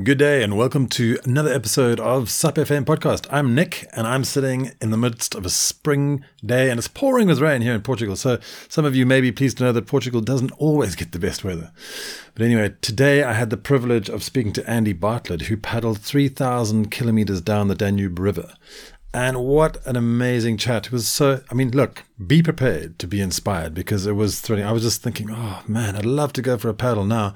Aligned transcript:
Good 0.00 0.16
day 0.16 0.42
and 0.42 0.56
welcome 0.56 0.86
to 0.86 1.18
another 1.24 1.52
episode 1.52 2.00
of 2.00 2.30
SUP 2.30 2.54
FM 2.54 2.86
podcast. 2.86 3.26
I'm 3.30 3.54
Nick 3.54 3.86
and 3.92 4.06
I'm 4.06 4.24
sitting 4.24 4.72
in 4.80 4.88
the 4.88 4.96
midst 4.96 5.34
of 5.34 5.44
a 5.44 5.50
spring 5.50 6.24
day 6.42 6.70
and 6.70 6.78
it's 6.78 6.88
pouring 6.88 7.28
with 7.28 7.42
rain 7.42 7.60
here 7.60 7.74
in 7.74 7.82
Portugal. 7.82 8.16
So 8.16 8.38
some 8.70 8.86
of 8.86 8.96
you 8.96 9.04
may 9.04 9.20
be 9.20 9.30
pleased 9.30 9.58
to 9.58 9.64
know 9.64 9.72
that 9.72 9.86
Portugal 9.86 10.22
doesn't 10.22 10.52
always 10.52 10.96
get 10.96 11.12
the 11.12 11.18
best 11.18 11.44
weather. 11.44 11.72
But 12.34 12.46
anyway, 12.46 12.74
today 12.80 13.22
I 13.22 13.34
had 13.34 13.50
the 13.50 13.58
privilege 13.58 14.08
of 14.08 14.22
speaking 14.22 14.54
to 14.54 14.70
Andy 14.70 14.94
Bartlett 14.94 15.42
who 15.42 15.58
paddled 15.58 15.98
3,000 15.98 16.90
kilometers 16.90 17.42
down 17.42 17.68
the 17.68 17.74
Danube 17.74 18.18
River. 18.18 18.54
And 19.14 19.44
what 19.44 19.84
an 19.86 19.96
amazing 19.96 20.56
chat. 20.56 20.86
It 20.86 20.92
was 20.92 21.06
so, 21.06 21.42
I 21.50 21.54
mean, 21.54 21.70
look, 21.72 22.04
be 22.26 22.42
prepared 22.42 22.98
to 22.98 23.06
be 23.06 23.20
inspired 23.20 23.74
because 23.74 24.06
it 24.06 24.12
was 24.12 24.40
thrilling. 24.40 24.64
I 24.64 24.72
was 24.72 24.82
just 24.82 25.02
thinking, 25.02 25.28
oh 25.30 25.62
man, 25.68 25.96
I'd 25.96 26.06
love 26.06 26.32
to 26.34 26.42
go 26.42 26.56
for 26.56 26.70
a 26.70 26.74
paddle 26.74 27.04
now, 27.04 27.34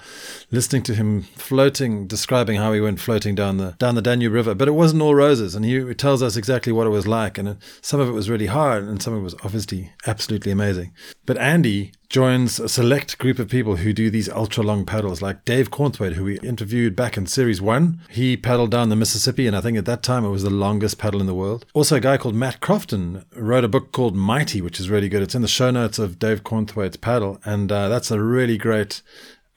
listening 0.51 0.83
to 0.85 0.95
him 0.95 1.23
floating, 1.23 2.07
describing 2.07 2.57
how 2.57 2.73
he 2.73 2.81
went 2.81 3.01
floating 3.01 3.35
down 3.35 3.59
the 3.59 3.73
down 3.73 3.95
the 3.95 4.03
Danube 4.03 4.33
River. 4.33 4.55
But 4.55 4.69
it 4.69 4.73
wasn't 4.73 5.03
all 5.03 5.15
roses, 5.15 5.55
and 5.55 5.67
he 5.67 5.93
tells 5.95 6.23
us 6.23 6.37
exactly 6.37 6.73
what 6.73 6.87
it 6.87 6.91
was 6.91 7.07
like. 7.07 7.37
And 7.37 7.59
some 7.83 8.01
of 8.01 8.09
it 8.09 8.13
was 8.13 8.31
really 8.31 8.47
hard, 8.47 8.85
and 8.85 9.03
some 9.03 9.13
of 9.13 9.21
it 9.21 9.25
was 9.25 9.35
obviously 9.45 9.93
absolutely 10.07 10.53
amazing. 10.53 10.95
But 11.27 11.37
Andy 11.37 11.93
joins 12.17 12.59
a 12.59 12.67
select 12.67 13.19
group 13.19 13.39
of 13.39 13.47
people 13.47 13.77
who 13.77 13.93
do 13.93 14.09
these 14.09 14.27
ultra 14.31 14.65
long 14.65 14.87
paddles, 14.87 15.21
like 15.21 15.45
Dave 15.45 15.71
Cornthwaite, 15.71 16.15
who 16.15 16.25
we 16.25 16.39
interviewed 16.41 16.97
back 16.97 17.19
in 17.19 17.27
series 17.27 17.61
one. 17.61 18.01
He 18.09 18.39
paddled 18.39 18.71
down 18.71 18.89
the 18.89 18.97
Mississippi, 18.97 19.47
and 19.47 19.55
I 19.55 19.61
think 19.61 19.77
at 19.77 19.85
that 19.85 20.03
time 20.03 20.25
it 20.25 20.31
was 20.31 20.43
the 20.43 20.49
longest 20.49 20.97
paddle 20.97 21.21
in 21.21 21.27
the 21.27 21.35
world. 21.35 21.67
Also, 21.75 21.97
a 21.97 22.01
guy 22.01 22.17
called 22.17 22.35
Matt 22.35 22.61
Crofton 22.61 23.27
wrote 23.35 23.65
a 23.65 23.69
book 23.69 23.93
called 23.93 24.17
Mighty, 24.17 24.63
which 24.63 24.81
is 24.81 24.89
really 24.89 25.11
good. 25.11 25.21
It's 25.21 25.35
in 25.35 25.43
the 25.43 25.47
show 25.47 25.71
notes 25.71 25.99
of 25.99 26.19
Dave 26.19 26.43
Cornthwaite's 26.43 26.97
paddle, 26.97 27.39
and 27.45 27.71
uh, 27.71 27.91
that's 27.91 28.11
a 28.11 28.19
really 28.19 28.57
great 28.57 29.03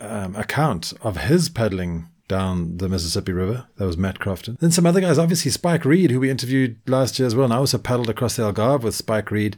um, 0.02 0.36
account 0.36 0.92
of 1.02 1.16
his 1.16 1.48
paddling 1.48 2.10
down 2.30 2.78
the 2.78 2.88
Mississippi 2.88 3.34
River. 3.34 3.68
That 3.76 3.86
was 3.86 3.98
Matt 3.98 4.20
Crofton. 4.20 4.58
Then 4.62 4.72
some 4.72 4.86
other 4.86 5.02
guys, 5.02 5.18
obviously 5.18 5.52
Spike 5.52 5.84
Reed, 5.84 6.12
who 6.12 6.22
we 6.22 6.30
interviewed 6.30 6.78
last 6.88 7.20
year 7.20 7.26
as 7.26 7.36
well. 7.36 7.44
And 7.44 7.54
I 7.54 7.58
also 7.58 7.78
paddled 7.78 8.10
across 8.10 8.38
the 8.38 8.44
Algarve 8.44 8.84
with 8.84 8.96
Spike 8.96 9.32
Reed. 9.32 9.58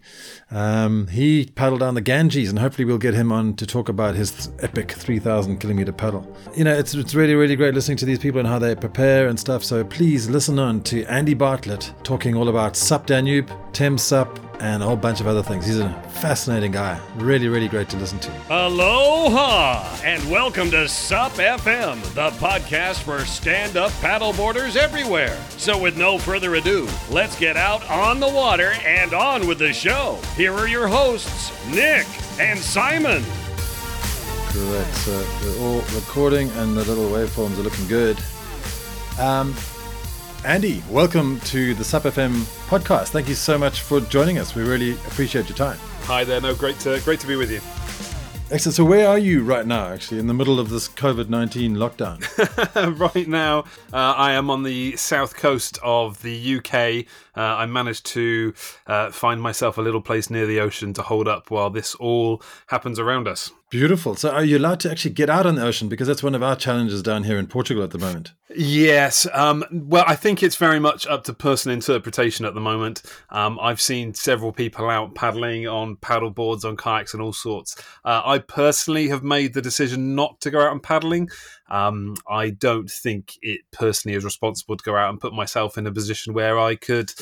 Um, 0.50 1.08
he 1.08 1.46
paddled 1.54 1.82
down 1.82 1.94
the 1.94 2.02
Ganges, 2.02 2.50
and 2.50 2.58
hopefully 2.58 2.86
we'll 2.86 2.98
get 2.98 3.14
him 3.14 3.32
on 3.32 3.56
to 3.58 3.68
talk 3.68 3.90
about 3.90 4.16
his 4.16 4.50
epic 4.60 4.92
3,000 4.94 5.60
kilometer 5.60 5.92
paddle. 5.92 6.36
You 6.56 6.64
know, 6.64 6.74
it's, 6.74 6.96
it's 6.96 7.14
really, 7.14 7.36
really 7.36 7.56
great 7.56 7.76
listening 7.76 7.98
to 7.98 8.06
these 8.06 8.20
people 8.20 8.40
and 8.40 8.48
how 8.48 8.58
they 8.58 8.74
prepare 8.74 9.28
and 9.28 9.40
stuff. 9.40 9.64
So 9.64 9.84
please 9.84 10.30
listen 10.30 10.58
on 10.58 10.82
to 10.84 11.04
Andy 11.06 11.36
Bartlett 11.36 11.94
talking 12.04 12.36
all 12.36 12.50
about 12.50 12.76
SUP 12.76 13.06
Danube, 13.06 13.52
Thames 13.74 14.02
SUP, 14.02 14.51
and 14.62 14.84
a 14.84 14.86
whole 14.86 14.96
bunch 14.96 15.20
of 15.20 15.28
other 15.28 15.42
things. 15.42 15.66
He's 15.66 15.80
a 15.80 15.90
fascinating 16.22 16.72
guy. 16.72 17.00
Really, 17.16 17.48
really 17.48 17.68
great 17.68 17.90
to 17.90 17.98
listen 17.98 18.20
to. 18.20 18.32
Aloha 18.50 19.84
and 20.04 20.30
welcome 20.30 20.70
to 20.72 20.88
SUP 20.88 21.34
FM, 21.34 22.02
the 22.14 22.30
podcast 22.38 23.02
for 23.02 23.26
stand 23.26 23.76
up 23.76 23.92
paddleboarders 23.94 24.76
everywhere. 24.76 25.36
So, 25.58 25.78
with 25.78 25.98
no 25.98 26.20
further 26.20 26.56
ado, 26.56 26.88
let's 27.10 27.38
get 27.38 27.58
out 27.58 27.88
on 27.90 28.20
the 28.20 28.30
water 28.30 28.74
and 28.86 29.14
on 29.14 29.48
with 29.48 29.58
the 29.58 29.74
show. 29.74 30.20
Here 30.36 30.54
are 30.54 30.68
your 30.68 30.88
hosts, 30.88 31.52
Nick 31.68 32.06
and 32.40 32.60
Simon. 32.60 33.24
Correct. 34.50 34.94
So, 34.96 35.26
we're 35.44 35.66
all 35.66 35.82
recording 35.96 36.50
and 36.52 36.78
the 36.78 36.86
little 36.86 37.10
waveforms 37.10 37.58
are 37.58 37.64
looking 37.64 37.88
good. 37.88 38.18
Um, 39.20 39.56
Andy, 40.44 40.82
welcome 40.90 41.40
to 41.42 41.76
the 41.76 41.84
SUP 41.84 42.02
FM 42.04 42.32
podcast. 42.68 43.10
Thank 43.10 43.30
you 43.30 43.36
so 43.36 43.60
much 43.60 43.82
for 43.82 44.02
joining 44.02 44.40
us. 44.40 44.56
We 44.56 44.64
really 44.64 44.94
appreciate 44.94 45.48
your 45.48 45.56
time. 45.56 45.78
Hi 46.06 46.24
there. 46.24 46.42
No, 46.42 46.56
great 46.56 46.80
to 46.80 47.00
great 47.02 47.20
to 47.20 47.28
be 47.28 47.36
with 47.36 47.52
you. 47.52 47.62
Excellent. 48.50 48.76
So, 48.76 48.84
where 48.84 49.08
are 49.08 49.20
you 49.20 49.44
right 49.44 49.68
now? 49.68 49.90
Actually, 49.90 50.20
in 50.20 50.26
the 50.26 50.34
middle 50.34 50.60
of 50.60 50.70
this 50.70 50.90
COVID 50.90 51.30
nineteen 51.30 51.76
lockdown. 51.76 52.20
right 53.16 53.28
now, 53.28 53.60
uh, 53.94 54.16
I 54.18 54.34
am 54.34 54.50
on 54.50 54.64
the 54.64 54.96
south 54.98 55.36
coast 55.36 55.78
of 55.84 56.20
the 56.24 56.58
UK. 56.58 57.06
Uh, 57.36 57.42
I 57.42 57.66
managed 57.66 58.06
to 58.08 58.54
uh, 58.88 59.12
find 59.12 59.42
myself 59.42 59.78
a 59.78 59.82
little 59.82 60.02
place 60.02 60.30
near 60.30 60.46
the 60.46 60.60
ocean 60.60 60.94
to 60.94 61.02
hold 61.02 61.28
up 61.28 61.50
while 61.50 61.70
this 61.70 61.96
all 61.96 62.42
happens 62.68 63.00
around 63.00 63.28
us. 63.28 63.52
Beautiful. 63.70 64.16
So, 64.18 64.32
are 64.32 64.44
you 64.44 64.58
allowed 64.58 64.82
to 64.82 64.92
actually 64.92 65.12
get 65.12 65.30
out 65.30 65.46
on 65.46 65.56
the 65.56 65.64
ocean? 65.64 65.88
Because 65.88 66.06
that's 66.06 66.22
one 66.22 66.36
of 66.36 66.44
our 66.44 66.58
challenges 66.58 67.02
down 67.02 67.24
here 67.24 67.40
in 67.40 67.48
Portugal 67.48 67.84
at 67.84 67.92
the 67.92 67.98
moment. 67.98 68.34
Yes. 68.54 69.26
Um, 69.32 69.64
well, 69.72 70.04
I 70.06 70.16
think 70.18 70.44
it's 70.44 70.58
very 70.58 70.80
much 70.80 71.08
up 71.08 71.24
to 71.24 71.34
personal 71.34 71.74
interpretation 71.74 72.46
at 72.46 72.54
the 72.54 72.60
moment. 72.60 73.02
Um, 73.30 73.58
I've 73.62 73.80
seen 73.80 74.14
several 74.14 74.52
people 74.52 74.90
out 74.90 75.16
paddling 75.16 75.70
on 75.70 75.96
paddle 75.96 76.32
boards, 76.32 76.66
on 76.66 76.76
kayaks, 76.76 77.14
and 77.14 77.24
all 77.24 77.32
sorts. 77.32 77.82
Uh, 78.04 78.22
I 78.26 78.40
personally 78.40 79.08
have 79.08 79.24
made 79.24 79.54
the 79.54 79.62
decision 79.62 80.16
not 80.16 80.42
to 80.42 80.52
go 80.52 80.60
out 80.60 80.74
and 80.74 80.84
paddling. 80.84 81.30
Um, 81.72 82.18
I 82.28 82.50
don't 82.50 82.92
think 82.92 83.40
it 83.42 83.62
personally 83.72 84.18
is 84.18 84.26
responsible 84.26 84.76
to 84.76 84.84
go 84.84 84.98
out 84.98 85.10
and 85.10 85.22
put 85.22 85.34
myself 85.34 85.78
in 85.78 85.88
a 85.88 85.92
position 85.92 86.34
where 86.34 86.60
I 86.60 86.76
could 86.76 87.14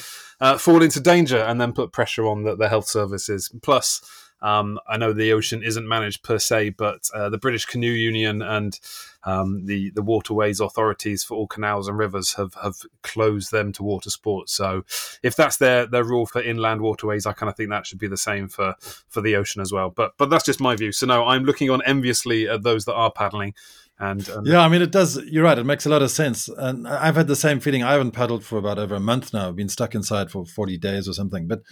uh, 0.42 0.58
fall 0.58 0.82
into 0.82 1.00
danger 1.00 1.38
and 1.38 1.62
then 1.62 1.72
put 1.72 1.92
pressure 1.92 2.26
on 2.28 2.44
the, 2.44 2.56
the 2.56 2.68
health 2.68 2.88
services. 2.88 3.52
Plus, 3.62 4.02
um, 4.42 4.80
I 4.88 4.98
know 4.98 5.14
the 5.14 5.34
ocean 5.34 5.64
isn't 5.64 5.88
managed 5.88 6.24
per 6.24 6.40
se, 6.40 6.72
but 6.72 7.10
uh, 7.14 7.30
the 7.30 7.38
British 7.38 7.66
Canoe 7.66 7.92
Union 7.92 8.42
and 8.42 8.80
um, 9.24 9.66
the 9.66 9.92
the 9.92 10.02
waterways 10.02 10.62
authorities 10.62 11.24
for 11.24 11.36
all 11.36 11.46
canals 11.46 11.88
and 11.88 11.98
rivers 11.98 12.34
have 12.36 12.54
have 12.64 12.78
closed 13.04 13.52
them 13.52 13.72
to 13.74 13.84
water 13.84 14.10
sports. 14.10 14.54
So 14.54 14.84
if 15.22 15.36
that's 15.36 15.58
their 15.58 15.86
their 15.86 16.06
rule 16.06 16.26
for 16.26 16.42
inland 16.42 16.82
waterways, 16.82 17.26
I 17.26 17.34
kind 17.34 17.50
of 17.50 17.58
think 17.58 17.70
that 17.70 17.86
should 17.86 18.00
be 18.00 18.08
the 18.08 18.18
same 18.18 18.48
for 18.48 18.76
for 18.80 19.22
the 19.22 19.36
ocean 19.36 19.62
as 19.62 19.72
well. 19.72 19.90
But 19.90 20.14
but 20.18 20.30
that's 20.30 20.46
just 20.46 20.62
my 20.62 20.76
view. 20.76 20.92
So 20.94 21.06
no, 21.06 21.26
I'm 21.26 21.44
looking 21.44 21.70
on 21.70 21.82
enviously 21.86 22.48
at 22.48 22.64
those 22.64 22.86
that 22.86 22.96
are 22.96 23.12
paddling. 23.12 23.54
And, 24.00 24.28
and, 24.30 24.48
yeah, 24.48 24.62
I 24.62 24.70
mean, 24.70 24.82
it 24.82 24.92
does. 24.92 25.18
You're 25.26 25.44
right. 25.44 25.58
It 25.58 25.66
makes 25.66 25.86
a 25.86 25.90
lot 25.90 26.02
of 26.02 26.10
sense. 26.10 26.48
And 26.48 26.88
I've 26.88 27.16
had 27.16 27.28
the 27.28 27.36
same 27.36 27.60
feeling. 27.60 27.84
I 27.84 27.92
haven't 27.92 28.12
paddled 28.12 28.46
for 28.46 28.58
about 28.58 28.80
over 28.80 28.96
a 28.96 29.00
month 29.00 29.34
now. 29.34 29.50
I've 29.50 29.58
been 29.58 29.70
stuck 29.70 29.94
inside 29.94 30.32
for 30.32 30.46
40 30.46 30.78
days 30.78 31.08
or 31.08 31.14
something. 31.14 31.48
But 31.48 31.64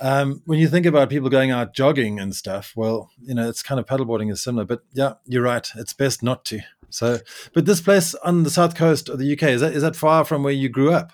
um, 0.00 0.42
when 0.46 0.58
you 0.58 0.68
think 0.68 0.86
about 0.86 1.10
people 1.10 1.28
going 1.28 1.50
out 1.50 1.74
jogging 1.74 2.18
and 2.18 2.34
stuff, 2.34 2.72
well, 2.74 3.10
you 3.20 3.34
know, 3.34 3.48
it's 3.48 3.62
kind 3.62 3.78
of 3.78 3.86
paddleboarding 3.86 4.32
is 4.32 4.42
similar. 4.42 4.64
But 4.64 4.80
yeah, 4.94 5.14
you're 5.26 5.42
right. 5.42 5.68
It's 5.76 5.92
best 5.92 6.22
not 6.22 6.44
to. 6.46 6.60
So, 6.94 7.18
but 7.52 7.66
this 7.66 7.80
place 7.80 8.14
on 8.16 8.42
the 8.42 8.50
south 8.50 8.74
coast 8.74 9.08
of 9.08 9.18
the 9.18 9.32
UK 9.32 9.44
is 9.44 9.60
that 9.60 9.72
is 9.72 9.82
that 9.82 9.96
far 9.96 10.24
from 10.24 10.42
where 10.42 10.52
you 10.52 10.68
grew 10.68 10.92
up? 10.92 11.12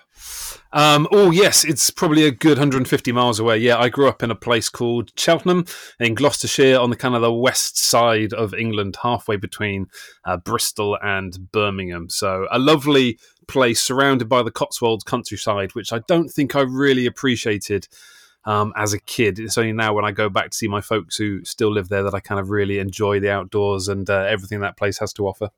Um, 0.71 1.07
oh 1.11 1.31
yes, 1.31 1.63
it's 1.63 1.89
probably 1.89 2.25
a 2.25 2.31
good 2.31 2.57
150 2.57 3.11
miles 3.11 3.39
away. 3.39 3.57
Yeah, 3.57 3.77
I 3.79 3.89
grew 3.89 4.07
up 4.07 4.21
in 4.21 4.29
a 4.29 4.35
place 4.35 4.69
called 4.69 5.11
Cheltenham 5.17 5.65
in 5.99 6.13
Gloucestershire, 6.13 6.79
on 6.79 6.89
the 6.89 6.95
kind 6.95 7.15
of 7.15 7.21
the 7.21 7.33
west 7.33 7.77
side 7.77 8.33
of 8.33 8.53
England, 8.53 8.97
halfway 9.01 9.37
between 9.37 9.87
uh, 10.25 10.37
Bristol 10.37 10.97
and 11.01 11.51
Birmingham. 11.51 12.09
So 12.09 12.47
a 12.51 12.59
lovely 12.59 13.19
place 13.47 13.81
surrounded 13.81 14.29
by 14.29 14.43
the 14.43 14.51
Cotswolds 14.51 15.03
countryside, 15.03 15.73
which 15.73 15.91
I 15.91 15.99
don't 16.07 16.29
think 16.29 16.55
I 16.55 16.61
really 16.61 17.05
appreciated 17.05 17.87
um, 18.45 18.73
as 18.75 18.93
a 18.93 18.99
kid. 18.99 19.39
It's 19.39 19.57
only 19.57 19.73
now 19.73 19.93
when 19.93 20.05
I 20.05 20.11
go 20.11 20.29
back 20.29 20.51
to 20.51 20.57
see 20.57 20.67
my 20.67 20.81
folks 20.81 21.17
who 21.17 21.43
still 21.43 21.71
live 21.71 21.89
there 21.89 22.03
that 22.03 22.13
I 22.13 22.19
kind 22.19 22.39
of 22.39 22.49
really 22.49 22.79
enjoy 22.79 23.19
the 23.19 23.31
outdoors 23.31 23.87
and 23.87 24.09
uh, 24.09 24.25
everything 24.29 24.61
that 24.61 24.77
place 24.77 24.99
has 24.99 25.13
to 25.13 25.27
offer. 25.27 25.49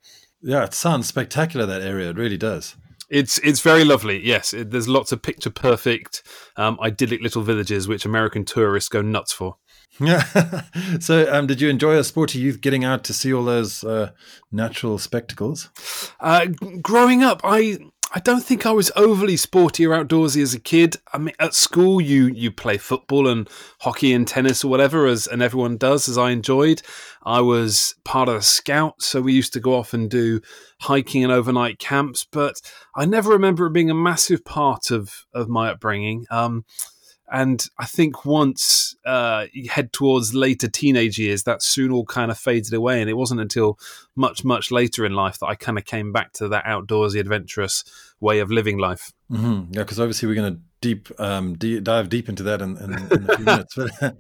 Yeah, 0.41 0.63
it 0.63 0.73
sounds 0.73 1.07
spectacular. 1.07 1.65
That 1.65 1.81
area, 1.81 2.09
it 2.09 2.17
really 2.17 2.37
does. 2.37 2.75
It's 3.09 3.37
it's 3.39 3.59
very 3.59 3.83
lovely. 3.83 4.25
Yes, 4.25 4.53
it, 4.53 4.71
there's 4.71 4.87
lots 4.87 5.11
of 5.11 5.21
picture 5.21 5.49
perfect, 5.49 6.23
um, 6.55 6.79
idyllic 6.81 7.21
little 7.21 7.41
villages 7.41 7.87
which 7.87 8.05
American 8.05 8.45
tourists 8.45 8.89
go 8.89 9.01
nuts 9.01 9.33
for. 9.33 9.57
Yeah. 9.99 10.23
so, 10.99 11.31
um, 11.31 11.47
did 11.47 11.59
you 11.59 11.69
enjoy 11.69 11.97
a 11.97 12.03
sporty 12.03 12.39
youth 12.39 12.61
getting 12.61 12.85
out 12.85 13.03
to 13.03 13.13
see 13.13 13.33
all 13.33 13.43
those 13.43 13.83
uh, 13.83 14.11
natural 14.51 14.97
spectacles? 14.97 15.69
Uh, 16.19 16.47
growing 16.81 17.21
up, 17.21 17.41
I 17.43 17.79
I 18.13 18.19
don't 18.19 18.43
think 18.43 18.65
I 18.65 18.73
was 18.73 18.91
overly 18.97 19.37
sporty 19.37 19.85
or 19.85 19.91
outdoorsy 19.91 20.41
as 20.41 20.53
a 20.53 20.59
kid. 20.59 20.97
I 21.13 21.17
mean, 21.17 21.33
at 21.39 21.53
school, 21.53 22.01
you 22.01 22.27
you 22.27 22.51
play 22.51 22.77
football 22.77 23.25
and 23.25 23.49
hockey 23.79 24.11
and 24.11 24.27
tennis 24.27 24.65
or 24.65 24.67
whatever, 24.67 25.07
as 25.07 25.27
and 25.27 25.41
everyone 25.41 25.77
does, 25.77 26.09
as 26.09 26.17
I 26.17 26.31
enjoyed. 26.31 26.81
I 27.23 27.39
was 27.39 27.95
part 28.03 28.27
of 28.27 28.35
the 28.35 28.41
scouts, 28.41 29.05
so 29.05 29.21
we 29.21 29.31
used 29.31 29.53
to 29.53 29.61
go 29.61 29.75
off 29.75 29.93
and 29.93 30.09
do 30.09 30.41
hiking 30.81 31.23
and 31.23 31.31
overnight 31.31 31.79
camps. 31.79 32.27
But 32.29 32.61
I 32.95 33.05
never 33.05 33.29
remember 33.31 33.67
it 33.67 33.73
being 33.73 33.89
a 33.89 33.95
massive 33.95 34.43
part 34.43 34.91
of 34.91 35.25
of 35.33 35.47
my 35.47 35.69
upbringing. 35.69 36.25
Um, 36.29 36.65
and 37.31 37.65
I 37.79 37.85
think 37.85 38.25
once 38.25 38.93
uh, 39.05 39.45
you 39.53 39.69
head 39.69 39.93
towards 39.93 40.35
later 40.35 40.67
teenage 40.67 41.17
years, 41.17 41.43
that 41.43 41.63
soon 41.63 41.89
all 41.89 42.05
kind 42.05 42.29
of 42.29 42.37
faded 42.37 42.73
away. 42.73 42.99
And 42.99 43.09
it 43.09 43.13
wasn't 43.13 43.39
until 43.39 43.79
much, 44.17 44.43
much 44.43 44.69
later 44.69 45.05
in 45.05 45.13
life 45.13 45.39
that 45.39 45.45
I 45.45 45.55
kind 45.55 45.77
of 45.77 45.85
came 45.85 46.11
back 46.11 46.33
to 46.33 46.49
that 46.49 46.65
outdoorsy, 46.65 47.21
adventurous 47.21 47.85
way 48.19 48.39
of 48.39 48.51
living 48.51 48.77
life. 48.77 49.13
Mm-hmm. 49.31 49.73
Yeah, 49.73 49.83
because 49.83 49.97
obviously 49.97 50.27
we're 50.27 50.35
going 50.35 50.55
to 50.55 50.61
deep, 50.81 51.07
um, 51.21 51.55
dive 51.55 52.09
deep 52.09 52.27
into 52.27 52.43
that 52.43 52.61
in, 52.61 52.75
in, 52.75 52.93
in 52.93 53.29
a 53.29 53.35
few 53.37 53.45
minutes. 53.45 53.77
But, 54.01 54.15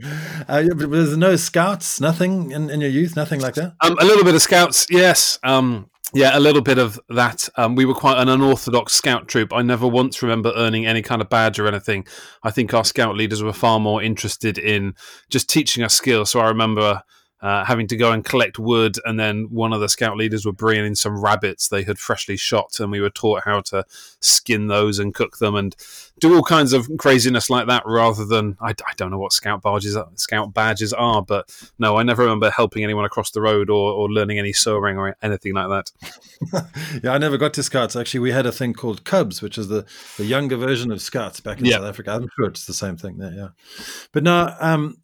uh, 0.47 0.63
but 0.73 0.89
there's 0.89 1.17
no 1.17 1.35
scouts, 1.35 1.99
nothing 1.99 2.51
in, 2.51 2.69
in 2.69 2.79
your 2.79 2.89
youth, 2.89 3.17
nothing 3.17 3.41
like 3.41 3.55
that. 3.55 3.73
Um, 3.81 3.97
a 3.99 4.05
little 4.05 4.23
bit 4.23 4.35
of 4.35 4.41
scouts, 4.41 4.87
yes. 4.89 5.37
Um, 5.43 5.90
yeah, 6.13 6.37
a 6.37 6.39
little 6.39 6.61
bit 6.61 6.77
of 6.77 6.99
that. 7.09 7.47
Um, 7.55 7.75
we 7.75 7.85
were 7.85 7.93
quite 7.93 8.17
an 8.17 8.29
unorthodox 8.29 8.93
scout 8.93 9.27
troop. 9.27 9.53
I 9.53 9.61
never 9.61 9.87
once 9.87 10.21
remember 10.21 10.51
earning 10.55 10.85
any 10.85 11.01
kind 11.01 11.21
of 11.21 11.29
badge 11.29 11.59
or 11.59 11.67
anything. 11.67 12.05
I 12.43 12.51
think 12.51 12.73
our 12.73 12.83
scout 12.83 13.15
leaders 13.15 13.41
were 13.41 13.53
far 13.53 13.79
more 13.79 14.01
interested 14.01 14.57
in 14.57 14.95
just 15.29 15.49
teaching 15.49 15.83
us 15.83 15.93
skills. 15.93 16.31
So 16.31 16.39
I 16.39 16.47
remember 16.47 17.03
uh, 17.41 17.65
having 17.65 17.87
to 17.87 17.97
go 17.97 18.11
and 18.11 18.23
collect 18.23 18.59
wood, 18.59 18.97
and 19.05 19.19
then 19.19 19.47
one 19.49 19.73
of 19.73 19.79
the 19.81 19.89
scout 19.89 20.15
leaders 20.15 20.45
were 20.45 20.51
bringing 20.51 20.85
in 20.85 20.95
some 20.95 21.19
rabbits 21.19 21.67
they 21.67 21.83
had 21.83 21.97
freshly 21.97 22.37
shot, 22.37 22.79
and 22.79 22.91
we 22.91 23.01
were 23.01 23.09
taught 23.09 23.43
how 23.43 23.61
to 23.61 23.83
skin 24.19 24.67
those 24.67 24.99
and 24.99 25.15
cook 25.15 25.39
them 25.39 25.55
and 25.55 25.75
do 26.19 26.35
all 26.35 26.43
kinds 26.43 26.71
of 26.71 26.87
craziness 26.99 27.49
like 27.49 27.67
that. 27.67 27.83
Rather 27.85 28.25
than 28.25 28.57
I, 28.61 28.69
I 28.69 28.93
don't 28.95 29.09
know 29.09 29.17
what 29.17 29.33
scout 29.33 29.63
badges 29.63 29.97
scout 30.15 30.53
badges 30.53 30.93
are, 30.93 31.23
but 31.23 31.49
no, 31.79 31.97
I 31.97 32.03
never 32.03 32.23
remember 32.23 32.51
helping 32.51 32.83
anyone 32.83 33.05
across 33.05 33.31
the 33.31 33.41
road 33.41 33.69
or, 33.69 33.91
or 33.91 34.09
learning 34.09 34.37
any 34.37 34.53
sewing 34.53 34.97
or 34.97 35.15
anything 35.21 35.55
like 35.55 35.69
that. 35.69 36.71
yeah, 37.03 37.13
I 37.13 37.17
never 37.17 37.37
got 37.37 37.53
to 37.55 37.63
scouts. 37.63 37.95
Actually, 37.95 38.19
we 38.19 38.31
had 38.31 38.45
a 38.45 38.51
thing 38.51 38.73
called 38.73 39.03
Cubs, 39.03 39.41
which 39.41 39.57
is 39.57 39.67
the, 39.67 39.85
the 40.17 40.25
younger 40.25 40.57
version 40.57 40.91
of 40.91 41.01
scouts 41.01 41.39
back 41.39 41.59
in 41.59 41.65
yeah. 41.65 41.77
South 41.77 41.85
Africa. 41.85 42.11
I'm 42.11 42.29
sure 42.35 42.45
it's 42.47 42.65
the 42.65 42.73
same 42.73 42.97
thing 42.97 43.17
there. 43.17 43.33
Yeah, 43.33 43.47
but 44.11 44.23
no. 44.23 44.53
Um, 44.59 44.97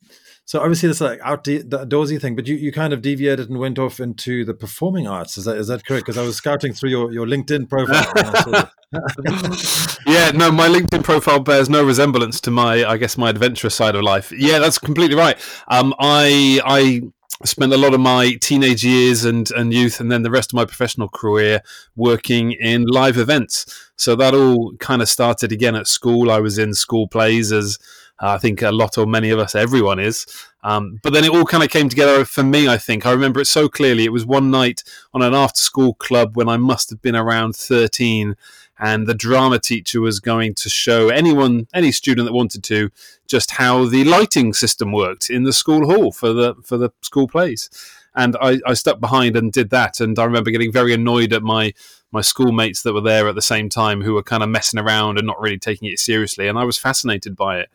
so 0.47 0.61
obviously 0.61 0.87
this 0.87 1.01
like 1.01 1.19
outdoorsy 1.19 2.21
thing, 2.21 2.33
but 2.37 2.47
you, 2.47 2.55
you 2.55 2.71
kind 2.71 2.93
of 2.93 3.01
deviated 3.01 3.49
and 3.49 3.59
went 3.59 3.77
off 3.77 3.99
into 3.99 4.45
the 4.45 4.53
performing 4.53 5.05
arts. 5.05 5.37
Is 5.37 5.43
that 5.43 5.57
is 5.57 5.67
that 5.67 5.85
correct? 5.85 6.05
Because 6.05 6.17
I 6.17 6.21
was 6.21 6.37
scouting 6.37 6.71
through 6.71 6.89
your, 6.89 7.11
your 7.11 7.25
LinkedIn 7.25 7.67
profile. 7.69 8.71
yeah, 10.07 10.31
no, 10.31 10.49
my 10.49 10.69
LinkedIn 10.69 11.03
profile 11.03 11.41
bears 11.41 11.69
no 11.69 11.83
resemblance 11.83 12.39
to 12.39 12.49
my, 12.49 12.85
I 12.85 12.95
guess, 12.95 13.17
my 13.17 13.29
adventurous 13.29 13.75
side 13.75 13.95
of 13.95 14.03
life. 14.03 14.31
Yeah, 14.31 14.59
that's 14.59 14.77
completely 14.77 15.17
right. 15.17 15.37
Um, 15.67 15.93
I 15.99 16.61
I 16.63 17.01
spent 17.43 17.73
a 17.73 17.77
lot 17.77 17.93
of 17.93 17.99
my 17.99 18.35
teenage 18.39 18.85
years 18.85 19.25
and, 19.25 19.51
and 19.51 19.73
youth 19.73 19.99
and 19.99 20.09
then 20.09 20.23
the 20.23 20.31
rest 20.31 20.53
of 20.53 20.55
my 20.55 20.63
professional 20.63 21.09
career 21.09 21.61
working 21.97 22.53
in 22.53 22.85
live 22.85 23.17
events. 23.17 23.91
So 23.97 24.15
that 24.15 24.33
all 24.33 24.73
kind 24.79 25.01
of 25.01 25.09
started 25.09 25.51
again 25.51 25.75
at 25.75 25.87
school. 25.87 26.31
I 26.31 26.39
was 26.39 26.57
in 26.57 26.73
school 26.73 27.09
plays 27.09 27.51
as 27.51 27.77
uh, 28.21 28.29
I 28.29 28.37
think 28.37 28.61
a 28.61 28.71
lot 28.71 28.97
or 28.97 29.05
many 29.05 29.29
of 29.29 29.39
us, 29.39 29.55
everyone 29.55 29.99
is. 29.99 30.25
Um, 30.63 30.99
but 31.03 31.13
then 31.13 31.23
it 31.23 31.31
all 31.31 31.45
kind 31.45 31.63
of 31.63 31.69
came 31.69 31.87
together 31.87 32.25
for 32.25 32.43
me, 32.43 32.67
I 32.67 32.77
think. 32.77 33.05
I 33.05 33.11
remember 33.11 33.39
it 33.39 33.45
so 33.45 33.69
clearly. 33.69 34.05
It 34.05 34.11
was 34.11 34.25
one 34.25 34.51
night 34.51 34.83
on 35.13 35.21
an 35.21 35.33
after 35.33 35.59
school 35.59 35.93
club 35.93 36.35
when 36.35 36.49
I 36.49 36.57
must 36.57 36.89
have 36.89 37.01
been 37.01 37.15
around 37.15 37.55
13 37.55 38.35
and 38.79 39.07
the 39.07 39.13
drama 39.13 39.59
teacher 39.59 40.01
was 40.01 40.19
going 40.19 40.53
to 40.55 40.69
show 40.69 41.09
anyone, 41.09 41.67
any 41.73 41.91
student 41.91 42.27
that 42.27 42.33
wanted 42.33 42.63
to, 42.65 42.89
just 43.27 43.51
how 43.51 43.85
the 43.85 44.03
lighting 44.03 44.53
system 44.53 44.91
worked 44.91 45.29
in 45.29 45.43
the 45.43 45.53
school 45.53 45.91
hall 45.91 46.11
for 46.11 46.33
the 46.33 46.55
for 46.63 46.77
the 46.77 46.91
school 47.01 47.27
plays. 47.27 47.69
And 48.15 48.35
I, 48.41 48.59
I 48.65 48.73
stuck 48.73 48.99
behind 48.99 49.35
and 49.35 49.51
did 49.51 49.69
that. 49.71 49.99
And 49.99 50.17
I 50.17 50.25
remember 50.25 50.49
getting 50.49 50.71
very 50.71 50.93
annoyed 50.93 51.33
at 51.33 51.43
my 51.43 51.73
my 52.11 52.21
schoolmates 52.21 52.83
that 52.83 52.93
were 52.93 53.01
there 53.01 53.27
at 53.27 53.35
the 53.35 53.41
same 53.41 53.69
time 53.69 54.01
who 54.01 54.13
were 54.13 54.23
kind 54.23 54.43
of 54.43 54.49
messing 54.49 54.79
around 54.79 55.17
and 55.17 55.27
not 55.27 55.41
really 55.41 55.59
taking 55.59 55.91
it 55.91 55.99
seriously. 55.99 56.47
And 56.47 56.57
I 56.57 56.63
was 56.63 56.77
fascinated 56.77 57.35
by 57.35 57.59
it. 57.59 57.69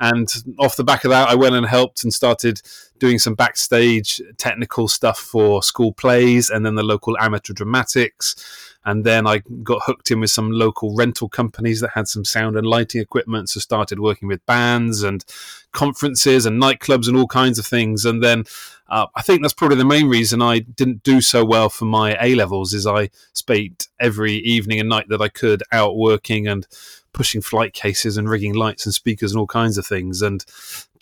And 0.00 0.28
off 0.58 0.76
the 0.76 0.84
back 0.84 1.04
of 1.04 1.10
that, 1.10 1.28
I 1.28 1.34
went 1.34 1.56
and 1.56 1.66
helped 1.66 2.04
and 2.04 2.14
started 2.14 2.60
doing 2.98 3.18
some 3.18 3.34
backstage 3.34 4.20
technical 4.36 4.88
stuff 4.88 5.18
for 5.18 5.62
school 5.62 5.92
plays 5.92 6.50
and 6.50 6.64
then 6.64 6.74
the 6.74 6.82
local 6.82 7.16
amateur 7.18 7.52
dramatics. 7.52 8.36
And 8.84 9.04
then 9.04 9.26
I 9.26 9.42
got 9.62 9.82
hooked 9.84 10.10
in 10.10 10.20
with 10.20 10.30
some 10.30 10.50
local 10.50 10.94
rental 10.94 11.28
companies 11.28 11.80
that 11.80 11.90
had 11.90 12.08
some 12.08 12.24
sound 12.24 12.56
and 12.56 12.66
lighting 12.66 13.00
equipment. 13.00 13.50
So 13.50 13.60
started 13.60 14.00
working 14.00 14.28
with 14.28 14.44
bands 14.46 15.02
and 15.02 15.24
conferences 15.72 16.46
and 16.46 16.62
nightclubs 16.62 17.08
and 17.08 17.16
all 17.16 17.26
kinds 17.26 17.58
of 17.58 17.66
things. 17.66 18.04
And 18.04 18.22
then 18.22 18.44
uh, 18.88 19.06
I 19.14 19.22
think 19.22 19.42
that's 19.42 19.52
probably 19.52 19.76
the 19.76 19.84
main 19.84 20.08
reason 20.08 20.40
I 20.40 20.60
didn't 20.60 21.02
do 21.02 21.20
so 21.20 21.44
well 21.44 21.68
for 21.68 21.84
my 21.84 22.16
A 22.20 22.34
levels 22.34 22.72
is 22.72 22.86
I 22.86 23.10
spent 23.34 23.88
every 24.00 24.36
evening 24.36 24.80
and 24.80 24.88
night 24.88 25.08
that 25.08 25.20
I 25.20 25.28
could 25.28 25.62
out 25.70 25.96
working 25.96 26.46
and 26.46 26.66
pushing 27.18 27.42
flight 27.42 27.74
cases 27.74 28.16
and 28.16 28.30
rigging 28.30 28.54
lights 28.54 28.86
and 28.86 28.94
speakers 28.94 29.32
and 29.32 29.40
all 29.40 29.46
kinds 29.46 29.76
of 29.76 29.84
things. 29.84 30.22
And 30.22 30.44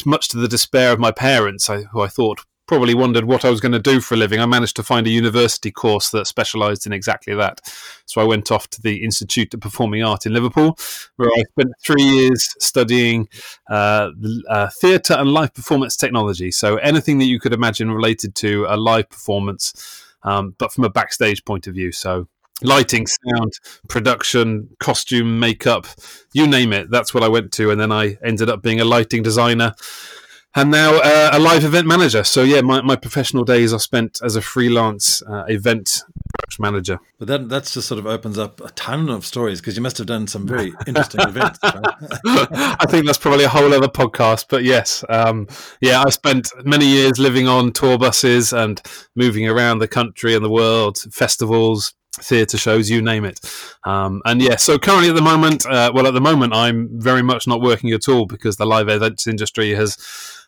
much 0.07 0.29
to 0.31 0.39
the 0.39 0.49
despair 0.49 0.91
of 0.93 0.99
my 0.99 1.13
parents, 1.13 1.69
I, 1.69 1.83
who 1.83 2.01
I 2.01 2.09
thought 2.09 2.41
probably 2.67 2.95
wondered 2.95 3.27
what 3.27 3.45
I 3.45 3.51
was 3.51 3.61
going 3.61 3.73
to 3.73 3.79
do 3.79 4.01
for 4.01 4.15
a 4.15 4.17
living, 4.17 4.41
I 4.41 4.47
managed 4.47 4.77
to 4.77 4.83
find 4.83 5.07
a 5.07 5.11
university 5.11 5.71
course 5.71 6.11
that 6.11 6.27
specialised 6.27 6.87
in 6.87 6.93
exactly 6.93 7.35
that. 7.35 7.61
So 8.07 8.21
I 8.21 8.25
went 8.25 8.51
off 8.51 8.67
to 8.71 8.81
the 8.81 9.05
Institute 9.05 9.53
of 9.55 9.61
Performing 9.61 10.03
Art 10.03 10.25
in 10.25 10.33
Liverpool, 10.33 10.79
where 11.17 11.29
I 11.29 11.43
spent 11.51 11.75
three 11.85 12.03
years 12.03 12.49
studying 12.59 13.29
uh, 13.71 14.11
uh, 14.49 14.71
theatre 14.81 15.15
and 15.15 15.33
live 15.33 15.55
performance 15.55 15.97
technology. 15.97 16.51
So 16.51 16.77
anything 16.77 17.19
that 17.19 17.27
you 17.27 17.39
could 17.39 17.53
imagine 17.53 17.93
related 17.93 18.35
to 18.37 18.67
a 18.69 18.77
live 18.77 19.11
performance, 19.11 20.03
um, 20.23 20.57
but 20.59 20.73
from 20.73 20.85
a 20.85 20.91
backstage 20.91 21.45
point 21.45 21.67
of 21.67 21.75
view. 21.75 21.93
So 21.93 22.27
lighting, 22.62 23.06
sound, 23.06 23.53
production, 23.88 24.69
costume, 24.81 25.38
makeup, 25.38 25.87
you 26.32 26.47
name 26.47 26.73
it. 26.73 26.91
That's 26.91 27.12
what 27.12 27.23
I 27.23 27.29
went 27.29 27.53
to. 27.53 27.70
And 27.70 27.81
then 27.81 27.93
I 27.93 28.17
ended 28.25 28.49
up 28.49 28.62
being 28.62 28.81
a 28.81 28.85
lighting 28.85 29.23
designer 29.23 29.75
and 30.56 30.70
now 30.70 30.94
uh, 30.94 31.31
a 31.35 31.38
live 31.38 31.64
event 31.64 31.87
manager. 31.87 32.25
So 32.25 32.43
yeah, 32.43 32.62
my, 32.62 32.81
my 32.81 32.97
professional 32.97 33.44
days 33.44 33.75
are 33.75 33.79
spent 33.79 34.20
as 34.25 34.37
a 34.37 34.41
freelance 34.41 35.23
uh, 35.23 35.44
event 35.49 36.03
manager. 36.58 36.99
But 37.19 37.29
that 37.29 37.49
that's 37.50 37.75
just 37.75 37.88
sort 37.88 37.99
of 37.99 38.06
opens 38.06 38.38
up 38.38 38.61
a 38.62 38.70
ton 38.70 39.11
of 39.11 39.26
stories 39.26 39.61
because 39.61 39.76
you 39.76 39.82
must 39.82 39.99
have 39.99 40.06
done 40.06 40.26
some 40.26 40.47
very 40.47 40.73
interesting 40.87 41.20
events. 41.29 41.58
I 41.62 42.87
think 42.88 43.05
that's 43.05 43.19
probably 43.19 43.44
a 43.44 43.49
whole 43.49 43.73
other 43.75 43.88
podcast. 43.88 44.47
But 44.49 44.64
yes, 44.64 45.05
um, 45.11 45.47
yeah, 45.82 46.03
I 46.03 46.08
spent 46.08 46.50
many 46.64 46.87
years 46.87 47.19
living 47.19 47.47
on 47.47 47.73
tour 47.73 47.99
buses 47.99 48.55
and 48.55 48.81
moving 49.14 49.47
around 49.47 49.81
the 49.81 49.88
country 49.88 50.35
and 50.35 50.44
the 50.44 50.50
world, 50.50 50.99
festivals, 51.12 51.93
theatre 52.21 52.59
shows, 52.59 52.91
you 52.91 53.03
name 53.03 53.25
it. 53.25 53.41
Um, 53.85 54.23
and 54.25 54.41
yeah, 54.43 54.57
so 54.57 54.79
currently 54.79 55.09
at 55.09 55.15
the 55.15 55.23
moment, 55.23 55.67
uh, 55.67 55.93
well, 55.95 56.07
at 56.07 56.15
the 56.15 56.21
moment, 56.21 56.55
I'm 56.55 56.89
very 57.01 57.23
much 57.23 57.47
not 57.47 57.61
working 57.61 57.91
at 57.91 58.09
all 58.09 58.27
because 58.27 58.57
the 58.57 58.67
live 58.67 58.89
events 58.89 59.27
industry 59.27 59.75
has, 59.75 59.97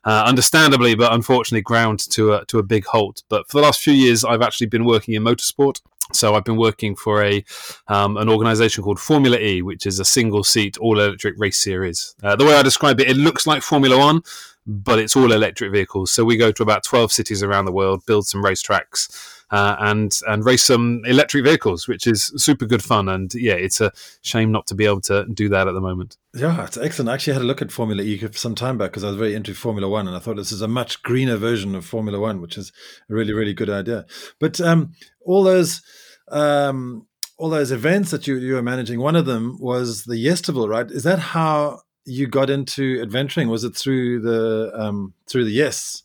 uh, 0.05 0.25
understandably 0.27 0.95
but 0.95 1.13
unfortunately, 1.13 1.63
ground 1.63 2.01
to 2.11 2.35
a 2.35 2.45
to 2.47 2.59
a 2.59 2.63
big 2.63 2.87
halt. 2.87 3.23
But 3.29 3.49
for 3.49 3.59
the 3.59 3.63
last 3.63 3.81
few 3.81 3.93
years, 3.95 4.25
I've 4.25 4.43
actually 4.43 4.69
been 4.69 4.85
working 4.85 5.15
in 5.15 5.23
motorsport. 5.23 5.81
So 6.13 6.35
I've 6.35 6.45
been 6.45 6.57
working 6.57 6.97
for 6.97 7.23
a 7.23 7.45
um, 7.87 8.17
an 8.17 8.29
organisation 8.31 8.83
called 8.83 8.99
Formula 8.99 9.39
E, 9.39 9.61
which 9.61 9.85
is 9.85 10.01
a 10.01 10.05
single 10.05 10.43
seat 10.43 10.79
all 10.79 10.99
electric 10.99 11.35
race 11.39 11.63
series. 11.63 12.15
Uh, 12.23 12.35
the 12.35 12.47
way 12.47 12.55
I 12.55 12.63
describe 12.63 12.99
it, 13.01 13.11
it 13.11 13.17
looks 13.17 13.47
like 13.47 13.63
Formula 13.63 13.99
One, 13.99 14.23
but 14.67 14.99
it's 14.99 15.15
all 15.15 15.33
electric 15.33 15.71
vehicles. 15.71 16.11
So 16.11 16.25
we 16.25 16.39
go 16.39 16.51
to 16.51 16.63
about 16.63 16.83
twelve 16.83 17.13
cities 17.13 17.43
around 17.43 17.67
the 17.67 17.73
world, 17.73 18.07
build 18.07 18.27
some 18.27 18.43
racetracks 18.43 19.37
uh, 19.51 19.77
and 19.79 20.19
and 20.27 20.45
race 20.45 20.65
some 20.65 21.03
electric 21.07 21.45
vehicles, 21.45 21.89
which 21.89 22.07
is 22.07 22.33
super 22.37 22.67
good 22.67 22.83
fun. 22.83 23.09
And 23.09 23.33
yeah, 23.35 23.55
it's 23.55 23.81
a 23.81 23.93
shame 24.23 24.53
not 24.53 24.67
to 24.69 24.75
be 24.75 24.85
able 24.85 25.01
to 25.03 25.27
do 25.27 25.49
that 25.49 25.69
at 25.69 25.73
the 25.73 25.81
moment. 25.81 26.17
Yeah, 26.35 26.65
it's 26.65 26.77
excellent. 26.77 27.09
I 27.09 27.15
actually 27.15 27.33
had 27.35 27.43
a 27.43 27.47
look 27.47 27.63
at 27.63 27.73
Formula 27.73 28.03
E 28.03 28.21
some 28.33 28.55
time 28.55 28.79
back 28.79 28.91
because 28.91 29.05
I 29.05 29.09
was 29.09 29.17
very 29.17 29.35
into 29.35 29.55
Formula 29.55 29.89
One, 29.89 30.07
and 30.07 30.17
I 30.17 30.21
thought 30.21 30.37
this 30.37 30.53
is 30.53 30.63
a 30.63 30.69
much 30.69 31.03
greener 31.03 31.37
version 31.37 31.75
of 31.75 31.85
Formula 31.85 32.19
One, 32.19 32.41
which 32.41 32.59
is 32.59 32.73
a 33.11 33.15
really 33.15 33.33
really 33.33 33.55
good 33.55 33.71
idea. 33.71 34.07
But 34.39 34.61
um, 34.61 34.93
all 35.25 35.43
those. 35.43 35.83
Um, 36.31 37.07
all 37.39 37.49
those 37.49 37.71
events 37.71 38.11
that 38.11 38.27
you, 38.27 38.35
you 38.35 38.55
were 38.55 38.63
managing, 38.63 38.99
one 38.99 39.15
of 39.15 39.25
them 39.25 39.57
was 39.61 40.05
the 40.05 40.17
Yestival, 40.17 40.69
right? 40.69 40.91
Is 40.91 41.05
that 41.05 41.21
how 41.21 41.83
you 42.09 42.27
got 42.27 42.51
into 42.51 43.01
adventuring? 43.03 43.49
Was 43.49 43.65
it 43.65 43.77
through 43.77 44.21
the 44.21 44.73
um, 44.75 45.15
through 45.27 45.45
the 45.45 45.51
Yes? 45.51 46.03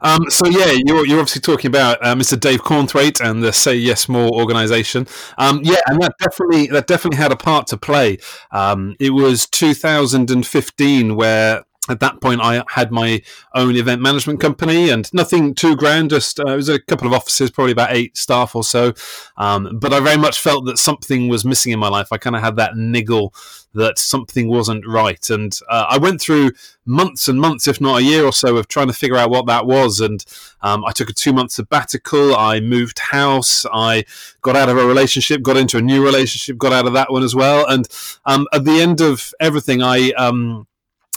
Um, 0.00 0.30
so 0.30 0.46
yeah, 0.46 0.76
you're, 0.86 1.06
you're 1.06 1.20
obviously 1.20 1.40
talking 1.40 1.68
about 1.68 2.04
uh, 2.04 2.14
Mr. 2.14 2.38
Dave 2.38 2.62
Cornthwaite 2.62 3.20
and 3.20 3.42
the 3.42 3.52
Say 3.52 3.76
Yes 3.76 4.08
More 4.08 4.30
organization. 4.30 5.06
Um, 5.38 5.60
yeah, 5.62 5.80
and 5.86 6.00
that 6.02 6.14
definitely 6.18 6.66
that 6.68 6.86
definitely 6.86 7.18
had 7.18 7.32
a 7.32 7.36
part 7.36 7.66
to 7.68 7.76
play. 7.76 8.18
Um, 8.50 8.96
it 8.98 9.10
was 9.10 9.46
2015 9.46 11.16
where 11.16 11.64
at 11.88 12.00
that 12.00 12.20
point, 12.20 12.40
I 12.42 12.62
had 12.68 12.90
my 12.90 13.22
own 13.54 13.76
event 13.76 14.02
management 14.02 14.40
company 14.40 14.90
and 14.90 15.12
nothing 15.12 15.54
too 15.54 15.76
grand. 15.76 16.10
Just 16.10 16.40
uh, 16.40 16.52
it 16.52 16.56
was 16.56 16.68
a 16.68 16.80
couple 16.80 17.06
of 17.06 17.12
offices, 17.12 17.50
probably 17.50 17.72
about 17.72 17.92
eight 17.92 18.16
staff 18.16 18.54
or 18.54 18.64
so. 18.64 18.92
Um, 19.36 19.78
but 19.78 19.92
I 19.92 20.00
very 20.00 20.16
much 20.16 20.40
felt 20.40 20.66
that 20.66 20.78
something 20.78 21.28
was 21.28 21.44
missing 21.44 21.72
in 21.72 21.78
my 21.78 21.88
life. 21.88 22.08
I 22.12 22.18
kind 22.18 22.36
of 22.36 22.42
had 22.42 22.56
that 22.56 22.76
niggle 22.76 23.34
that 23.74 23.98
something 23.98 24.48
wasn't 24.48 24.86
right, 24.86 25.28
and 25.28 25.58
uh, 25.68 25.86
I 25.90 25.98
went 25.98 26.20
through 26.20 26.52
months 26.86 27.28
and 27.28 27.40
months, 27.40 27.68
if 27.68 27.80
not 27.80 28.00
a 28.00 28.02
year 28.02 28.24
or 28.24 28.32
so, 28.32 28.56
of 28.56 28.68
trying 28.68 28.86
to 28.86 28.92
figure 28.92 29.16
out 29.16 29.28
what 29.28 29.46
that 29.46 29.66
was. 29.66 30.00
And 30.00 30.24
um, 30.62 30.84
I 30.84 30.92
took 30.92 31.10
a 31.10 31.12
two 31.12 31.32
month 31.32 31.52
sabbatical. 31.52 32.34
I 32.34 32.60
moved 32.60 32.98
house. 32.98 33.66
I 33.72 34.04
got 34.40 34.56
out 34.56 34.68
of 34.68 34.78
a 34.78 34.86
relationship, 34.86 35.42
got 35.42 35.56
into 35.56 35.78
a 35.78 35.82
new 35.82 36.04
relationship, 36.04 36.56
got 36.56 36.72
out 36.72 36.86
of 36.86 36.94
that 36.94 37.12
one 37.12 37.22
as 37.22 37.34
well. 37.34 37.66
And 37.66 37.86
um, 38.24 38.46
at 38.52 38.64
the 38.64 38.80
end 38.80 39.00
of 39.00 39.34
everything, 39.40 39.82
I 39.82 40.12
um, 40.12 40.66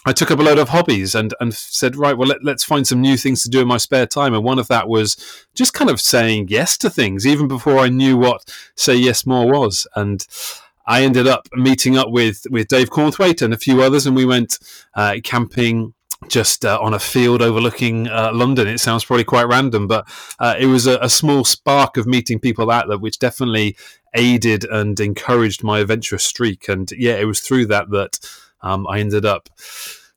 I 0.05 0.13
took 0.13 0.31
up 0.31 0.39
a 0.39 0.43
load 0.43 0.57
of 0.57 0.69
hobbies 0.69 1.13
and, 1.13 1.33
and 1.39 1.53
said, 1.53 1.95
right, 1.95 2.17
well, 2.17 2.29
let, 2.29 2.55
us 2.55 2.63
find 2.63 2.87
some 2.87 3.01
new 3.01 3.17
things 3.17 3.43
to 3.43 3.49
do 3.49 3.61
in 3.61 3.67
my 3.67 3.77
spare 3.77 4.07
time. 4.07 4.33
And 4.33 4.43
one 4.43 4.57
of 4.57 4.69
that 4.69 4.87
was 4.87 5.45
just 5.53 5.73
kind 5.73 5.89
of 5.89 5.99
saying 5.99 6.47
yes 6.49 6.77
to 6.79 6.89
things, 6.89 7.27
even 7.27 7.47
before 7.47 7.79
I 7.79 7.89
knew 7.89 8.17
what 8.17 8.49
Say 8.75 8.95
Yes 8.95 9.25
More 9.25 9.47
was. 9.47 9.85
And 9.95 10.25
I 10.85 11.03
ended 11.03 11.27
up 11.27 11.47
meeting 11.53 11.97
up 11.97 12.09
with, 12.09 12.47
with 12.49 12.69
Dave 12.69 12.89
Cornthwaite 12.89 13.41
and 13.41 13.53
a 13.53 13.57
few 13.57 13.81
others, 13.81 14.07
and 14.07 14.15
we 14.15 14.25
went 14.25 14.57
uh, 14.95 15.17
camping 15.23 15.93
just 16.27 16.65
uh, 16.65 16.79
on 16.81 16.93
a 16.93 16.99
field 16.99 17.41
overlooking 17.41 18.07
uh, 18.07 18.31
London. 18.33 18.67
It 18.67 18.79
sounds 18.79 19.05
probably 19.05 19.23
quite 19.23 19.47
random, 19.47 19.87
but 19.87 20.07
uh, 20.39 20.55
it 20.57 20.65
was 20.65 20.87
a, 20.87 20.97
a, 20.99 21.09
small 21.09 21.45
spark 21.45 21.95
of 21.95 22.05
meeting 22.05 22.39
people 22.39 22.69
out 22.69 22.87
there, 22.89 22.97
which 22.97 23.19
definitely 23.19 23.77
aided 24.13 24.65
and 24.65 24.99
encouraged 24.99 25.63
my 25.63 25.79
adventurous 25.79 26.25
streak. 26.25 26.67
And 26.67 26.91
yeah, 26.91 27.15
it 27.15 27.25
was 27.25 27.39
through 27.39 27.67
that 27.67 27.89
that 27.91 28.19
um, 28.61 28.87
I 28.87 28.99
ended 28.99 29.25
up 29.25 29.49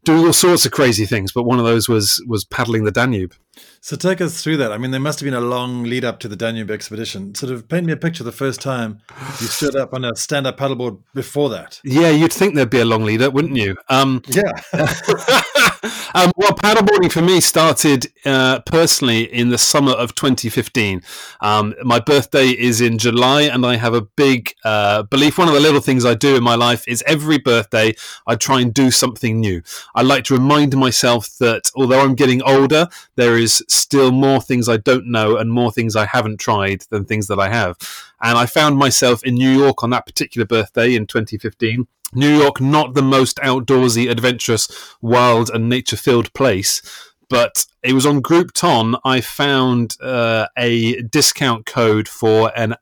doing 0.04 0.26
all 0.26 0.32
sorts 0.32 0.66
of 0.66 0.72
crazy 0.72 1.06
things. 1.06 1.32
But 1.32 1.44
one 1.44 1.58
of 1.58 1.64
those 1.64 1.88
was 1.88 2.22
was 2.26 2.44
paddling 2.44 2.84
the 2.84 2.90
Danube. 2.90 3.34
So 3.80 3.96
take 3.96 4.20
us 4.20 4.42
through 4.42 4.58
that. 4.58 4.72
I 4.72 4.78
mean, 4.78 4.92
there 4.92 5.00
must 5.00 5.20
have 5.20 5.26
been 5.26 5.34
a 5.34 5.40
long 5.40 5.82
lead 5.84 6.04
up 6.04 6.20
to 6.20 6.28
the 6.28 6.36
Danube 6.36 6.70
expedition. 6.70 7.34
Sort 7.34 7.52
of 7.52 7.68
paint 7.68 7.84
me 7.84 7.92
a 7.92 7.96
picture 7.96 8.24
the 8.24 8.32
first 8.32 8.60
time 8.60 9.00
you 9.40 9.46
stood 9.48 9.76
up 9.76 9.92
on 9.92 10.04
a 10.04 10.14
stand 10.14 10.46
up 10.46 10.56
paddleboard 10.56 11.00
before 11.14 11.50
that. 11.50 11.80
Yeah, 11.84 12.10
you'd 12.10 12.32
think 12.32 12.54
there'd 12.54 12.70
be 12.70 12.80
a 12.80 12.84
long 12.84 13.04
lead 13.04 13.22
up, 13.22 13.34
wouldn't 13.34 13.56
you? 13.56 13.76
Um, 13.88 14.22
yeah. 14.28 14.52
um, 16.14 16.32
well, 16.36 16.52
paddleboarding 16.52 17.10
for 17.10 17.22
me 17.22 17.40
started 17.40 18.06
uh, 18.24 18.60
personally 18.60 19.22
in 19.32 19.50
the 19.50 19.58
summer 19.58 19.92
of 19.92 20.14
2015. 20.14 21.02
Um, 21.40 21.74
my 21.82 22.00
birthday 22.00 22.48
is 22.48 22.80
in 22.80 22.98
July, 22.98 23.42
and 23.42 23.64
I 23.64 23.76
have 23.76 23.94
a 23.94 24.02
big 24.02 24.54
uh, 24.64 25.04
belief. 25.04 25.38
One 25.38 25.48
of 25.48 25.54
the 25.54 25.60
little 25.60 25.80
things 25.80 26.04
I 26.04 26.14
do 26.14 26.36
in 26.36 26.42
my 26.42 26.54
life 26.54 26.86
is 26.88 27.02
every 27.06 27.38
birthday 27.38 27.94
I 28.26 28.36
try 28.36 28.60
and 28.60 28.74
do 28.74 28.90
something 28.90 29.40
new. 29.40 29.62
I 29.94 30.02
like 30.02 30.24
to 30.24 30.34
remind 30.34 30.76
myself 30.76 31.36
that 31.38 31.70
although 31.76 32.00
I'm 32.00 32.14
getting 32.14 32.42
older, 32.42 32.88
there 33.16 33.38
is 33.38 33.64
still 33.68 34.12
more 34.12 34.40
things 34.40 34.68
I 34.68 34.78
don't 34.78 35.06
know 35.06 35.36
and 35.36 35.50
more 35.50 35.72
things 35.72 35.96
I 35.96 36.06
haven't 36.06 36.40
tried 36.40 36.82
than 36.90 37.04
things 37.04 37.28
that 37.28 37.38
I 37.38 37.48
have. 37.48 37.76
And 38.20 38.38
I 38.38 38.46
found 38.46 38.76
myself 38.76 39.24
in 39.24 39.34
New 39.34 39.50
York 39.50 39.82
on 39.82 39.90
that 39.90 40.06
particular 40.06 40.46
birthday 40.46 40.94
in 40.94 41.06
2015 41.06 41.86
New 42.14 42.36
York, 42.36 42.60
not 42.60 42.94
the 42.94 43.02
most 43.02 43.38
outdoorsy, 43.38 44.10
adventurous, 44.10 44.94
wild, 45.00 45.50
and 45.50 45.68
nature 45.68 45.96
filled 45.96 46.32
place. 46.34 46.82
But 47.28 47.66
it 47.82 47.94
was 47.94 48.04
on 48.04 48.22
Groupon 48.22 48.98
I 49.04 49.20
found 49.22 49.96
uh, 50.02 50.48
a 50.56 51.00
discount 51.02 51.64
code 51.64 52.06
for 52.06 52.52
an 52.54 52.76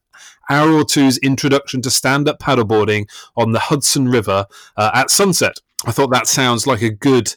hour 0.48 0.72
or 0.72 0.84
two's 0.84 1.18
introduction 1.18 1.80
to 1.82 1.90
stand 1.90 2.28
up 2.28 2.40
paddleboarding 2.40 3.08
on 3.36 3.52
the 3.52 3.60
Hudson 3.60 4.08
River 4.08 4.46
uh, 4.76 4.90
at 4.92 5.10
sunset. 5.10 5.60
I 5.86 5.92
thought 5.92 6.10
that 6.10 6.26
sounds 6.26 6.66
like 6.66 6.82
a 6.82 6.90
good, 6.90 7.34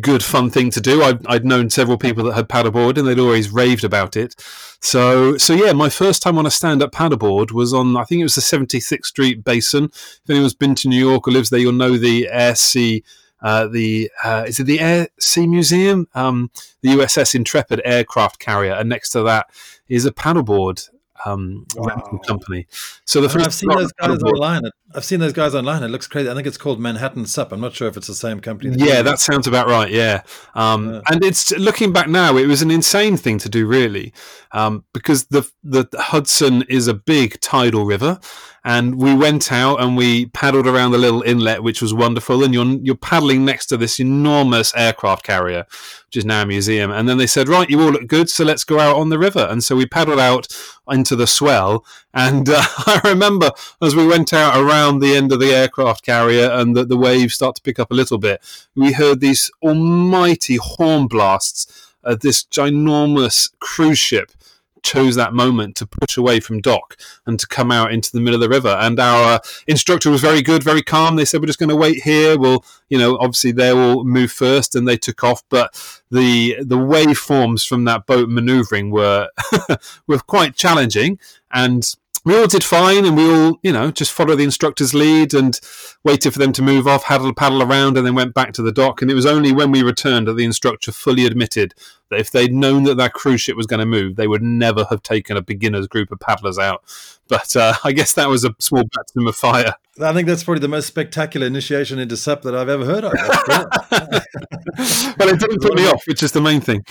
good 0.00 0.22
fun 0.22 0.50
thing 0.50 0.70
to 0.70 0.80
do. 0.80 1.02
I'd, 1.02 1.26
I'd 1.26 1.44
known 1.44 1.70
several 1.70 1.98
people 1.98 2.24
that 2.24 2.34
had 2.34 2.48
paddleboard, 2.48 2.96
and 2.96 3.06
they'd 3.06 3.18
always 3.18 3.50
raved 3.50 3.82
about 3.82 4.16
it. 4.16 4.36
So, 4.80 5.36
so 5.38 5.54
yeah, 5.54 5.72
my 5.72 5.88
first 5.88 6.22
time 6.22 6.38
on 6.38 6.46
a 6.46 6.50
stand-up 6.52 6.92
paddleboard 6.92 7.50
was 7.50 7.74
on, 7.74 7.96
I 7.96 8.04
think 8.04 8.20
it 8.20 8.24
was 8.24 8.36
the 8.36 8.42
76th 8.42 9.06
Street 9.06 9.42
Basin. 9.42 9.84
If 9.84 10.20
anyone's 10.28 10.54
been 10.54 10.76
to 10.76 10.88
New 10.88 11.04
York 11.04 11.26
or 11.26 11.32
lives 11.32 11.50
there, 11.50 11.58
you'll 11.58 11.72
know 11.72 11.96
the 11.96 12.28
Air 12.30 12.54
Sea. 12.54 13.02
Uh, 13.42 13.66
the 13.66 14.10
uh, 14.22 14.44
is 14.46 14.60
it 14.60 14.64
the 14.64 14.80
Air 14.80 15.08
Sea 15.18 15.46
Museum? 15.46 16.06
Um, 16.14 16.50
the 16.82 16.90
USS 16.90 17.34
Intrepid 17.34 17.80
aircraft 17.84 18.38
carrier, 18.38 18.74
and 18.74 18.88
next 18.88 19.10
to 19.10 19.22
that 19.22 19.48
is 19.88 20.04
a 20.04 20.12
paddleboard 20.12 20.88
um, 21.24 21.66
wow. 21.76 22.20
company. 22.26 22.66
So 23.04 23.20
the 23.20 23.28
first 23.28 23.46
I've 23.46 23.54
seen 23.54 23.70
those 23.70 23.92
guys 23.92 24.22
online. 24.22 24.62
I've 24.94 25.04
seen 25.04 25.20
those 25.20 25.32
guys 25.32 25.54
online. 25.54 25.82
It 25.82 25.88
looks 25.88 26.06
crazy. 26.06 26.28
I 26.28 26.34
think 26.34 26.46
it's 26.46 26.56
called 26.56 26.80
Manhattan 26.80 27.26
Sup. 27.26 27.52
I'm 27.52 27.60
not 27.60 27.74
sure 27.74 27.88
if 27.88 27.96
it's 27.96 28.06
the 28.06 28.14
same 28.14 28.40
company. 28.40 28.74
Yeah, 28.76 29.02
that 29.02 29.18
sounds 29.18 29.46
about 29.46 29.68
right. 29.68 29.90
Yeah, 29.90 30.22
um, 30.54 30.94
yeah. 30.94 31.00
and 31.10 31.24
it's 31.24 31.52
looking 31.52 31.92
back 31.92 32.08
now, 32.08 32.36
it 32.36 32.46
was 32.46 32.62
an 32.62 32.70
insane 32.70 33.16
thing 33.16 33.38
to 33.38 33.48
do, 33.48 33.66
really, 33.66 34.12
um, 34.52 34.84
because 34.92 35.26
the 35.26 35.48
the 35.62 35.86
Hudson 35.98 36.62
is 36.68 36.88
a 36.88 36.94
big 36.94 37.40
tidal 37.40 37.84
river, 37.84 38.18
and 38.64 38.96
we 38.96 39.14
went 39.14 39.50
out 39.50 39.80
and 39.80 39.96
we 39.96 40.26
paddled 40.26 40.66
around 40.66 40.90
the 40.90 40.98
little 40.98 41.22
inlet, 41.22 41.62
which 41.62 41.80
was 41.80 41.94
wonderful. 41.94 42.44
And 42.44 42.52
you're 42.52 42.66
you're 42.82 42.96
paddling 42.96 43.44
next 43.44 43.66
to 43.66 43.76
this 43.76 43.98
enormous 43.98 44.74
aircraft 44.74 45.24
carrier, 45.24 45.66
which 46.06 46.16
is 46.16 46.24
now 46.24 46.42
a 46.42 46.46
museum. 46.46 46.90
And 46.90 47.08
then 47.08 47.16
they 47.16 47.26
said, 47.26 47.48
right, 47.48 47.70
you 47.70 47.80
all 47.80 47.90
look 47.90 48.06
good, 48.06 48.28
so 48.28 48.44
let's 48.44 48.64
go 48.64 48.78
out 48.78 48.96
on 48.96 49.08
the 49.08 49.18
river. 49.18 49.46
And 49.50 49.64
so 49.64 49.76
we 49.76 49.86
paddled 49.86 50.20
out 50.20 50.48
into 50.90 51.16
the 51.16 51.26
swell. 51.26 51.84
And 52.12 52.48
uh, 52.48 52.62
I 52.86 53.00
remember 53.04 53.50
as 53.80 53.96
we 53.96 54.06
went 54.06 54.32
out 54.32 54.60
around 54.60 54.98
the 54.98 55.14
end 55.14 55.32
of 55.32 55.40
the 55.40 55.54
aircraft 55.54 56.04
carrier 56.04 56.50
and 56.50 56.76
the, 56.76 56.84
the 56.84 56.98
waves 56.98 57.34
start 57.34 57.56
to 57.56 57.62
pick 57.62 57.78
up 57.78 57.90
a 57.90 57.94
little 57.94 58.18
bit, 58.18 58.42
we 58.74 58.92
heard 58.92 59.20
these 59.20 59.50
almighty 59.62 60.56
horn 60.56 61.06
blasts. 61.06 61.86
of 62.02 62.20
this 62.20 62.44
ginormous 62.44 63.50
cruise 63.60 63.98
ship 63.98 64.32
chose 64.82 65.14
that 65.16 65.32
moment 65.32 65.76
to 65.76 65.86
push 65.86 66.16
away 66.16 66.40
from 66.40 66.60
dock 66.60 66.96
and 67.26 67.38
to 67.38 67.46
come 67.46 67.70
out 67.70 67.92
into 67.92 68.12
the 68.12 68.20
middle 68.20 68.34
of 68.34 68.40
the 68.40 68.48
river. 68.48 68.76
And 68.80 68.98
our 68.98 69.40
instructor 69.66 70.10
was 70.10 70.20
very 70.20 70.42
good, 70.42 70.62
very 70.62 70.82
calm. 70.82 71.16
They 71.16 71.24
said, 71.24 71.40
"We're 71.40 71.46
just 71.46 71.58
going 71.58 71.70
to 71.70 71.76
wait 71.76 72.02
here. 72.02 72.38
We'll, 72.38 72.64
you 72.88 72.98
know, 72.98 73.16
obviously 73.18 73.52
they 73.52 73.72
will 73.72 74.04
move 74.04 74.32
first," 74.32 74.74
and 74.74 74.86
they 74.86 74.96
took 74.96 75.22
off. 75.24 75.42
But 75.48 75.74
the 76.10 76.56
the 76.60 76.78
waveforms 76.78 77.66
from 77.66 77.84
that 77.84 78.06
boat 78.06 78.28
manoeuvring 78.28 78.90
were 78.90 79.28
were 80.06 80.18
quite 80.18 80.56
challenging 80.56 81.18
and 81.52 81.94
we 82.24 82.38
all 82.38 82.46
did 82.46 82.62
fine 82.62 83.04
and 83.04 83.16
we 83.16 83.30
all, 83.30 83.58
you 83.62 83.72
know, 83.72 83.90
just 83.90 84.12
followed 84.12 84.36
the 84.36 84.44
instructor's 84.44 84.92
lead 84.92 85.32
and 85.32 85.58
waited 86.04 86.32
for 86.32 86.38
them 86.38 86.52
to 86.52 86.62
move 86.62 86.86
off, 86.86 87.04
had 87.04 87.22
a 87.22 87.32
paddle 87.32 87.62
around, 87.62 87.96
and 87.96 88.06
then 88.06 88.14
went 88.14 88.34
back 88.34 88.52
to 88.54 88.62
the 88.62 88.72
dock. 88.72 89.00
And 89.00 89.10
it 89.10 89.14
was 89.14 89.26
only 89.26 89.52
when 89.52 89.70
we 89.70 89.82
returned 89.82 90.28
that 90.28 90.34
the 90.34 90.44
instructor 90.44 90.92
fully 90.92 91.26
admitted 91.26 91.74
that 92.10 92.20
if 92.20 92.30
they'd 92.30 92.52
known 92.52 92.84
that 92.84 92.96
that 92.96 93.14
cruise 93.14 93.40
ship 93.40 93.56
was 93.56 93.66
going 93.66 93.80
to 93.80 93.86
move, 93.86 94.16
they 94.16 94.26
would 94.26 94.42
never 94.42 94.84
have 94.90 95.02
taken 95.02 95.36
a 95.36 95.42
beginner's 95.42 95.86
group 95.86 96.10
of 96.10 96.20
paddlers 96.20 96.58
out. 96.58 96.82
But 97.28 97.54
uh, 97.56 97.74
I 97.84 97.92
guess 97.92 98.12
that 98.14 98.28
was 98.28 98.44
a 98.44 98.54
small 98.58 98.82
baptism 98.82 99.26
of 99.26 99.36
fire. 99.36 99.74
I 100.02 100.12
think 100.12 100.26
that's 100.26 100.44
probably 100.44 100.60
the 100.60 100.68
most 100.68 100.86
spectacular 100.86 101.46
initiation 101.46 101.98
into 101.98 102.16
SUP 102.16 102.42
that 102.42 102.54
I've 102.54 102.68
ever 102.68 102.84
heard 102.84 103.04
of. 103.04 103.12
well, 105.18 105.28
it 105.28 105.40
didn't 105.40 105.62
put 105.62 105.74
me 105.74 105.86
off, 105.86 106.02
which 106.06 106.22
is 106.22 106.32
the 106.32 106.40
main 106.40 106.60
thing. 106.60 106.84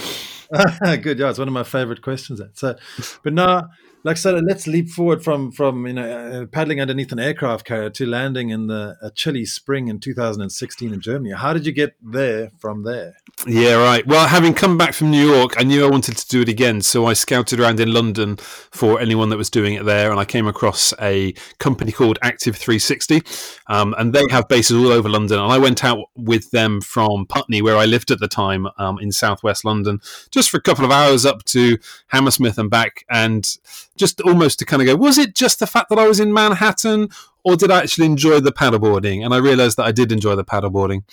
Good, 1.01 1.19
yeah, 1.19 1.29
it's 1.29 1.39
one 1.39 1.47
of 1.47 1.53
my 1.53 1.63
favorite 1.63 2.01
questions. 2.01 2.41
So, 2.53 2.75
but 3.23 3.33
now 3.33 3.69
like 4.03 4.17
said, 4.17 4.41
let's 4.45 4.67
leap 4.67 4.89
forward 4.89 5.23
from 5.23 5.51
from 5.51 5.85
you 5.85 5.93
know 5.93 6.03
uh, 6.03 6.45
paddling 6.45 6.79
underneath 6.79 7.11
an 7.11 7.19
aircraft 7.19 7.65
carrier 7.65 7.89
to 7.89 8.05
landing 8.05 8.49
in 8.49 8.67
the 8.67 8.97
a 9.01 9.11
chilly 9.11 9.45
spring 9.45 9.87
in 9.87 9.99
2016 9.99 10.93
in 10.93 11.01
Germany. 11.01 11.33
How 11.35 11.53
did 11.53 11.65
you 11.65 11.71
get 11.71 11.95
there 12.01 12.51
from 12.59 12.83
there? 12.83 13.17
Yeah, 13.45 13.75
right. 13.75 14.05
Well, 14.07 14.27
having 14.27 14.53
come 14.53 14.77
back 14.77 14.93
from 14.93 15.11
New 15.11 15.25
York, 15.25 15.55
I 15.57 15.63
knew 15.63 15.85
I 15.85 15.89
wanted 15.89 16.17
to 16.17 16.27
do 16.27 16.41
it 16.41 16.49
again, 16.49 16.81
so 16.81 17.05
I 17.05 17.13
scouted 17.13 17.59
around 17.59 17.79
in 17.79 17.93
London 17.93 18.37
for 18.37 18.99
anyone 18.99 19.29
that 19.29 19.37
was 19.37 19.49
doing 19.49 19.73
it 19.73 19.85
there, 19.85 20.11
and 20.11 20.19
I 20.19 20.25
came 20.25 20.47
across 20.47 20.93
a 21.01 21.33
company 21.57 21.91
called 21.91 22.19
Active 22.21 22.55
360, 22.55 23.21
um, 23.67 23.93
and 23.97 24.13
they 24.13 24.23
have 24.29 24.47
bases 24.47 24.77
all 24.77 24.91
over 24.91 25.09
London. 25.09 25.39
And 25.39 25.51
I 25.51 25.57
went 25.57 25.83
out 25.83 26.09
with 26.15 26.51
them 26.51 26.81
from 26.81 27.25
Putney, 27.25 27.61
where 27.61 27.77
I 27.77 27.85
lived 27.85 28.11
at 28.11 28.19
the 28.19 28.27
time, 28.27 28.67
um, 28.77 28.97
in 28.99 29.11
southwest 29.11 29.65
London, 29.65 29.99
just 30.31 30.49
for 30.49 30.57
a 30.57 30.61
couple 30.61 30.85
of 30.85 30.91
hours 30.91 31.25
up 31.25 31.43
to 31.45 31.77
Hammersmith 32.07 32.57
and 32.57 32.69
back, 32.69 33.05
and 33.09 33.57
just 33.99 34.21
almost 34.21 34.57
to 34.59 34.65
kind 34.65 34.81
of 34.81 34.87
go, 34.87 34.95
was 34.95 35.17
it 35.17 35.35
just 35.35 35.59
the 35.59 35.67
fact 35.67 35.89
that 35.89 35.99
I 35.99 36.07
was 36.07 36.19
in 36.19 36.33
Manhattan, 36.33 37.09
or 37.43 37.55
did 37.55 37.69
I 37.69 37.79
actually 37.79 38.05
enjoy 38.05 38.39
the 38.39 38.51
paddleboarding? 38.51 39.23
And 39.23 39.33
I 39.33 39.37
realised 39.37 39.77
that 39.77 39.85
I 39.85 39.91
did 39.91 40.11
enjoy 40.11 40.35
the 40.35 40.45
paddleboarding. 40.45 41.03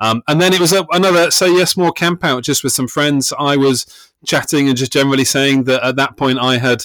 Um, 0.00 0.22
and 0.26 0.40
then 0.40 0.54
it 0.54 0.60
was 0.60 0.72
a, 0.72 0.86
another 0.92 1.30
say 1.30 1.52
yes 1.52 1.76
more 1.76 1.92
camp 1.92 2.24
out 2.24 2.42
just 2.42 2.64
with 2.64 2.72
some 2.72 2.88
friends. 2.88 3.32
I 3.38 3.56
was 3.56 4.10
chatting 4.26 4.68
and 4.68 4.76
just 4.76 4.92
generally 4.92 5.24
saying 5.24 5.64
that 5.64 5.84
at 5.84 5.96
that 5.96 6.16
point 6.16 6.38
I 6.38 6.56
had 6.56 6.84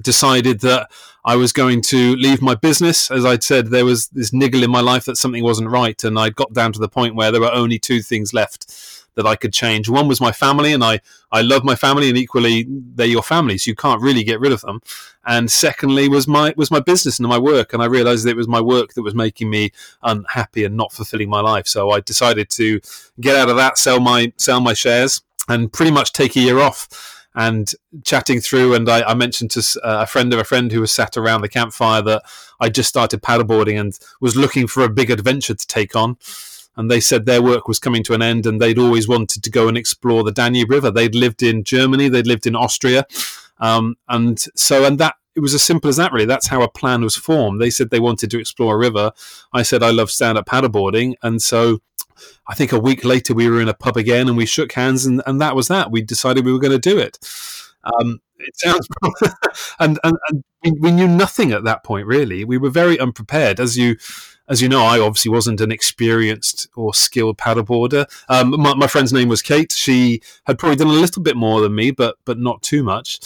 decided 0.00 0.60
that 0.60 0.90
I 1.24 1.36
was 1.36 1.52
going 1.52 1.82
to 1.82 2.16
leave 2.16 2.40
my 2.40 2.54
business. 2.54 3.10
As 3.10 3.24
I'd 3.24 3.42
said, 3.42 3.66
there 3.66 3.84
was 3.84 4.08
this 4.08 4.32
niggle 4.32 4.62
in 4.62 4.70
my 4.70 4.80
life 4.80 5.04
that 5.04 5.16
something 5.16 5.42
wasn't 5.42 5.70
right, 5.70 6.02
and 6.04 6.18
I'd 6.18 6.36
got 6.36 6.52
down 6.52 6.72
to 6.72 6.80
the 6.80 6.88
point 6.88 7.14
where 7.14 7.30
there 7.30 7.40
were 7.40 7.52
only 7.52 7.78
two 7.78 8.00
things 8.00 8.32
left 8.32 9.01
that 9.14 9.26
I 9.26 9.36
could 9.36 9.52
change. 9.52 9.88
One 9.88 10.08
was 10.08 10.20
my 10.20 10.32
family, 10.32 10.72
and 10.72 10.82
I, 10.82 11.00
I 11.30 11.42
love 11.42 11.64
my 11.64 11.74
family, 11.74 12.08
and 12.08 12.18
equally 12.18 12.66
they're 12.68 13.06
your 13.06 13.22
family, 13.22 13.58
so 13.58 13.70
you 13.70 13.74
can't 13.74 14.00
really 14.00 14.24
get 14.24 14.40
rid 14.40 14.52
of 14.52 14.62
them. 14.62 14.80
And 15.24 15.50
secondly 15.50 16.08
was 16.08 16.26
my 16.26 16.54
was 16.56 16.70
my 16.70 16.80
business 16.80 17.18
and 17.18 17.28
my 17.28 17.38
work, 17.38 17.72
and 17.72 17.82
I 17.82 17.86
realised 17.86 18.24
that 18.24 18.30
it 18.30 18.36
was 18.36 18.48
my 18.48 18.60
work 18.60 18.94
that 18.94 19.02
was 19.02 19.14
making 19.14 19.50
me 19.50 19.70
unhappy 20.02 20.64
and 20.64 20.76
not 20.76 20.92
fulfilling 20.92 21.28
my 21.28 21.40
life. 21.40 21.66
So 21.66 21.90
I 21.90 22.00
decided 22.00 22.50
to 22.50 22.80
get 23.20 23.36
out 23.36 23.48
of 23.48 23.56
that, 23.56 23.78
sell 23.78 24.00
my 24.00 24.32
sell 24.36 24.60
my 24.60 24.74
shares, 24.74 25.22
and 25.48 25.72
pretty 25.72 25.92
much 25.92 26.12
take 26.12 26.36
a 26.36 26.40
year 26.40 26.58
off 26.58 26.88
and 27.34 27.72
chatting 28.04 28.40
through. 28.40 28.74
And 28.74 28.88
I, 28.88 29.02
I 29.02 29.14
mentioned 29.14 29.50
to 29.52 29.80
a 29.82 30.06
friend 30.06 30.32
of 30.32 30.38
a 30.38 30.44
friend 30.44 30.70
who 30.70 30.80
was 30.80 30.92
sat 30.92 31.16
around 31.16 31.40
the 31.40 31.48
campfire 31.48 32.02
that 32.02 32.22
I 32.60 32.68
just 32.68 32.88
started 32.88 33.22
paddleboarding 33.22 33.80
and 33.80 33.98
was 34.20 34.36
looking 34.36 34.66
for 34.66 34.84
a 34.84 34.90
big 34.90 35.10
adventure 35.10 35.54
to 35.54 35.66
take 35.66 35.96
on 35.96 36.16
and 36.76 36.90
they 36.90 37.00
said 37.00 37.26
their 37.26 37.42
work 37.42 37.68
was 37.68 37.78
coming 37.78 38.02
to 38.04 38.14
an 38.14 38.22
end 38.22 38.46
and 38.46 38.60
they'd 38.60 38.78
always 38.78 39.06
wanted 39.06 39.42
to 39.42 39.50
go 39.50 39.68
and 39.68 39.76
explore 39.76 40.24
the 40.24 40.32
Danube 40.32 40.70
River. 40.70 40.90
They'd 40.90 41.14
lived 41.14 41.42
in 41.42 41.64
Germany, 41.64 42.08
they'd 42.08 42.26
lived 42.26 42.46
in 42.46 42.56
Austria. 42.56 43.06
Um, 43.58 43.96
and 44.08 44.38
so, 44.56 44.84
and 44.84 44.98
that, 44.98 45.16
it 45.34 45.40
was 45.40 45.54
as 45.54 45.62
simple 45.62 45.88
as 45.88 45.96
that, 45.96 46.12
really. 46.12 46.26
That's 46.26 46.48
how 46.48 46.62
a 46.62 46.70
plan 46.70 47.02
was 47.02 47.16
formed. 47.16 47.60
They 47.60 47.70
said 47.70 47.90
they 47.90 48.00
wanted 48.00 48.30
to 48.30 48.40
explore 48.40 48.74
a 48.74 48.78
river. 48.78 49.12
I 49.52 49.62
said 49.62 49.82
I 49.82 49.90
love 49.90 50.10
stand 50.10 50.36
up 50.36 50.46
paddleboarding. 50.46 51.14
And 51.22 51.40
so 51.40 51.80
I 52.46 52.54
think 52.54 52.72
a 52.72 52.78
week 52.78 53.04
later 53.04 53.34
we 53.34 53.48
were 53.48 53.60
in 53.60 53.68
a 53.68 53.74
pub 53.74 53.96
again 53.96 54.28
and 54.28 54.36
we 54.36 54.46
shook 54.46 54.72
hands 54.72 55.06
and, 55.06 55.22
and 55.26 55.40
that 55.40 55.56
was 55.56 55.68
that. 55.68 55.90
We 55.90 56.02
decided 56.02 56.44
we 56.44 56.52
were 56.52 56.58
going 56.58 56.78
to 56.78 56.90
do 56.90 56.98
it. 56.98 57.18
Um, 57.84 58.20
it 58.38 58.56
sounds, 58.56 58.88
and, 59.78 59.98
and, 60.04 60.16
and 60.28 60.44
we, 60.64 60.72
we 60.72 60.90
knew 60.90 61.08
nothing 61.08 61.52
at 61.52 61.64
that 61.64 61.84
point, 61.84 62.06
really. 62.06 62.44
We 62.44 62.58
were 62.58 62.70
very 62.70 62.98
unprepared. 62.98 63.60
As 63.60 63.78
you, 63.78 63.96
as 64.48 64.60
you 64.60 64.68
know, 64.68 64.84
I 64.84 64.98
obviously 64.98 65.30
wasn't 65.30 65.60
an 65.60 65.72
experienced 65.72 66.68
or 66.74 66.94
skilled 66.94 67.38
paddleboarder. 67.38 68.06
Um, 68.28 68.50
my, 68.60 68.74
my, 68.74 68.86
friend's 68.86 69.12
name 69.12 69.28
was 69.28 69.42
Kate. 69.42 69.72
She 69.72 70.20
had 70.44 70.58
probably 70.58 70.76
done 70.76 70.88
a 70.88 70.90
little 70.90 71.22
bit 71.22 71.36
more 71.36 71.60
than 71.60 71.74
me, 71.74 71.90
but 71.90 72.16
but 72.24 72.38
not 72.38 72.62
too 72.62 72.82
much. 72.82 73.20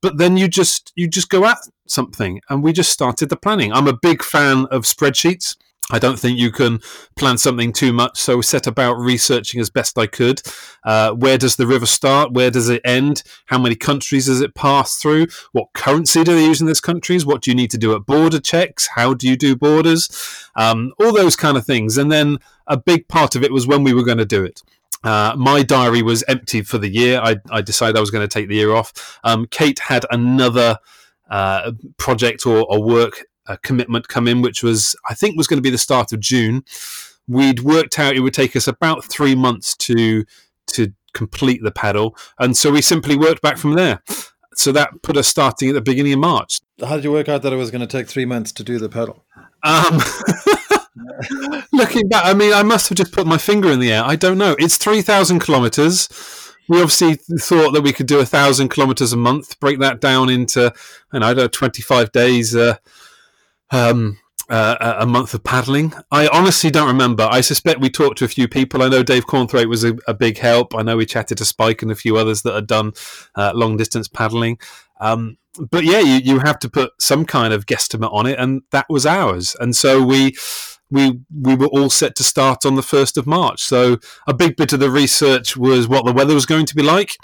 But 0.00 0.18
then 0.18 0.36
you 0.36 0.48
just 0.48 0.92
you 0.96 1.08
just 1.08 1.28
go 1.28 1.44
at 1.44 1.58
something, 1.86 2.40
and 2.48 2.62
we 2.62 2.72
just 2.72 2.90
started 2.90 3.28
the 3.28 3.36
planning. 3.36 3.72
I'm 3.72 3.86
a 3.86 3.96
big 3.96 4.22
fan 4.22 4.66
of 4.66 4.84
spreadsheets. 4.84 5.56
I 5.90 5.98
don't 5.98 6.18
think 6.18 6.38
you 6.38 6.50
can 6.50 6.80
plan 7.16 7.38
something 7.38 7.72
too 7.72 7.92
much. 7.92 8.18
So 8.18 8.36
we 8.36 8.42
set 8.42 8.66
about 8.66 8.94
researching 8.94 9.60
as 9.60 9.68
best 9.68 9.98
I 9.98 10.06
could. 10.06 10.40
Uh, 10.84 11.12
where 11.12 11.36
does 11.36 11.56
the 11.56 11.66
river 11.66 11.86
start? 11.86 12.32
Where 12.32 12.50
does 12.50 12.68
it 12.68 12.80
end? 12.84 13.22
How 13.46 13.58
many 13.58 13.74
countries 13.74 14.26
does 14.26 14.40
it 14.40 14.54
pass 14.54 14.96
through? 14.96 15.26
What 15.52 15.72
currency 15.74 16.24
do 16.24 16.34
they 16.34 16.44
use 16.44 16.60
in 16.60 16.66
those 16.66 16.80
countries? 16.80 17.26
What 17.26 17.42
do 17.42 17.50
you 17.50 17.54
need 17.56 17.70
to 17.72 17.78
do 17.78 17.94
at 17.94 18.06
border 18.06 18.40
checks? 18.40 18.88
How 18.94 19.12
do 19.12 19.28
you 19.28 19.36
do 19.36 19.56
borders? 19.56 20.08
Um, 20.54 20.92
all 20.98 21.12
those 21.12 21.36
kind 21.36 21.56
of 21.56 21.66
things. 21.66 21.98
And 21.98 22.10
then 22.12 22.38
a 22.66 22.76
big 22.76 23.08
part 23.08 23.34
of 23.34 23.42
it 23.42 23.52
was 23.52 23.66
when 23.66 23.82
we 23.82 23.92
were 23.92 24.04
going 24.04 24.18
to 24.18 24.24
do 24.24 24.44
it. 24.44 24.62
Uh, 25.04 25.34
my 25.36 25.64
diary 25.64 26.00
was 26.00 26.22
empty 26.28 26.62
for 26.62 26.78
the 26.78 26.88
year. 26.88 27.20
I, 27.20 27.36
I 27.50 27.60
decided 27.60 27.96
I 27.96 28.00
was 28.00 28.12
going 28.12 28.26
to 28.26 28.32
take 28.32 28.48
the 28.48 28.54
year 28.54 28.72
off. 28.72 29.18
Um, 29.24 29.46
Kate 29.46 29.80
had 29.80 30.06
another 30.10 30.78
uh, 31.28 31.72
project 31.96 32.46
or, 32.46 32.64
or 32.70 32.82
work 32.82 33.24
a 33.46 33.56
commitment 33.58 34.08
come 34.08 34.28
in, 34.28 34.42
which 34.42 34.62
was 34.62 34.96
I 35.08 35.14
think 35.14 35.36
was 35.36 35.46
going 35.46 35.58
to 35.58 35.62
be 35.62 35.70
the 35.70 35.78
start 35.78 36.12
of 36.12 36.20
June. 36.20 36.64
We'd 37.28 37.60
worked 37.60 37.98
out 37.98 38.16
it 38.16 38.20
would 38.20 38.34
take 38.34 38.56
us 38.56 38.66
about 38.66 39.04
three 39.04 39.34
months 39.34 39.76
to 39.78 40.24
to 40.68 40.92
complete 41.14 41.62
the 41.62 41.70
paddle, 41.70 42.16
and 42.38 42.56
so 42.56 42.70
we 42.70 42.82
simply 42.82 43.16
worked 43.16 43.42
back 43.42 43.56
from 43.56 43.74
there. 43.74 44.02
So 44.54 44.70
that 44.72 45.02
put 45.02 45.16
us 45.16 45.28
starting 45.28 45.70
at 45.70 45.74
the 45.74 45.80
beginning 45.80 46.12
of 46.12 46.18
March. 46.18 46.60
How 46.80 46.96
did 46.96 47.04
you 47.04 47.12
work 47.12 47.28
out 47.28 47.42
that 47.42 47.52
it 47.52 47.56
was 47.56 47.70
going 47.70 47.80
to 47.80 47.86
take 47.86 48.06
three 48.06 48.26
months 48.26 48.52
to 48.52 48.62
do 48.62 48.78
the 48.78 48.88
paddle? 48.88 49.24
Um, 49.64 49.98
looking 51.72 52.06
back, 52.08 52.26
I 52.26 52.34
mean, 52.34 52.52
I 52.52 52.62
must 52.62 52.90
have 52.90 52.98
just 52.98 53.12
put 53.12 53.26
my 53.26 53.38
finger 53.38 53.70
in 53.70 53.80
the 53.80 53.92
air. 53.92 54.04
I 54.04 54.14
don't 54.14 54.36
know. 54.36 54.54
It's 54.58 54.76
three 54.76 55.00
thousand 55.00 55.38
kilometers 55.38 56.08
we 56.68 56.80
obviously 56.80 57.14
thought 57.38 57.72
that 57.72 57.82
we 57.82 57.92
could 57.92 58.06
do 58.06 58.20
a 58.20 58.24
thousand 58.24 58.68
kilometers 58.68 59.12
a 59.12 59.16
month, 59.16 59.58
break 59.60 59.80
that 59.80 60.00
down 60.00 60.30
into, 60.30 60.72
I 61.12 61.18
don't 61.18 61.36
know, 61.36 61.48
25 61.48 62.12
days, 62.12 62.54
uh, 62.54 62.76
um, 63.72 64.18
uh, 64.48 64.96
a 64.98 65.06
month 65.06 65.34
of 65.34 65.42
paddling. 65.42 65.92
I 66.10 66.28
honestly 66.28 66.70
don't 66.70 66.88
remember. 66.88 67.26
I 67.30 67.40
suspect 67.40 67.80
we 67.80 67.90
talked 67.90 68.18
to 68.18 68.24
a 68.24 68.28
few 68.28 68.46
people. 68.46 68.82
I 68.82 68.88
know 68.88 69.02
Dave 69.02 69.26
Cornthwaite 69.26 69.68
was 69.68 69.82
a, 69.82 69.96
a 70.06 70.14
big 70.14 70.38
help. 70.38 70.74
I 70.76 70.82
know 70.82 70.96
we 70.96 71.06
chatted 71.06 71.38
to 71.38 71.44
Spike 71.44 71.82
and 71.82 71.90
a 71.90 71.96
few 71.96 72.16
others 72.16 72.42
that 72.42 72.54
had 72.54 72.66
done 72.66 72.92
uh, 73.34 73.52
long 73.54 73.76
distance 73.76 74.08
paddling. 74.08 74.58
Um, 75.00 75.38
but 75.70 75.84
yeah, 75.84 76.00
you, 76.00 76.16
you 76.16 76.38
have 76.40 76.58
to 76.60 76.70
put 76.70 76.92
some 77.00 77.24
kind 77.24 77.52
of 77.52 77.66
guesstimate 77.66 78.12
on 78.12 78.26
it, 78.26 78.38
and 78.38 78.62
that 78.70 78.86
was 78.88 79.06
ours. 79.06 79.56
And 79.58 79.74
so 79.74 80.02
we 80.02 80.34
we 80.90 81.20
we 81.34 81.54
were 81.54 81.66
all 81.66 81.90
set 81.90 82.14
to 82.16 82.24
start 82.24 82.66
on 82.66 82.76
the 82.76 82.82
first 82.82 83.16
of 83.16 83.26
March. 83.26 83.62
So 83.62 83.98
a 84.26 84.34
big 84.34 84.56
bit 84.56 84.72
of 84.72 84.80
the 84.80 84.90
research 84.90 85.56
was 85.56 85.88
what 85.88 86.04
the 86.04 86.12
weather 86.12 86.34
was 86.34 86.46
going 86.46 86.66
to 86.66 86.74
be 86.74 86.82
like. 86.82 87.16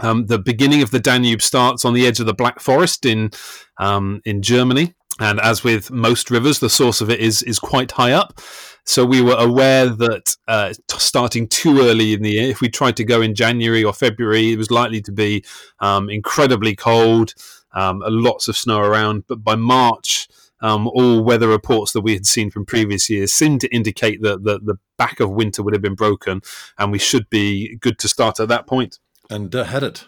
Um, 0.00 0.26
the 0.26 0.38
beginning 0.38 0.82
of 0.82 0.90
the 0.90 1.00
Danube 1.00 1.42
starts 1.42 1.84
on 1.84 1.94
the 1.94 2.06
edge 2.06 2.18
of 2.18 2.26
the 2.26 2.34
Black 2.34 2.60
Forest 2.60 3.06
in 3.06 3.30
um, 3.78 4.20
in 4.24 4.42
Germany. 4.42 4.94
And 5.22 5.38
as 5.40 5.62
with 5.62 5.90
most 5.92 6.32
rivers, 6.32 6.58
the 6.58 6.68
source 6.68 7.00
of 7.00 7.08
it 7.08 7.20
is 7.20 7.44
is 7.44 7.60
quite 7.60 7.92
high 7.92 8.10
up. 8.12 8.40
So 8.84 9.04
we 9.04 9.22
were 9.22 9.36
aware 9.36 9.86
that 9.86 10.36
uh, 10.48 10.74
starting 10.88 11.46
too 11.46 11.78
early 11.80 12.12
in 12.12 12.22
the 12.22 12.32
year, 12.32 12.50
if 12.50 12.60
we 12.60 12.68
tried 12.68 12.96
to 12.96 13.04
go 13.04 13.22
in 13.22 13.36
January 13.36 13.84
or 13.84 13.92
February, 13.92 14.50
it 14.50 14.58
was 14.58 14.72
likely 14.72 15.00
to 15.02 15.12
be 15.12 15.44
um, 15.78 16.10
incredibly 16.10 16.74
cold, 16.74 17.34
um, 17.72 18.02
lots 18.04 18.48
of 18.48 18.56
snow 18.56 18.80
around. 18.80 19.22
But 19.28 19.44
by 19.44 19.54
March, 19.54 20.26
um, 20.60 20.88
all 20.88 21.22
weather 21.22 21.46
reports 21.46 21.92
that 21.92 22.00
we 22.00 22.14
had 22.14 22.26
seen 22.26 22.50
from 22.50 22.66
previous 22.66 23.08
years 23.08 23.32
seemed 23.32 23.60
to 23.60 23.72
indicate 23.72 24.22
that 24.22 24.42
the, 24.42 24.58
the 24.58 24.74
back 24.98 25.20
of 25.20 25.30
winter 25.30 25.62
would 25.62 25.74
have 25.74 25.82
been 25.82 25.94
broken, 25.94 26.40
and 26.78 26.90
we 26.90 26.98
should 26.98 27.30
be 27.30 27.76
good 27.76 28.00
to 28.00 28.08
start 28.08 28.40
at 28.40 28.48
that 28.48 28.66
point. 28.66 28.98
And 29.30 29.54
uh, 29.54 29.62
had 29.62 29.84
it. 29.84 30.06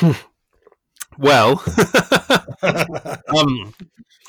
well, 1.18 1.60
um, 3.36 3.74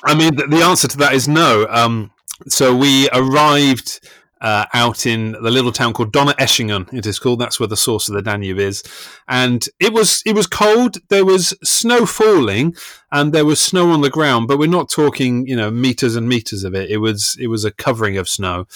I 0.05 0.15
mean, 0.15 0.35
the, 0.35 0.47
the 0.47 0.63
answer 0.63 0.88
to 0.88 0.97
that 0.97 1.13
is 1.13 1.27
no. 1.27 1.67
Um, 1.69 2.12
so 2.47 2.75
we 2.75 3.09
arrived 3.12 4.07
uh, 4.41 4.65
out 4.74 5.05
in 5.05 5.31
the 5.31 5.50
little 5.50 5.71
town 5.71 5.93
called 5.93 6.13
Donaueschingen. 6.13 6.93
It 6.93 7.05
is 7.05 7.17
called. 7.17 7.39
That's 7.39 7.59
where 7.59 7.67
the 7.67 7.77
source 7.77 8.07
of 8.07 8.15
the 8.15 8.21
Danube 8.21 8.59
is, 8.59 8.83
and 9.27 9.67
it 9.79 9.93
was 9.93 10.21
it 10.25 10.35
was 10.35 10.45
cold. 10.45 10.97
There 11.09 11.25
was 11.25 11.55
snow 11.63 12.05
falling, 12.05 12.75
and 13.12 13.33
there 13.33 13.45
was 13.45 13.59
snow 13.59 13.89
on 13.91 14.01
the 14.01 14.09
ground. 14.09 14.47
But 14.47 14.59
we're 14.59 14.69
not 14.69 14.89
talking, 14.89 15.47
you 15.47 15.55
know, 15.55 15.71
meters 15.71 16.15
and 16.15 16.29
meters 16.29 16.63
of 16.63 16.75
it. 16.75 16.91
It 16.91 16.97
was 16.97 17.35
it 17.39 17.47
was 17.47 17.65
a 17.65 17.71
covering 17.71 18.17
of 18.17 18.29
snow. 18.29 18.67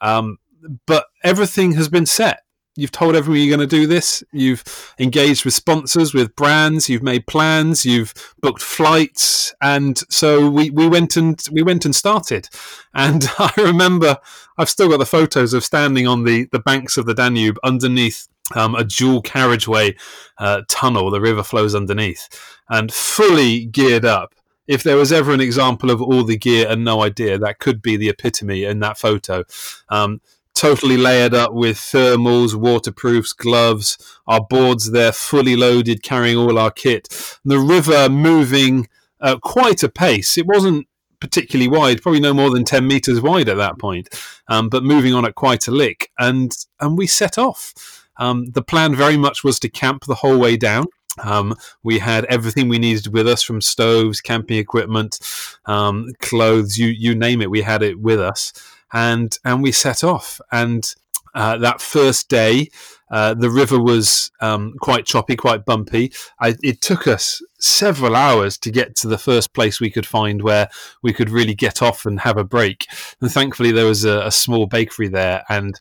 Um, 0.00 0.38
but 0.86 1.06
everything 1.24 1.72
has 1.72 1.88
been 1.88 2.06
set 2.06 2.42
you've 2.76 2.92
told 2.92 3.16
everyone 3.16 3.40
you're 3.40 3.56
going 3.56 3.68
to 3.68 3.76
do 3.76 3.86
this. 3.86 4.22
You've 4.32 4.94
engaged 4.98 5.44
with 5.44 5.54
sponsors, 5.54 6.14
with 6.14 6.36
brands. 6.36 6.88
You've 6.88 7.02
made 7.02 7.26
plans. 7.26 7.84
You've 7.84 8.14
booked 8.40 8.62
flights, 8.62 9.54
and 9.60 9.98
so 10.10 10.48
we, 10.48 10.70
we 10.70 10.88
went 10.88 11.16
and 11.16 11.42
we 11.50 11.62
went 11.62 11.84
and 11.84 11.94
started. 11.94 12.48
And 12.98 13.28
I 13.38 13.52
remember 13.58 14.16
I've 14.56 14.70
still 14.70 14.88
got 14.88 14.96
the 14.96 15.04
photos 15.04 15.52
of 15.52 15.62
standing 15.62 16.06
on 16.06 16.24
the 16.24 16.48
the 16.50 16.58
banks 16.58 16.96
of 16.96 17.04
the 17.04 17.12
Danube 17.12 17.58
underneath. 17.62 18.26
Um, 18.54 18.76
a 18.76 18.84
dual 18.84 19.22
carriageway 19.22 19.96
uh, 20.38 20.62
tunnel, 20.68 21.10
the 21.10 21.20
river 21.20 21.42
flows 21.42 21.74
underneath, 21.74 22.28
and 22.70 22.92
fully 22.92 23.66
geared 23.66 24.04
up 24.04 24.34
if 24.66 24.82
there 24.82 24.96
was 24.96 25.12
ever 25.12 25.32
an 25.32 25.40
example 25.40 25.90
of 25.90 26.02
all 26.02 26.24
the 26.24 26.36
gear 26.36 26.66
and 26.68 26.84
no 26.84 27.02
idea, 27.02 27.38
that 27.38 27.58
could 27.58 27.80
be 27.80 27.96
the 27.96 28.08
epitome 28.08 28.64
in 28.64 28.80
that 28.80 28.98
photo. 28.98 29.44
Um, 29.88 30.20
totally 30.56 30.96
layered 30.96 31.34
up 31.34 31.52
with 31.52 31.76
thermals, 31.76 32.54
waterproofs, 32.54 33.32
gloves. 33.32 33.98
Our 34.26 34.40
boards 34.40 34.90
there 34.90 35.12
fully 35.12 35.54
loaded, 35.54 36.02
carrying 36.02 36.36
all 36.36 36.58
our 36.58 36.70
kit. 36.70 37.38
The 37.44 37.58
river 37.58 38.08
moving 38.08 38.88
at 39.20 39.42
quite 39.42 39.82
a 39.82 39.88
pace. 39.88 40.36
It 40.36 40.46
wasn't 40.46 40.88
particularly 41.20 41.68
wide, 41.68 42.02
probably 42.02 42.20
no 42.20 42.34
more 42.34 42.50
than 42.50 42.64
10 42.64 42.86
meters 42.86 43.20
wide 43.20 43.48
at 43.48 43.56
that 43.58 43.78
point, 43.78 44.08
um, 44.48 44.68
but 44.68 44.82
moving 44.82 45.14
on 45.14 45.24
at 45.24 45.34
quite 45.34 45.68
a 45.68 45.70
lick. 45.70 46.10
And, 46.18 46.56
and 46.80 46.98
we 46.98 47.06
set 47.06 47.38
off. 47.38 48.06
Um, 48.18 48.46
the 48.52 48.62
plan 48.62 48.94
very 48.94 49.16
much 49.16 49.44
was 49.44 49.60
to 49.60 49.68
camp 49.68 50.04
the 50.04 50.16
whole 50.16 50.38
way 50.38 50.56
down. 50.56 50.86
Um, 51.22 51.54
we 51.82 51.98
had 51.98 52.26
everything 52.26 52.68
we 52.68 52.78
needed 52.78 53.12
with 53.12 53.26
us 53.26 53.42
from 53.42 53.62
stoves, 53.62 54.20
camping 54.20 54.58
equipment, 54.58 55.18
um, 55.64 56.08
clothes, 56.20 56.76
you, 56.76 56.88
you 56.88 57.14
name 57.14 57.40
it, 57.40 57.50
we 57.50 57.62
had 57.62 57.82
it 57.82 57.98
with 57.98 58.20
us 58.20 58.52
and 58.92 59.38
and 59.44 59.62
we 59.62 59.72
set 59.72 60.04
off. 60.04 60.40
And 60.52 60.94
uh, 61.34 61.58
that 61.58 61.82
first 61.82 62.30
day, 62.30 62.70
uh, 63.10 63.34
the 63.34 63.50
river 63.50 63.80
was 63.80 64.30
um, 64.40 64.74
quite 64.80 65.04
choppy, 65.04 65.36
quite 65.36 65.66
bumpy. 65.66 66.12
I, 66.40 66.56
it 66.62 66.80
took 66.80 67.06
us 67.06 67.42
several 67.60 68.16
hours 68.16 68.56
to 68.58 68.70
get 68.70 68.96
to 68.96 69.08
the 69.08 69.18
first 69.18 69.52
place 69.52 69.78
we 69.78 69.90
could 69.90 70.06
find 70.06 70.42
where 70.42 70.68
we 71.02 71.12
could 71.12 71.28
really 71.28 71.54
get 71.54 71.82
off 71.82 72.06
and 72.06 72.20
have 72.20 72.38
a 72.38 72.44
break. 72.44 72.86
And 73.20 73.30
thankfully, 73.30 73.70
there 73.70 73.84
was 73.84 74.04
a, 74.04 74.26
a 74.26 74.30
small 74.30 74.66
bakery 74.66 75.08
there. 75.08 75.44
And 75.48 75.78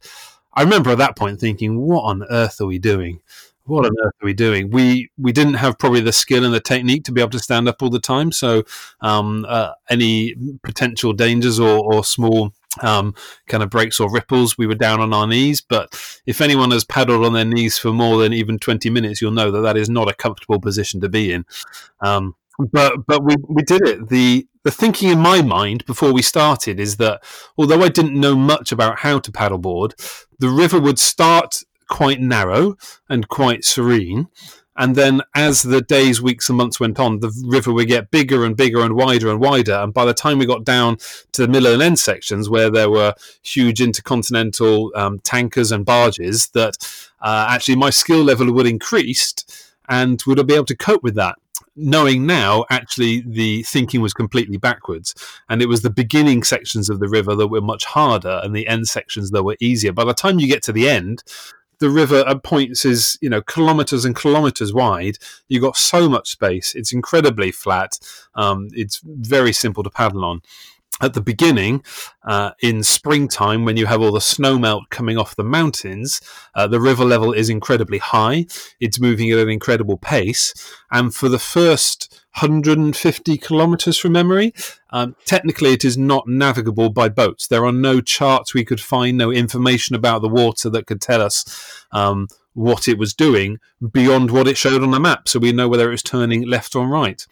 I 0.54 0.62
remember 0.62 0.92
at 0.92 0.98
that 0.98 1.16
point 1.16 1.40
thinking, 1.40 1.80
"What 1.80 2.04
on 2.04 2.24
earth 2.30 2.60
are 2.60 2.68
we 2.68 2.80
doing?" 2.80 3.22
What 3.66 3.86
on 3.86 3.92
earth 4.04 4.14
are 4.22 4.26
we 4.26 4.34
doing? 4.34 4.70
We 4.70 5.10
we 5.18 5.32
didn't 5.32 5.56
have 5.56 5.78
probably 5.78 6.02
the 6.02 6.12
skill 6.12 6.46
and 6.46 6.54
the 6.54 6.60
technique 6.60 7.04
to 7.06 7.12
be 7.12 7.22
able 7.22 7.32
to 7.32 7.40
stand 7.40 7.68
up 7.68 7.82
all 7.82 7.90
the 7.90 8.00
time. 8.00 8.32
So 8.32 8.64
um, 9.02 9.46
uh, 9.48 9.72
any 9.90 10.36
potential 10.64 11.14
dangers 11.14 11.60
or, 11.60 11.80
or 11.80 12.04
small 12.04 12.54
um, 12.82 13.16
kind 13.48 13.64
of 13.64 13.70
breaks 13.70 14.00
or 14.00 14.12
ripples, 14.12 14.58
we 14.58 14.68
were 14.68 14.76
down 14.76 15.00
on 15.00 15.14
our 15.14 15.28
knees. 15.28 15.62
But 15.62 15.94
if 16.26 16.42
anyone 16.42 16.72
has 16.72 16.84
paddled 16.84 17.26
on 17.26 17.34
their 17.34 17.46
knees 17.46 17.78
for 17.78 17.92
more 17.92 18.18
than 18.22 18.34
even 18.34 18.60
20 18.60 18.90
minutes, 18.90 19.22
you'll 19.22 19.32
know 19.32 19.52
that 19.52 19.62
that 19.62 19.78
is 19.78 19.90
not 19.90 20.10
a 20.10 20.14
comfortable 20.14 20.60
position 20.60 21.02
to 21.02 21.10
be 21.10 21.32
in. 21.32 21.46
Um, 22.02 22.36
but 22.58 23.06
but 23.06 23.24
we, 23.24 23.36
we 23.48 23.64
did 23.64 23.86
it. 23.88 24.10
The 24.10 24.48
the 24.64 24.72
thinking 24.72 25.10
in 25.10 25.20
my 25.20 25.42
mind 25.42 25.86
before 25.86 26.14
we 26.14 26.22
started 26.22 26.80
is 26.80 26.98
that 26.98 27.22
although 27.58 27.84
I 27.84 27.90
didn't 27.90 28.20
know 28.20 28.36
much 28.36 28.72
about 28.72 29.00
how 29.00 29.20
to 29.20 29.32
paddleboard, 29.32 29.94
the 30.40 30.50
river 30.50 30.80
would 30.80 31.00
start 31.00 31.64
quite 31.90 32.22
narrow 32.22 32.78
and 33.10 33.28
quite 33.28 33.64
serene, 33.64 34.28
and 34.78 34.96
then 34.96 35.22
as 35.34 35.64
the 35.64 35.82
days, 35.82 36.22
weeks, 36.22 36.50
and 36.50 36.58
months 36.58 36.80
went 36.80 37.00
on, 37.00 37.20
the 37.20 37.32
river 37.46 37.72
would 37.72 37.88
get 37.88 38.12
bigger 38.12 38.44
and 38.44 38.58
bigger 38.58 38.82
and 38.82 38.96
wider 38.96 39.30
and 39.30 39.40
wider. 39.40 39.74
And 39.74 39.94
by 39.94 40.04
the 40.04 40.14
time 40.14 40.38
we 40.38 40.46
got 40.46 40.66
down 40.66 40.98
to 41.32 41.42
the 41.42 41.48
middle 41.48 41.72
and 41.72 41.82
end 41.82 42.00
sections, 42.00 42.50
where 42.50 42.70
there 42.70 42.90
were 42.90 43.14
huge 43.42 43.82
intercontinental 43.82 44.92
um, 44.96 45.20
tankers 45.20 45.72
and 45.72 45.86
barges, 45.86 46.50
that 46.50 46.76
uh, 47.22 47.48
actually 47.50 47.78
my 47.78 47.90
skill 47.90 48.24
level 48.24 48.52
would 48.52 48.68
increase 48.68 49.34
and 49.88 50.22
would 50.28 50.40
I 50.40 50.44
be 50.44 50.56
able 50.56 50.66
to 50.66 50.76
cope 50.76 51.04
with 51.04 51.16
that? 51.16 51.36
knowing 51.78 52.26
now 52.26 52.64
actually 52.70 53.22
the 53.22 53.62
thinking 53.64 54.00
was 54.00 54.14
completely 54.14 54.56
backwards 54.56 55.14
and 55.50 55.62
it 55.62 55.68
was 55.68 55.82
the 55.82 55.90
beginning 55.90 56.42
sections 56.42 56.90
of 56.90 57.00
the 57.00 57.10
river 57.10 57.36
that 57.36 57.48
were 57.48 57.60
much 57.60 57.84
harder 57.84 58.40
and 58.44 58.56
the 58.56 58.66
end 58.68 58.88
sections 58.88 59.32
that 59.32 59.44
were 59.44 59.58
easier 59.60 59.92
by 59.92 60.06
the 60.06 60.14
time 60.14 60.40
you 60.40 60.48
get 60.48 60.64
to 60.64 60.72
the 60.72 60.88
end 60.88 61.22
the 61.86 61.92
river 61.92 62.28
at 62.28 62.42
points 62.42 62.84
is 62.84 63.16
you 63.22 63.30
know 63.30 63.44
kilometers 63.44 64.06
and 64.06 64.16
kilometers 64.16 64.74
wide. 64.74 65.20
You've 65.48 65.62
got 65.62 65.78
so 65.78 66.10
much 66.10 66.32
space. 66.32 66.74
It's 66.74 66.92
incredibly 66.92 67.52
flat. 67.52 68.00
Um, 68.34 68.70
it's 68.74 69.02
very 69.06 69.54
simple 69.54 69.84
to 69.84 69.92
paddle 69.92 70.26
on. 70.26 70.42
At 71.02 71.14
the 71.14 71.22
beginning, 71.22 71.84
uh, 72.26 72.52
in 72.62 72.82
springtime, 72.82 73.66
when 73.66 73.76
you 73.76 73.86
have 73.86 74.02
all 74.02 74.14
the 74.14 74.22
snow 74.22 74.58
melt 74.58 74.90
coming 74.90 75.18
off 75.18 75.36
the 75.36 75.44
mountains, 75.44 76.22
uh, 76.54 76.68
the 76.68 76.80
river 76.80 77.04
level 77.04 77.34
is 77.34 77.50
incredibly 77.50 77.98
high. 77.98 78.46
It's 78.80 79.00
moving 79.00 79.30
at 79.32 79.40
an 79.40 79.50
incredible 79.50 79.98
pace. 79.98 80.54
And 80.92 81.14
for 81.14 81.28
the 81.28 81.40
first 81.40 82.24
150 82.36 83.38
kilometers 83.38 83.98
from 83.98 84.14
memory, 84.14 84.54
um, 84.92 85.16
technically 85.26 85.74
it 85.74 85.84
is 85.84 85.98
not 85.98 86.30
navigable 86.30 86.90
by 86.90 87.10
boats. 87.10 87.48
There 87.48 87.66
are 87.66 87.74
no 87.74 88.00
charts 88.00 88.54
we 88.54 88.64
could 88.64 88.82
find, 88.82 89.18
no 89.18 89.32
information 89.32 89.96
about 89.96 90.22
the 90.22 90.30
water 90.30 90.70
that 90.70 90.88
could 90.88 91.02
tell 91.02 91.22
us 91.22 91.86
um, 91.92 92.28
what 92.54 92.88
it 92.88 92.98
was 92.98 93.14
doing 93.14 93.60
beyond 93.92 94.32
what 94.32 94.48
it 94.48 94.58
showed 94.58 94.82
on 94.82 94.92
the 94.92 95.00
map. 95.00 95.28
So 95.28 95.40
we 95.40 95.52
know 95.52 95.68
whether 95.68 95.90
it 95.90 95.92
was 95.92 96.04
turning 96.04 96.44
left 96.48 96.76
or 96.76 96.88
right. 96.88 97.26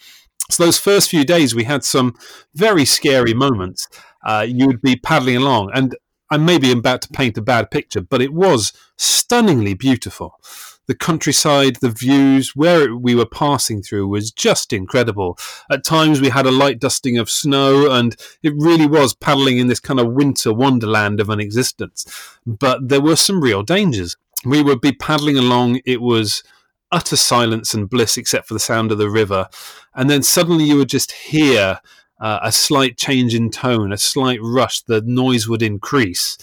So 0.54 0.66
those 0.66 0.78
first 0.78 1.10
few 1.10 1.24
days, 1.26 1.56
we 1.56 1.64
had 1.64 1.84
some 1.84 2.14
very 2.54 2.86
scary 2.86 3.34
moments. 3.34 3.88
Uh, 4.24 4.46
you 4.48 4.68
would 4.68 4.84
be 4.84 4.96
paddling 4.96 5.38
along, 5.38 5.72
and 5.74 5.96
I 6.30 6.38
may 6.38 6.60
be 6.60 6.72
about 6.72 7.02
to 7.02 7.10
paint 7.10 7.40
a 7.40 7.42
bad 7.42 7.72
picture, 7.72 8.02
but 8.02 8.22
it 8.22 8.34
was 8.34 8.72
stunningly 8.96 9.74
beautiful. 9.74 10.40
The 10.86 10.94
countryside, 10.94 11.78
the 11.78 11.90
views, 11.90 12.56
where 12.56 12.96
we 12.96 13.16
were 13.16 13.26
passing 13.26 13.82
through 13.82 14.10
was 14.10 14.32
just 14.32 14.74
incredible. 14.74 15.40
At 15.72 15.84
times, 15.84 16.22
we 16.22 16.30
had 16.30 16.46
a 16.46 16.52
light 16.52 16.78
dusting 16.80 17.18
of 17.18 17.32
snow, 17.32 17.90
and 17.90 18.16
it 18.44 18.54
really 18.56 18.86
was 18.86 19.16
paddling 19.16 19.58
in 19.58 19.68
this 19.68 19.80
kind 19.80 20.00
of 20.00 20.14
winter 20.14 20.54
wonderland 20.54 21.20
of 21.20 21.30
an 21.30 21.40
existence. 21.40 22.06
But 22.46 22.90
there 22.90 23.02
were 23.02 23.16
some 23.16 23.42
real 23.42 23.64
dangers. 23.64 24.18
We 24.46 24.62
would 24.62 24.82
be 24.82 24.92
paddling 24.92 25.38
along, 25.38 25.80
it 25.84 26.00
was 26.00 26.44
utter 26.94 27.18
silence 27.18 27.74
and 27.74 27.90
bliss 27.90 28.16
except 28.18 28.48
for 28.48 28.54
the 28.54 28.60
sound 28.60 28.92
of 28.92 28.98
the 28.98 29.10
river. 29.10 29.50
And 29.96 30.10
then 30.10 30.24
suddenly 30.24 30.64
you 30.64 30.78
would 30.78 30.90
just 30.90 31.12
hear 31.12 31.80
uh, 32.22 32.40
a 32.42 32.52
slight 32.52 32.98
change 32.98 33.36
in 33.36 33.50
tone, 33.50 33.92
a 33.92 33.98
slight 33.98 34.40
rush, 34.42 34.82
the 34.82 35.02
noise 35.02 35.48
would 35.48 35.62
increase. 35.62 36.38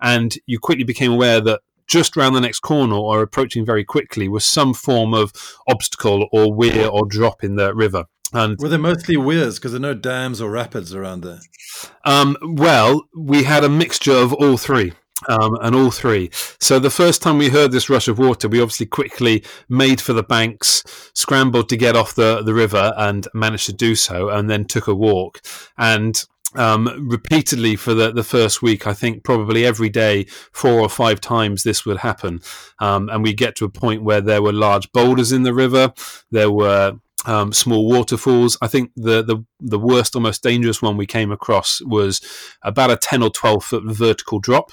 And 0.00 0.36
you 0.46 0.60
quickly 0.60 0.84
became 0.84 1.12
aware 1.12 1.40
that 1.40 1.60
just 1.86 2.16
round 2.16 2.36
the 2.36 2.40
next 2.40 2.60
corner 2.60 2.94
or 2.94 3.22
approaching 3.22 3.64
very 3.64 3.84
quickly 3.84 4.28
was 4.28 4.44
some 4.44 4.74
form 4.74 5.14
of 5.14 5.32
obstacle 5.68 6.28
or 6.32 6.52
weir 6.52 6.86
or 6.86 7.06
drop 7.06 7.42
in 7.42 7.56
the 7.56 7.74
river. 7.74 8.04
And 8.32 8.58
were 8.58 8.68
there 8.68 8.78
mostly 8.78 9.16
weirs 9.16 9.58
because 9.58 9.72
there 9.72 9.78
are 9.78 9.80
no 9.80 9.94
dams 9.94 10.40
or 10.40 10.50
rapids 10.50 10.94
around 10.94 11.22
there? 11.22 11.40
Um, 12.04 12.36
well, 12.42 13.02
we 13.16 13.44
had 13.44 13.64
a 13.64 13.68
mixture 13.68 14.12
of 14.12 14.32
all 14.32 14.56
three 14.56 14.92
um, 15.28 15.56
and 15.60 15.74
all 15.74 15.90
three. 15.90 16.30
So 16.60 16.78
the 16.78 16.90
first 16.90 17.22
time 17.22 17.38
we 17.38 17.48
heard 17.48 17.72
this 17.72 17.88
rush 17.88 18.08
of 18.08 18.18
water, 18.18 18.48
we 18.48 18.60
obviously 18.60 18.86
quickly 18.86 19.44
made 19.68 20.00
for 20.00 20.12
the 20.12 20.22
banks, 20.22 20.82
scrambled 21.14 21.68
to 21.68 21.76
get 21.76 21.96
off 21.96 22.14
the, 22.14 22.42
the 22.42 22.54
river, 22.54 22.92
and 22.96 23.26
managed 23.34 23.66
to 23.66 23.72
do 23.72 23.94
so, 23.94 24.28
and 24.28 24.50
then 24.50 24.64
took 24.64 24.86
a 24.86 24.94
walk. 24.94 25.40
And 25.78 26.22
um, 26.56 27.08
repeatedly 27.08 27.76
for 27.76 27.94
the, 27.94 28.12
the 28.12 28.22
first 28.22 28.62
week, 28.62 28.86
I 28.86 28.94
think 28.94 29.24
probably 29.24 29.64
every 29.64 29.88
day, 29.88 30.24
four 30.52 30.80
or 30.80 30.88
five 30.88 31.20
times, 31.20 31.62
this 31.62 31.84
would 31.84 31.98
happen. 31.98 32.40
Um, 32.78 33.08
and 33.08 33.22
we 33.22 33.34
get 33.34 33.56
to 33.56 33.64
a 33.64 33.70
point 33.70 34.04
where 34.04 34.20
there 34.20 34.42
were 34.42 34.52
large 34.52 34.90
boulders 34.92 35.32
in 35.32 35.42
the 35.42 35.54
river, 35.54 35.92
there 36.30 36.50
were 36.50 36.98
um, 37.26 37.52
small 37.52 37.88
waterfalls. 37.88 38.56
I 38.60 38.68
think 38.68 38.92
the, 38.96 39.22
the 39.22 39.44
the 39.58 39.78
worst 39.78 40.14
or 40.14 40.20
most 40.20 40.42
dangerous 40.42 40.82
one 40.82 40.98
we 40.98 41.06
came 41.06 41.32
across 41.32 41.80
was 41.80 42.20
about 42.62 42.90
a 42.90 42.96
ten 42.96 43.22
or 43.22 43.30
twelve 43.30 43.64
foot 43.64 43.82
vertical 43.86 44.38
drop 44.38 44.72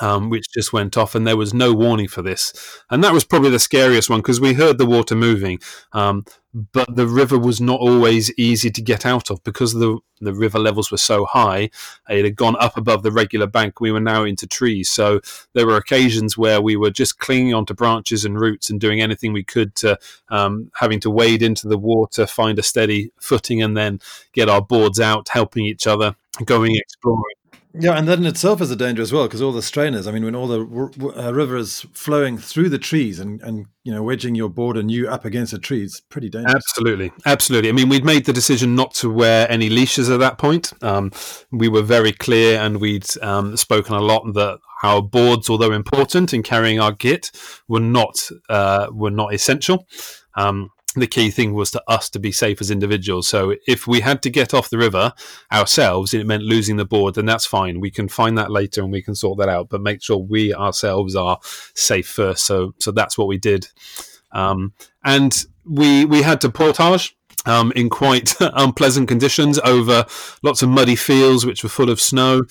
um, 0.00 0.30
which 0.30 0.50
just 0.52 0.72
went 0.72 0.96
off, 0.96 1.14
and 1.14 1.26
there 1.26 1.36
was 1.36 1.54
no 1.54 1.72
warning 1.72 2.08
for 2.08 2.22
this. 2.22 2.52
And 2.90 3.02
that 3.04 3.12
was 3.12 3.24
probably 3.24 3.50
the 3.50 3.58
scariest 3.58 4.10
one 4.10 4.20
because 4.20 4.40
we 4.40 4.54
heard 4.54 4.78
the 4.78 4.86
water 4.86 5.14
moving, 5.14 5.58
um, 5.92 6.24
but 6.72 6.94
the 6.94 7.06
river 7.06 7.38
was 7.38 7.60
not 7.60 7.80
always 7.80 8.32
easy 8.38 8.70
to 8.70 8.80
get 8.82 9.04
out 9.04 9.30
of 9.30 9.42
because 9.44 9.74
the 9.74 9.98
the 10.20 10.32
river 10.32 10.58
levels 10.58 10.90
were 10.90 10.96
so 10.96 11.24
high. 11.26 11.68
It 12.08 12.24
had 12.24 12.36
gone 12.36 12.56
up 12.58 12.76
above 12.76 13.02
the 13.02 13.12
regular 13.12 13.46
bank. 13.46 13.80
We 13.80 13.92
were 13.92 14.00
now 14.00 14.24
into 14.24 14.46
trees, 14.46 14.88
so 14.88 15.20
there 15.52 15.66
were 15.66 15.76
occasions 15.76 16.38
where 16.38 16.60
we 16.60 16.76
were 16.76 16.90
just 16.90 17.18
clinging 17.18 17.54
onto 17.54 17.74
branches 17.74 18.24
and 18.24 18.38
roots 18.40 18.70
and 18.70 18.80
doing 18.80 19.00
anything 19.00 19.32
we 19.32 19.44
could 19.44 19.74
to 19.76 19.98
um, 20.28 20.70
having 20.74 21.00
to 21.00 21.10
wade 21.10 21.42
into 21.42 21.68
the 21.68 21.78
water, 21.78 22.26
find 22.26 22.58
a 22.58 22.62
steady 22.62 23.10
footing, 23.20 23.62
and 23.62 23.76
then 23.76 24.00
get 24.32 24.48
our 24.48 24.62
boards 24.62 25.00
out, 25.00 25.28
helping 25.28 25.66
each 25.66 25.86
other, 25.86 26.14
going 26.44 26.74
exploring. 26.76 27.34
Yeah, 27.76 27.98
and 27.98 28.06
that 28.06 28.18
in 28.18 28.24
itself 28.24 28.60
is 28.60 28.70
a 28.70 28.76
danger 28.76 29.02
as 29.02 29.12
well 29.12 29.24
because 29.24 29.42
all 29.42 29.50
the 29.50 29.60
strainers. 29.60 30.06
I 30.06 30.12
mean, 30.12 30.24
when 30.24 30.36
all 30.36 30.46
the 30.46 30.60
uh, 31.16 31.34
river 31.34 31.56
is 31.56 31.84
flowing 31.92 32.38
through 32.38 32.68
the 32.68 32.78
trees 32.78 33.18
and, 33.18 33.42
and 33.42 33.66
you 33.82 33.92
know 33.92 34.02
wedging 34.02 34.36
your 34.36 34.48
board 34.48 34.76
and 34.76 34.92
you 34.92 35.08
up 35.08 35.24
against 35.24 35.52
a 35.52 35.58
tree, 35.58 35.82
it's 35.82 36.00
pretty 36.00 36.28
dangerous. 36.28 36.54
Absolutely, 36.54 37.12
absolutely. 37.26 37.70
I 37.70 37.72
mean, 37.72 37.88
we'd 37.88 38.04
made 38.04 38.26
the 38.26 38.32
decision 38.32 38.76
not 38.76 38.94
to 38.94 39.10
wear 39.10 39.50
any 39.50 39.68
leashes 39.68 40.08
at 40.08 40.20
that 40.20 40.38
point. 40.38 40.72
Um, 40.82 41.10
we 41.50 41.68
were 41.68 41.82
very 41.82 42.12
clear, 42.12 42.60
and 42.60 42.80
we'd 42.80 43.06
um, 43.22 43.56
spoken 43.56 43.96
a 43.96 44.00
lot 44.00 44.22
that 44.34 44.60
our 44.84 45.02
boards, 45.02 45.50
although 45.50 45.72
important 45.72 46.32
in 46.32 46.44
carrying 46.44 46.78
our 46.78 46.94
kit, 46.94 47.32
were 47.66 47.80
not 47.80 48.14
uh, 48.48 48.86
were 48.92 49.10
not 49.10 49.34
essential. 49.34 49.86
Um, 50.36 50.70
the 51.00 51.06
key 51.06 51.30
thing 51.30 51.54
was 51.54 51.70
to 51.72 51.82
us 51.88 52.08
to 52.10 52.18
be 52.18 52.32
safe 52.32 52.60
as 52.60 52.70
individuals. 52.70 53.28
So 53.28 53.54
if 53.66 53.86
we 53.86 54.00
had 54.00 54.22
to 54.22 54.30
get 54.30 54.54
off 54.54 54.70
the 54.70 54.78
river 54.78 55.12
ourselves, 55.52 56.14
it 56.14 56.26
meant 56.26 56.42
losing 56.42 56.76
the 56.76 56.84
board, 56.84 57.14
then 57.14 57.26
that's 57.26 57.46
fine. 57.46 57.80
We 57.80 57.90
can 57.90 58.08
find 58.08 58.38
that 58.38 58.50
later 58.50 58.82
and 58.82 58.92
we 58.92 59.02
can 59.02 59.14
sort 59.14 59.38
that 59.38 59.48
out. 59.48 59.68
But 59.68 59.82
make 59.82 60.02
sure 60.02 60.18
we 60.18 60.54
ourselves 60.54 61.16
are 61.16 61.38
safe 61.74 62.08
first. 62.08 62.46
So 62.46 62.74
so 62.78 62.90
that's 62.92 63.18
what 63.18 63.28
we 63.28 63.38
did, 63.38 63.68
um, 64.32 64.72
and 65.04 65.44
we 65.64 66.04
we 66.04 66.22
had 66.22 66.40
to 66.42 66.50
portage. 66.50 67.16
Um, 67.46 67.72
in 67.76 67.90
quite 67.90 68.34
unpleasant 68.40 69.06
conditions 69.06 69.58
over 69.58 70.06
lots 70.42 70.62
of 70.62 70.70
muddy 70.70 70.96
fields 70.96 71.44
which 71.44 71.62
were 71.62 71.68
full 71.68 71.90
of 71.90 72.00
snow. 72.00 72.44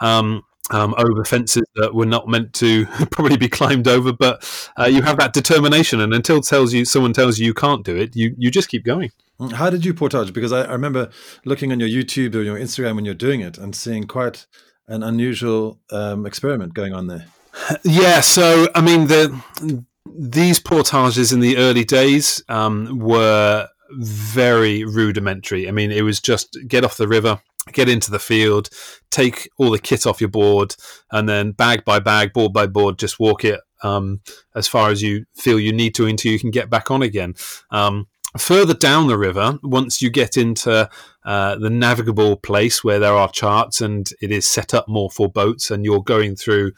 Um, 0.00 0.42
um, 0.70 0.94
over 0.98 1.24
fences 1.24 1.64
that 1.74 1.94
were 1.94 2.06
not 2.06 2.28
meant 2.28 2.52
to 2.54 2.86
probably 3.10 3.36
be 3.36 3.48
climbed 3.48 3.88
over, 3.88 4.12
but 4.12 4.44
uh, 4.78 4.84
you 4.84 5.02
have 5.02 5.18
that 5.18 5.32
determination, 5.32 6.00
and 6.00 6.14
until 6.14 6.40
tells 6.40 6.72
you 6.72 6.84
someone 6.84 7.12
tells 7.12 7.38
you 7.38 7.46
you 7.46 7.54
can't 7.54 7.84
do 7.84 7.96
it, 7.96 8.14
you 8.14 8.34
you 8.38 8.50
just 8.50 8.68
keep 8.68 8.84
going. 8.84 9.10
Mm, 9.40 9.52
how 9.52 9.70
did 9.70 9.84
you 9.84 9.94
portage? 9.94 10.32
Because 10.32 10.52
I, 10.52 10.62
I 10.62 10.72
remember 10.72 11.10
looking 11.44 11.72
on 11.72 11.80
your 11.80 11.88
YouTube 11.88 12.34
or 12.34 12.42
your 12.42 12.56
Instagram 12.56 12.96
when 12.96 13.04
you're 13.04 13.14
doing 13.14 13.40
it 13.40 13.58
and 13.58 13.74
seeing 13.74 14.06
quite 14.06 14.46
an 14.86 15.02
unusual 15.02 15.78
um, 15.90 16.26
experiment 16.26 16.74
going 16.74 16.92
on 16.92 17.06
there. 17.06 17.26
Yeah, 17.82 18.20
so 18.20 18.68
I 18.74 18.80
mean 18.80 19.08
the 19.08 19.84
these 20.06 20.60
portages 20.60 21.32
in 21.32 21.40
the 21.40 21.56
early 21.56 21.84
days 21.84 22.42
um, 22.48 22.98
were 22.98 23.68
very 23.92 24.84
rudimentary. 24.84 25.68
I 25.68 25.72
mean, 25.72 25.90
it 25.90 26.02
was 26.02 26.20
just 26.20 26.56
get 26.66 26.84
off 26.84 26.96
the 26.96 27.08
river, 27.08 27.40
get 27.72 27.88
into 27.88 28.10
the 28.10 28.18
field, 28.18 28.68
take 29.10 29.48
all 29.58 29.70
the 29.70 29.78
kit 29.78 30.06
off 30.06 30.20
your 30.20 30.30
board, 30.30 30.74
and 31.10 31.28
then 31.28 31.52
bag 31.52 31.84
by 31.84 31.98
bag, 31.98 32.32
board 32.32 32.52
by 32.52 32.66
board, 32.66 32.98
just 32.98 33.20
walk 33.20 33.44
it 33.44 33.60
um, 33.82 34.20
as 34.54 34.68
far 34.68 34.90
as 34.90 35.02
you 35.02 35.24
feel 35.34 35.58
you 35.58 35.72
need 35.72 35.94
to 35.94 36.06
until 36.06 36.32
you 36.32 36.38
can 36.38 36.50
get 36.50 36.70
back 36.70 36.90
on 36.90 37.02
again. 37.02 37.34
Um, 37.70 38.08
further 38.38 38.74
down 38.74 39.08
the 39.08 39.18
river, 39.18 39.58
once 39.62 40.00
you 40.00 40.10
get 40.10 40.36
into 40.36 40.88
uh, 41.24 41.56
the 41.56 41.70
navigable 41.70 42.36
place 42.36 42.84
where 42.84 42.98
there 42.98 43.14
are 43.14 43.30
charts 43.30 43.80
and 43.80 44.08
it 44.20 44.30
is 44.30 44.46
set 44.48 44.74
up 44.74 44.88
more 44.88 45.10
for 45.10 45.28
boats, 45.28 45.70
and 45.70 45.84
you're 45.84 46.02
going 46.02 46.36
through 46.36 46.72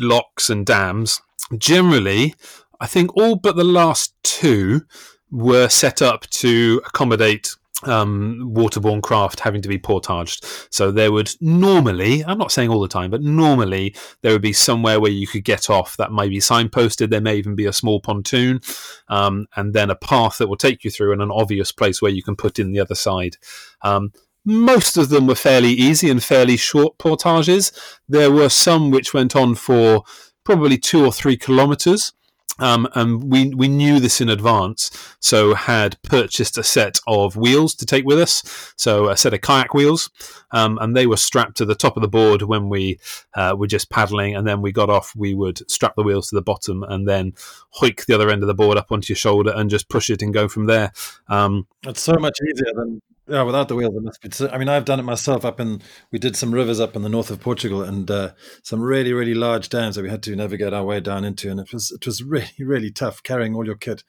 locks 0.00 0.50
and 0.50 0.66
dams, 0.66 1.20
generally, 1.58 2.34
I 2.80 2.86
think 2.86 3.16
all 3.16 3.36
but 3.36 3.56
the 3.56 3.64
last 3.64 4.14
two 4.22 4.82
were 5.30 5.68
set 5.68 6.02
up 6.02 6.28
to 6.30 6.80
accommodate 6.86 7.54
um, 7.84 8.52
waterborne 8.54 9.02
craft 9.02 9.40
having 9.40 9.62
to 9.62 9.68
be 9.68 9.78
portaged. 9.78 10.46
So 10.70 10.90
there 10.90 11.12
would 11.12 11.30
normally, 11.40 12.24
I'm 12.24 12.38
not 12.38 12.52
saying 12.52 12.70
all 12.70 12.80
the 12.80 12.88
time, 12.88 13.10
but 13.10 13.22
normally 13.22 13.94
there 14.22 14.32
would 14.32 14.42
be 14.42 14.52
somewhere 14.52 15.00
where 15.00 15.10
you 15.10 15.26
could 15.26 15.44
get 15.44 15.68
off 15.68 15.96
that 15.96 16.12
may 16.12 16.28
be 16.28 16.38
signposted. 16.38 17.10
There 17.10 17.20
may 17.20 17.36
even 17.36 17.54
be 17.54 17.66
a 17.66 17.72
small 17.72 18.00
pontoon, 18.00 18.60
um, 19.08 19.46
and 19.56 19.74
then 19.74 19.90
a 19.90 19.96
path 19.96 20.38
that 20.38 20.48
will 20.48 20.56
take 20.56 20.84
you 20.84 20.90
through 20.90 21.12
and 21.12 21.22
an 21.22 21.30
obvious 21.30 21.72
place 21.72 22.00
where 22.00 22.12
you 22.12 22.22
can 22.22 22.36
put 22.36 22.58
in 22.58 22.72
the 22.72 22.80
other 22.80 22.94
side. 22.94 23.36
Um, 23.82 24.12
most 24.44 24.96
of 24.96 25.08
them 25.08 25.26
were 25.26 25.34
fairly 25.34 25.72
easy 25.72 26.08
and 26.08 26.22
fairly 26.22 26.56
short 26.56 26.98
portages. 26.98 27.72
There 28.08 28.30
were 28.30 28.48
some 28.48 28.90
which 28.92 29.12
went 29.12 29.34
on 29.34 29.56
for 29.56 30.04
probably 30.44 30.78
two 30.78 31.04
or 31.04 31.12
three 31.12 31.36
kilometres. 31.36 32.12
Um, 32.58 32.88
and 32.94 33.30
we 33.30 33.50
we 33.54 33.68
knew 33.68 34.00
this 34.00 34.20
in 34.20 34.30
advance, 34.30 34.90
so 35.20 35.54
had 35.54 36.00
purchased 36.02 36.56
a 36.56 36.62
set 36.62 36.98
of 37.06 37.36
wheels 37.36 37.74
to 37.74 37.84
take 37.84 38.06
with 38.06 38.18
us. 38.18 38.72
So 38.76 39.08
a 39.08 39.16
set 39.16 39.34
of 39.34 39.42
kayak 39.42 39.74
wheels, 39.74 40.10
um, 40.52 40.78
and 40.78 40.96
they 40.96 41.06
were 41.06 41.18
strapped 41.18 41.58
to 41.58 41.66
the 41.66 41.74
top 41.74 41.96
of 41.96 42.02
the 42.02 42.08
board 42.08 42.42
when 42.42 42.70
we 42.70 42.98
uh, 43.34 43.54
were 43.58 43.66
just 43.66 43.90
paddling. 43.90 44.34
And 44.34 44.46
then 44.46 44.62
we 44.62 44.72
got 44.72 44.88
off, 44.88 45.12
we 45.14 45.34
would 45.34 45.70
strap 45.70 45.96
the 45.96 46.02
wheels 46.02 46.28
to 46.28 46.34
the 46.34 46.42
bottom, 46.42 46.82
and 46.82 47.06
then 47.06 47.34
hoik 47.78 48.06
the 48.06 48.14
other 48.14 48.30
end 48.30 48.42
of 48.42 48.46
the 48.46 48.54
board 48.54 48.78
up 48.78 48.90
onto 48.90 49.12
your 49.12 49.18
shoulder 49.18 49.52
and 49.54 49.68
just 49.68 49.90
push 49.90 50.08
it 50.08 50.22
and 50.22 50.32
go 50.32 50.48
from 50.48 50.64
there. 50.64 50.92
Um, 51.28 51.66
it's 51.82 52.00
so 52.00 52.14
much 52.14 52.38
easier 52.42 52.72
than 52.74 53.02
yeah, 53.28 53.42
without 53.42 53.68
the 53.68 53.74
wheels, 53.74 53.94
it 53.94 54.02
must 54.02 54.20
be. 54.20 54.48
I 54.50 54.58
mean, 54.58 54.68
I've 54.68 54.84
done 54.84 55.00
it 55.00 55.04
myself. 55.04 55.44
Up 55.44 55.58
in, 55.60 55.82
we 56.12 56.18
did 56.18 56.36
some 56.36 56.52
rivers 56.52 56.80
up 56.80 56.94
in 56.94 57.02
the 57.02 57.08
north 57.08 57.30
of 57.30 57.40
Portugal, 57.40 57.82
and 57.82 58.10
uh, 58.10 58.32
some 58.62 58.80
really, 58.80 59.12
really 59.12 59.34
large 59.34 59.68
dams 59.68 59.96
that 59.96 60.02
we 60.02 60.10
had 60.10 60.22
to 60.24 60.36
navigate 60.36 60.72
our 60.72 60.84
way 60.84 61.00
down 61.00 61.24
into, 61.24 61.50
and 61.50 61.58
it 61.58 61.72
was 61.72 61.90
it 61.90 62.06
was 62.06 62.22
really, 62.22 62.46
really 62.58 62.90
tough 62.90 63.22
carrying 63.22 63.54
all 63.54 63.66
your 63.66 63.76
kit. 63.76 64.04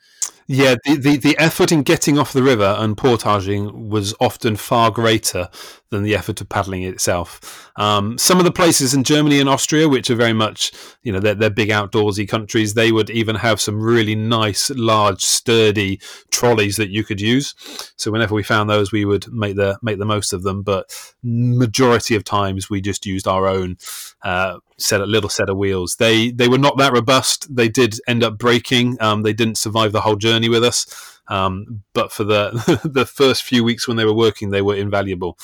Yeah, 0.50 0.76
the, 0.86 0.96
the, 0.96 1.18
the 1.18 1.38
effort 1.38 1.74
in 1.74 1.84
getting 1.84 2.18
off 2.18 2.32
the 2.32 2.42
river 2.42 2.78
and 2.80 2.98
portaging 2.98 3.90
was 3.90 4.16
often 4.22 4.56
far 4.56 4.92
greater 4.92 5.50
than 5.90 6.04
the 6.04 6.16
effort 6.16 6.40
of 6.40 6.48
paddling 6.48 6.84
itself. 6.84 7.70
Um, 7.76 8.18
some 8.18 8.40
of 8.40 8.46
the 8.46 8.52
places 8.52 8.94
in 8.94 9.04
Germany 9.04 9.42
and 9.42 9.50
Austria, 9.50 9.90
which 9.90 10.10
are 10.10 10.16
very 10.16 10.32
much, 10.32 10.72
you 11.04 11.12
know, 11.12 11.20
they're, 11.20 11.36
they're 11.36 11.50
big 11.50 11.68
outdoorsy 11.68 12.30
countries, 12.30 12.76
they 12.76 12.94
would 12.94 13.10
even 13.10 13.36
have 13.36 13.60
some 13.60 13.78
really 13.78 14.16
nice, 14.16 14.70
large, 14.70 15.22
sturdy 15.22 16.00
trolleys 16.32 16.78
that 16.78 16.90
you 16.90 17.04
could 17.04 17.20
use. 17.20 17.54
So 17.98 18.10
whenever 18.10 18.34
we 18.34 18.44
found 18.44 18.70
those, 18.70 18.94
we 18.94 19.04
would 19.04 19.30
make 19.30 19.58
the 19.58 19.78
make 19.82 20.00
the 20.00 20.06
most 20.06 20.32
of 20.32 20.44
them. 20.44 20.62
But 20.64 20.86
majority 21.24 22.16
of 22.16 22.24
times, 22.24 22.70
we 22.70 22.80
just 22.80 23.06
used 23.06 23.28
our 23.28 23.48
own 23.48 23.78
uh, 24.24 24.60
set 24.78 25.02
a 25.02 25.06
little 25.06 25.30
set 25.30 25.50
of 25.50 25.58
wheels. 25.58 25.96
They 25.96 26.32
they 26.32 26.48
were 26.48 26.58
not 26.58 26.78
that 26.78 26.94
robust. 26.94 27.54
They 27.54 27.70
did 27.70 27.96
end 28.08 28.24
up 28.24 28.38
breaking. 28.38 28.98
Um, 29.02 29.24
they 29.24 29.34
didn't 29.34 29.58
survive 29.58 29.92
the 29.92 30.02
whole 30.02 30.16
journey 30.16 30.50
with 30.50 30.64
us. 30.64 31.20
Um, 31.28 31.84
but 31.94 32.12
for 32.12 32.24
the 32.24 32.80
the 32.94 33.06
first 33.06 33.44
few 33.44 33.64
weeks 33.64 33.88
when 33.88 33.98
they 33.98 34.06
were 34.06 34.14
working, 34.14 34.50
they 34.50 34.62
were 34.62 34.76
invaluable. 34.76 35.38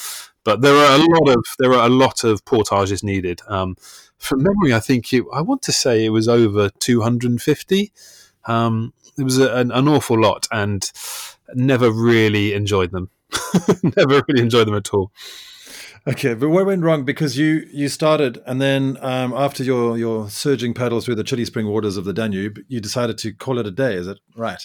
But 0.43 0.62
there 0.62 0.76
are 0.76 0.96
a 0.96 0.98
lot 0.98 1.38
of 1.38 1.43
there 1.60 1.74
are 1.74 1.86
a 1.86 1.89
lot 1.89 2.24
of 2.24 2.43
portages 2.46 3.04
needed. 3.04 3.41
Um, 3.48 3.76
from 4.17 4.43
memory, 4.43 4.74
I 4.74 4.80
think 4.80 5.12
it, 5.13 5.24
I 5.34 5.41
want 5.41 5.62
to 5.63 5.72
say 5.72 6.06
it 6.06 6.10
was 6.10 6.28
over 6.28 6.69
250. 6.80 7.91
Um, 8.46 8.93
it 9.17 9.24
was 9.24 9.38
a, 9.38 9.54
an, 9.56 9.72
an 9.72 9.88
awful 9.88 10.19
lot, 10.19 10.48
and 10.52 10.89
never 11.54 11.91
really 11.91 12.54
enjoyed 12.54 12.91
them. 12.91 13.10
never 13.84 14.24
really 14.28 14.41
enjoyed 14.41 14.67
them 14.67 14.76
at 14.76 14.93
all. 14.93 15.12
Okay, 16.06 16.34
but 16.34 16.50
what 16.50 16.66
went 16.66 16.84
wrong? 16.84 17.06
Because 17.06 17.38
you 17.38 17.66
you 17.72 17.88
started, 17.88 18.39
and 18.46 18.62
then 18.62 18.98
um, 19.00 19.34
after 19.34 19.63
your 19.63 19.98
your 19.98 20.30
surging 20.30 20.74
paddle 20.74 21.00
through 21.00 21.16
the 21.16 21.24
chilly 21.24 21.46
spring 21.46 21.68
waters 21.68 21.96
of 21.96 22.04
the 22.04 22.12
Danube, 22.13 22.60
you 22.68 22.82
decided 22.82 23.18
to 23.20 23.34
call 23.34 23.58
it 23.58 23.66
a 23.66 23.72
day. 23.72 23.96
Is 23.96 24.08
it 24.08 24.20
right? 24.36 24.62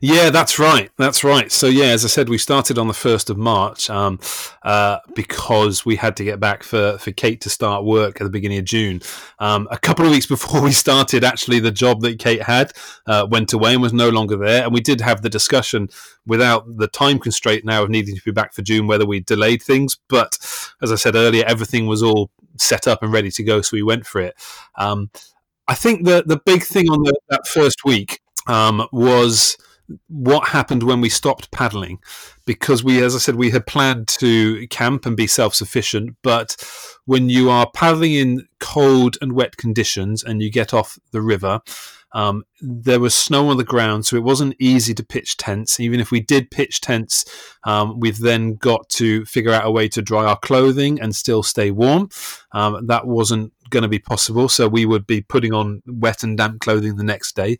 Yeah, 0.00 0.30
that's 0.30 0.58
right. 0.58 0.90
That's 0.96 1.24
right. 1.24 1.50
So 1.50 1.66
yeah, 1.66 1.86
as 1.86 2.04
I 2.04 2.08
said, 2.08 2.28
we 2.28 2.38
started 2.38 2.78
on 2.78 2.88
the 2.88 2.94
first 2.94 3.30
of 3.30 3.36
March 3.36 3.90
um, 3.90 4.18
uh, 4.62 4.98
because 5.14 5.84
we 5.84 5.96
had 5.96 6.16
to 6.16 6.24
get 6.24 6.40
back 6.40 6.62
for 6.62 6.98
for 6.98 7.12
Kate 7.12 7.40
to 7.42 7.50
start 7.50 7.84
work 7.84 8.20
at 8.20 8.24
the 8.24 8.30
beginning 8.30 8.58
of 8.58 8.64
June. 8.64 9.00
Um, 9.38 9.68
a 9.70 9.78
couple 9.78 10.04
of 10.04 10.10
weeks 10.10 10.26
before 10.36 10.62
we 10.62 10.72
started, 10.72 11.24
actually, 11.24 11.60
the 11.60 11.70
job 11.70 12.00
that 12.02 12.18
Kate 12.18 12.42
had 12.42 12.72
uh, 13.06 13.26
went 13.30 13.52
away 13.52 13.72
and 13.72 13.82
was 13.82 13.92
no 13.92 14.08
longer 14.08 14.36
there, 14.36 14.64
and 14.64 14.72
we 14.72 14.80
did 14.80 15.00
have 15.00 15.22
the 15.22 15.30
discussion 15.30 15.88
without 16.26 16.64
the 16.76 16.88
time 16.88 17.18
constraint 17.18 17.64
now 17.64 17.82
of 17.82 17.90
needing 17.90 18.16
to 18.16 18.22
be 18.22 18.30
back 18.30 18.52
for 18.52 18.62
June 18.62 18.86
whether 18.86 19.06
we 19.06 19.20
delayed 19.20 19.62
things. 19.62 19.96
But 20.08 20.38
as 20.82 20.92
I 20.92 20.96
said 20.96 21.14
earlier, 21.16 21.44
everything 21.46 21.86
was 21.86 22.02
all 22.02 22.30
set 22.56 22.86
up 22.88 23.02
and 23.02 23.12
ready 23.12 23.30
to 23.32 23.42
go, 23.42 23.62
so 23.62 23.70
we 23.76 23.82
went 23.82 24.06
for 24.06 24.20
it. 24.20 24.34
Um, 24.76 25.10
I 25.68 25.74
think 25.74 26.04
the 26.04 26.22
the 26.26 26.40
big 26.44 26.62
thing 26.62 26.88
on 26.88 27.02
the, 27.02 27.18
that 27.28 27.46
first 27.46 27.84
week 27.84 28.20
um, 28.48 28.86
was 28.90 29.56
what 30.08 30.48
happened 30.48 30.82
when 30.82 31.00
we 31.00 31.08
stopped 31.08 31.50
paddling 31.50 31.98
because 32.44 32.84
we 32.84 33.02
as 33.02 33.14
i 33.14 33.18
said 33.18 33.36
we 33.36 33.50
had 33.50 33.66
planned 33.66 34.06
to 34.06 34.66
camp 34.68 35.06
and 35.06 35.16
be 35.16 35.26
self-sufficient 35.26 36.14
but 36.22 36.56
when 37.06 37.30
you 37.30 37.48
are 37.48 37.70
paddling 37.72 38.12
in 38.12 38.46
cold 38.60 39.16
and 39.22 39.32
wet 39.32 39.56
conditions 39.56 40.22
and 40.22 40.42
you 40.42 40.50
get 40.50 40.74
off 40.74 40.98
the 41.12 41.22
river 41.22 41.60
um, 42.12 42.44
there 42.60 43.00
was 43.00 43.14
snow 43.14 43.48
on 43.48 43.58
the 43.58 43.64
ground 43.64 44.06
so 44.06 44.16
it 44.16 44.22
wasn't 44.22 44.56
easy 44.58 44.94
to 44.94 45.04
pitch 45.04 45.36
tents. 45.36 45.78
Even 45.78 46.00
if 46.00 46.10
we 46.10 46.20
did 46.20 46.50
pitch 46.50 46.80
tents 46.80 47.24
um, 47.64 48.00
we've 48.00 48.18
then 48.18 48.54
got 48.54 48.88
to 48.90 49.24
figure 49.26 49.52
out 49.52 49.66
a 49.66 49.70
way 49.70 49.88
to 49.88 50.00
dry 50.00 50.24
our 50.24 50.38
clothing 50.38 51.00
and 51.00 51.14
still 51.14 51.42
stay 51.42 51.70
warm. 51.70 52.08
Um, 52.52 52.86
that 52.86 53.06
wasn't 53.06 53.52
going 53.68 53.82
to 53.82 53.88
be 53.88 53.98
possible 53.98 54.48
so 54.48 54.66
we 54.66 54.86
would 54.86 55.06
be 55.06 55.20
putting 55.20 55.52
on 55.52 55.82
wet 55.86 56.22
and 56.22 56.38
damp 56.38 56.60
clothing 56.60 56.96
the 56.96 57.04
next 57.04 57.36
day 57.36 57.58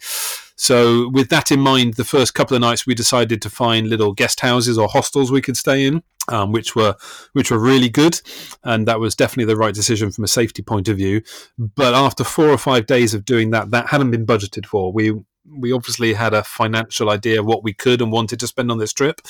so, 0.60 1.08
with 1.10 1.28
that 1.28 1.52
in 1.52 1.60
mind, 1.60 1.94
the 1.94 2.04
first 2.04 2.34
couple 2.34 2.56
of 2.56 2.60
nights 2.60 2.84
we 2.84 2.92
decided 2.92 3.40
to 3.42 3.48
find 3.48 3.88
little 3.88 4.12
guest 4.12 4.40
houses 4.40 4.76
or 4.76 4.88
hostels 4.88 5.30
we 5.30 5.40
could 5.40 5.56
stay 5.56 5.86
in, 5.86 6.02
um, 6.28 6.50
which 6.50 6.74
were 6.74 6.96
which 7.32 7.52
were 7.52 7.60
really 7.60 7.88
good, 7.88 8.20
and 8.64 8.88
that 8.88 8.98
was 8.98 9.14
definitely 9.14 9.44
the 9.44 9.56
right 9.56 9.72
decision 9.72 10.10
from 10.10 10.24
a 10.24 10.28
safety 10.28 10.60
point 10.60 10.88
of 10.88 10.96
view. 10.96 11.22
But 11.56 11.94
after 11.94 12.24
four 12.24 12.48
or 12.48 12.58
five 12.58 12.86
days 12.86 13.14
of 13.14 13.24
doing 13.24 13.50
that, 13.52 13.70
that 13.70 13.86
hadn't 13.86 14.10
been 14.10 14.26
budgeted 14.26 14.66
for. 14.66 14.92
We 14.92 15.12
we 15.56 15.72
obviously 15.72 16.12
had 16.12 16.34
a 16.34 16.44
financial 16.44 17.10
idea 17.10 17.40
of 17.40 17.46
what 17.46 17.62
we 17.62 17.72
could 17.72 18.00
and 18.02 18.12
wanted 18.12 18.40
to 18.40 18.46
spend 18.46 18.70
on 18.70 18.78
this 18.78 18.92
trip, 18.92 19.20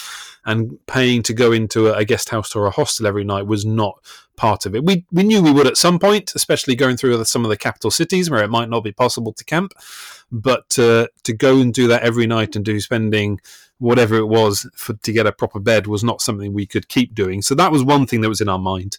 and 0.44 0.78
paying 0.86 1.22
to 1.24 1.32
go 1.32 1.52
into 1.52 1.92
a, 1.92 2.04
guest 2.04 2.30
house 2.30 2.56
or 2.56 2.66
a 2.66 2.70
hostel 2.70 3.06
every 3.06 3.24
night 3.24 3.46
was 3.46 3.66
not 3.66 3.98
part 4.36 4.64
of 4.64 4.74
it. 4.74 4.84
We 4.84 5.04
we 5.12 5.24
knew 5.24 5.42
we 5.42 5.52
would 5.52 5.66
at 5.66 5.76
some 5.76 5.98
point, 5.98 6.32
especially 6.34 6.74
going 6.74 6.96
through 6.96 7.22
some 7.24 7.44
of 7.44 7.50
the 7.50 7.56
capital 7.56 7.90
cities 7.90 8.30
where 8.30 8.42
it 8.42 8.50
might 8.50 8.70
not 8.70 8.84
be 8.84 8.92
possible 8.92 9.32
to 9.34 9.44
camp. 9.44 9.72
But 10.30 10.68
to 10.70 11.10
to 11.24 11.32
go 11.32 11.58
and 11.60 11.72
do 11.72 11.88
that 11.88 12.02
every 12.02 12.26
night 12.26 12.56
and 12.56 12.64
do 12.64 12.80
spending 12.80 13.40
whatever 13.78 14.16
it 14.16 14.26
was 14.26 14.68
for 14.74 14.94
to 14.94 15.12
get 15.12 15.26
a 15.26 15.32
proper 15.32 15.60
bed 15.60 15.86
was 15.86 16.02
not 16.02 16.20
something 16.20 16.52
we 16.52 16.66
could 16.66 16.88
keep 16.88 17.14
doing. 17.14 17.42
So 17.42 17.54
that 17.54 17.72
was 17.72 17.84
one 17.84 18.06
thing 18.06 18.20
that 18.22 18.28
was 18.28 18.40
in 18.40 18.48
our 18.48 18.58
mind. 18.58 18.96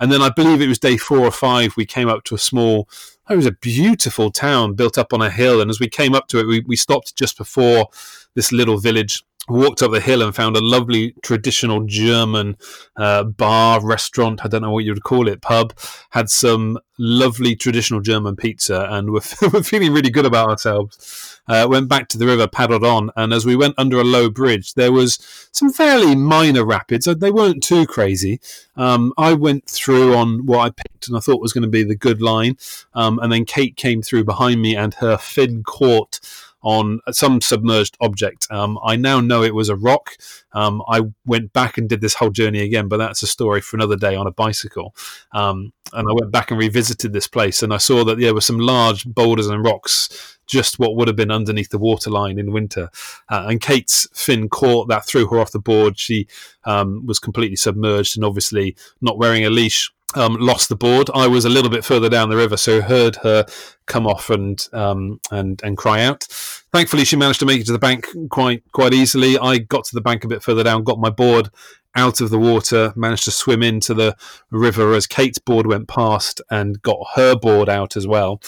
And 0.00 0.10
then 0.10 0.20
I 0.20 0.30
believe 0.30 0.60
it 0.60 0.68
was 0.68 0.78
day 0.78 0.96
four 0.96 1.20
or 1.20 1.30
five 1.30 1.76
we 1.76 1.86
came 1.86 2.08
up 2.08 2.24
to 2.24 2.34
a 2.34 2.38
small. 2.38 2.88
Oh, 3.28 3.34
it 3.34 3.36
was 3.36 3.46
a 3.46 3.52
beautiful 3.52 4.30
town 4.30 4.74
built 4.74 4.96
up 4.96 5.12
on 5.12 5.20
a 5.20 5.30
hill, 5.30 5.60
and 5.60 5.68
as 5.70 5.80
we 5.80 5.88
came 5.88 6.14
up 6.14 6.28
to 6.28 6.38
it, 6.38 6.46
we, 6.46 6.60
we 6.60 6.76
stopped 6.76 7.16
just 7.16 7.36
before 7.36 7.88
this 8.34 8.52
little 8.52 8.78
village 8.78 9.24
walked 9.48 9.82
up 9.82 9.92
the 9.92 10.00
hill 10.00 10.22
and 10.22 10.34
found 10.34 10.56
a 10.56 10.64
lovely 10.64 11.14
traditional 11.22 11.84
German 11.84 12.56
uh, 12.96 13.24
bar, 13.24 13.84
restaurant, 13.84 14.40
I 14.44 14.48
don't 14.48 14.62
know 14.62 14.70
what 14.70 14.84
you 14.84 14.92
would 14.92 15.04
call 15.04 15.28
it, 15.28 15.40
pub, 15.40 15.72
had 16.10 16.30
some 16.30 16.78
lovely 16.98 17.54
traditional 17.54 18.00
German 18.00 18.36
pizza, 18.36 18.86
and 18.90 19.10
we're, 19.10 19.20
we're 19.52 19.62
feeling 19.62 19.92
really 19.92 20.10
good 20.10 20.26
about 20.26 20.48
ourselves. 20.48 21.40
Uh, 21.48 21.66
went 21.68 21.88
back 21.88 22.08
to 22.08 22.18
the 22.18 22.26
river, 22.26 22.48
paddled 22.48 22.84
on, 22.84 23.10
and 23.16 23.32
as 23.32 23.46
we 23.46 23.54
went 23.54 23.74
under 23.78 24.00
a 24.00 24.04
low 24.04 24.28
bridge, 24.28 24.74
there 24.74 24.92
was 24.92 25.48
some 25.52 25.72
fairly 25.72 26.16
minor 26.16 26.64
rapids. 26.64 27.04
They 27.04 27.30
weren't 27.30 27.62
too 27.62 27.86
crazy. 27.86 28.40
Um, 28.76 29.12
I 29.16 29.34
went 29.34 29.66
through 29.66 30.16
on 30.16 30.46
what 30.46 30.60
I 30.60 30.70
picked 30.70 31.06
and 31.06 31.16
I 31.16 31.20
thought 31.20 31.40
was 31.40 31.52
going 31.52 31.62
to 31.62 31.68
be 31.68 31.84
the 31.84 31.94
good 31.94 32.20
line, 32.20 32.56
um, 32.94 33.18
and 33.20 33.32
then 33.32 33.44
Kate 33.44 33.76
came 33.76 34.02
through 34.02 34.24
behind 34.24 34.60
me, 34.60 34.74
and 34.74 34.94
her 34.94 35.16
fin 35.16 35.62
caught 35.62 36.18
on 36.66 36.98
some 37.12 37.40
submerged 37.40 37.96
object. 38.00 38.48
Um, 38.50 38.76
I 38.84 38.96
now 38.96 39.20
know 39.20 39.44
it 39.44 39.54
was 39.54 39.68
a 39.68 39.76
rock. 39.76 40.16
Um, 40.52 40.82
I 40.88 41.02
went 41.24 41.52
back 41.52 41.78
and 41.78 41.88
did 41.88 42.00
this 42.00 42.14
whole 42.14 42.30
journey 42.30 42.58
again, 42.58 42.88
but 42.88 42.96
that's 42.96 43.22
a 43.22 43.28
story 43.28 43.60
for 43.60 43.76
another 43.76 43.94
day 43.94 44.16
on 44.16 44.26
a 44.26 44.32
bicycle. 44.32 44.92
Um, 45.32 45.72
and 45.92 46.08
I 46.08 46.12
went 46.12 46.32
back 46.32 46.50
and 46.50 46.58
revisited 46.58 47.12
this 47.12 47.28
place, 47.28 47.62
and 47.62 47.72
I 47.72 47.76
saw 47.76 48.02
that 48.06 48.18
there 48.18 48.34
were 48.34 48.40
some 48.40 48.58
large 48.58 49.06
boulders 49.06 49.46
and 49.46 49.64
rocks 49.64 50.38
just 50.48 50.80
what 50.80 50.96
would 50.96 51.06
have 51.06 51.16
been 51.16 51.30
underneath 51.30 51.70
the 51.70 51.78
waterline 51.78 52.36
in 52.36 52.52
winter. 52.52 52.90
Uh, 53.28 53.46
and 53.48 53.60
Kate's 53.60 54.08
fin 54.12 54.48
caught 54.48 54.88
that, 54.88 55.06
threw 55.06 55.28
her 55.28 55.38
off 55.38 55.52
the 55.52 55.60
board. 55.60 55.98
She 55.98 56.26
um, 56.64 57.06
was 57.06 57.20
completely 57.20 57.56
submerged 57.56 58.16
and 58.16 58.24
obviously 58.24 58.76
not 59.00 59.18
wearing 59.18 59.44
a 59.44 59.50
leash 59.50 59.92
um, 60.16 60.36
lost 60.40 60.68
the 60.68 60.76
board. 60.76 61.10
I 61.14 61.26
was 61.26 61.44
a 61.44 61.48
little 61.48 61.70
bit 61.70 61.84
further 61.84 62.08
down 62.08 62.30
the 62.30 62.36
river, 62.36 62.56
so 62.56 62.80
heard 62.80 63.16
her 63.16 63.44
come 63.86 64.06
off 64.06 64.30
and 64.30 64.58
um, 64.72 65.20
and 65.30 65.60
and 65.62 65.76
cry 65.76 66.02
out. 66.02 66.24
Thankfully, 66.72 67.04
she 67.04 67.16
managed 67.16 67.40
to 67.40 67.46
make 67.46 67.60
it 67.60 67.66
to 67.66 67.72
the 67.72 67.78
bank 67.78 68.08
quite 68.30 68.62
quite 68.72 68.94
easily. 68.94 69.38
I 69.38 69.58
got 69.58 69.84
to 69.84 69.94
the 69.94 70.00
bank 70.00 70.24
a 70.24 70.28
bit 70.28 70.42
further 70.42 70.64
down, 70.64 70.84
got 70.84 70.98
my 70.98 71.10
board 71.10 71.50
out 71.94 72.20
of 72.20 72.28
the 72.30 72.38
water, 72.38 72.92
managed 72.94 73.24
to 73.24 73.30
swim 73.30 73.62
into 73.62 73.94
the 73.94 74.14
river 74.50 74.92
as 74.92 75.06
Kate's 75.06 75.38
board 75.38 75.66
went 75.66 75.88
past, 75.88 76.40
and 76.50 76.80
got 76.82 76.98
her 77.14 77.36
board 77.36 77.68
out 77.68 77.96
as 77.96 78.06
well. 78.06 78.40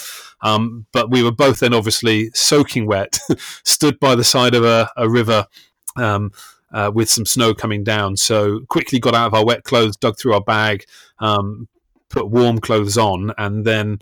Um, 0.43 0.87
but 0.93 1.11
we 1.11 1.23
were 1.23 1.33
both 1.33 1.61
then 1.61 1.75
obviously 1.75 2.31
soaking 2.35 2.87
wet, 2.87 3.19
stood 3.65 3.99
by 3.99 4.15
the 4.15 4.25
side 4.25 4.55
of 4.55 4.65
a, 4.65 4.91
a 4.97 5.09
river. 5.09 5.47
Um, 5.97 6.33
uh, 6.73 6.91
with 6.95 7.09
some 7.09 7.27
snow 7.27 7.55
coming 7.55 7.85
down. 7.85 8.17
So 8.17 8.61
quickly 8.69 8.99
got 8.99 9.15
out 9.15 9.29
of 9.29 9.35
our 9.35 9.45
wet 9.45 9.65
clothes, 9.65 9.97
dug 9.97 10.19
through 10.19 10.35
our 10.35 10.43
bag, 10.43 10.85
um, 11.19 11.69
put 12.09 12.31
warm 12.31 12.59
clothes 12.59 12.97
on, 12.97 13.33
and 13.39 13.65
then 13.65 13.99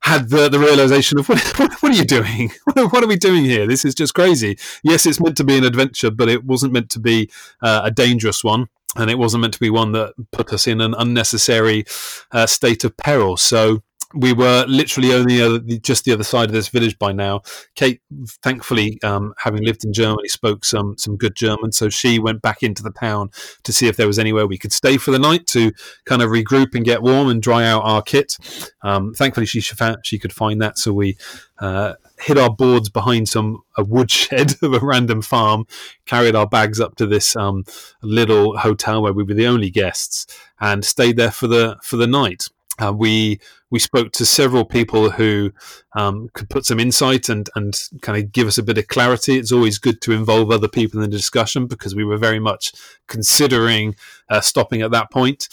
had 0.00 0.28
the, 0.28 0.48
the 0.48 0.58
realization 0.58 1.18
of 1.18 1.28
what, 1.28 1.42
what, 1.58 1.92
are 1.92 1.96
you 1.96 2.04
doing? 2.04 2.50
What, 2.74 3.02
are 3.02 3.08
we 3.08 3.16
doing 3.16 3.44
here? 3.44 3.66
This 3.66 3.84
is 3.84 3.94
just 3.94 4.14
crazy. 4.14 4.58
Yes, 4.82 5.06
it's 5.06 5.20
meant 5.20 5.36
to 5.38 5.44
be 5.44 5.56
an 5.56 5.64
adventure, 5.64 6.10
but 6.10 6.28
it 6.28 6.44
wasn't 6.44 6.72
meant 6.72 6.90
to 6.90 7.00
be 7.00 7.30
uh, 7.62 7.82
a 7.84 7.90
dangerous 7.90 8.44
one. 8.44 8.68
And 8.94 9.10
it 9.10 9.18
wasn't 9.18 9.42
meant 9.42 9.54
to 9.54 9.60
be 9.60 9.68
one 9.68 9.92
that 9.92 10.14
put 10.30 10.52
us 10.52 10.66
in 10.66 10.80
an 10.80 10.94
unnecessary 10.96 11.84
uh, 12.32 12.46
state 12.46 12.84
of 12.84 12.96
peril. 12.96 13.36
So 13.36 13.82
we 14.16 14.32
were 14.32 14.64
literally 14.66 15.12
only 15.12 15.42
uh, 15.42 15.58
just 15.82 16.04
the 16.04 16.12
other 16.12 16.24
side 16.24 16.48
of 16.48 16.52
this 16.52 16.68
village 16.68 16.98
by 16.98 17.12
now. 17.12 17.42
Kate, 17.74 18.00
thankfully, 18.42 18.98
um, 19.02 19.34
having 19.38 19.62
lived 19.62 19.84
in 19.84 19.92
Germany, 19.92 20.28
spoke 20.28 20.64
some 20.64 20.96
some 20.96 21.16
good 21.16 21.34
German, 21.34 21.72
so 21.72 21.88
she 21.88 22.18
went 22.18 22.42
back 22.42 22.62
into 22.62 22.82
the 22.82 22.90
town 22.90 23.30
to 23.64 23.72
see 23.72 23.88
if 23.88 23.96
there 23.96 24.06
was 24.06 24.18
anywhere 24.18 24.46
we 24.46 24.58
could 24.58 24.72
stay 24.72 24.96
for 24.96 25.10
the 25.10 25.18
night 25.18 25.46
to 25.48 25.72
kind 26.06 26.22
of 26.22 26.30
regroup 26.30 26.74
and 26.74 26.84
get 26.84 27.02
warm 27.02 27.28
and 27.28 27.42
dry 27.42 27.64
out 27.64 27.82
our 27.84 28.02
kit. 28.02 28.36
Um, 28.82 29.12
thankfully, 29.14 29.46
she 29.46 29.60
found 29.60 29.98
she 30.04 30.18
could 30.18 30.32
find 30.32 30.60
that, 30.62 30.78
so 30.78 30.92
we 30.92 31.16
uh, 31.58 31.94
hid 32.18 32.38
our 32.38 32.50
boards 32.50 32.88
behind 32.88 33.28
some 33.28 33.62
a 33.76 33.84
woodshed 33.84 34.54
of 34.62 34.72
a 34.72 34.80
random 34.80 35.22
farm, 35.22 35.66
carried 36.06 36.34
our 36.34 36.46
bags 36.46 36.80
up 36.80 36.96
to 36.96 37.06
this 37.06 37.36
um, 37.36 37.64
little 38.02 38.56
hotel 38.58 39.02
where 39.02 39.12
we 39.12 39.22
were 39.22 39.34
the 39.34 39.46
only 39.46 39.70
guests, 39.70 40.26
and 40.60 40.84
stayed 40.84 41.16
there 41.16 41.30
for 41.30 41.46
the 41.46 41.76
for 41.82 41.96
the 41.96 42.06
night. 42.06 42.46
Uh, 42.78 42.92
we 42.92 43.40
we 43.70 43.78
spoke 43.78 44.12
to 44.12 44.26
several 44.26 44.64
people 44.64 45.10
who 45.10 45.52
um, 45.96 46.28
could 46.34 46.48
put 46.48 46.64
some 46.64 46.80
insight 46.80 47.28
and 47.28 47.48
and 47.54 47.80
kind 48.02 48.22
of 48.22 48.32
give 48.32 48.46
us 48.46 48.58
a 48.58 48.62
bit 48.62 48.78
of 48.78 48.88
clarity. 48.88 49.38
It's 49.38 49.52
always 49.52 49.78
good 49.78 50.00
to 50.02 50.12
involve 50.12 50.50
other 50.50 50.68
people 50.68 51.00
in 51.02 51.10
the 51.10 51.16
discussion 51.16 51.66
because 51.66 51.94
we 51.94 52.04
were 52.04 52.18
very 52.18 52.40
much 52.40 52.72
considering 53.08 53.96
uh, 54.28 54.40
stopping 54.40 54.82
at 54.82 54.90
that 54.92 55.10
point. 55.10 55.48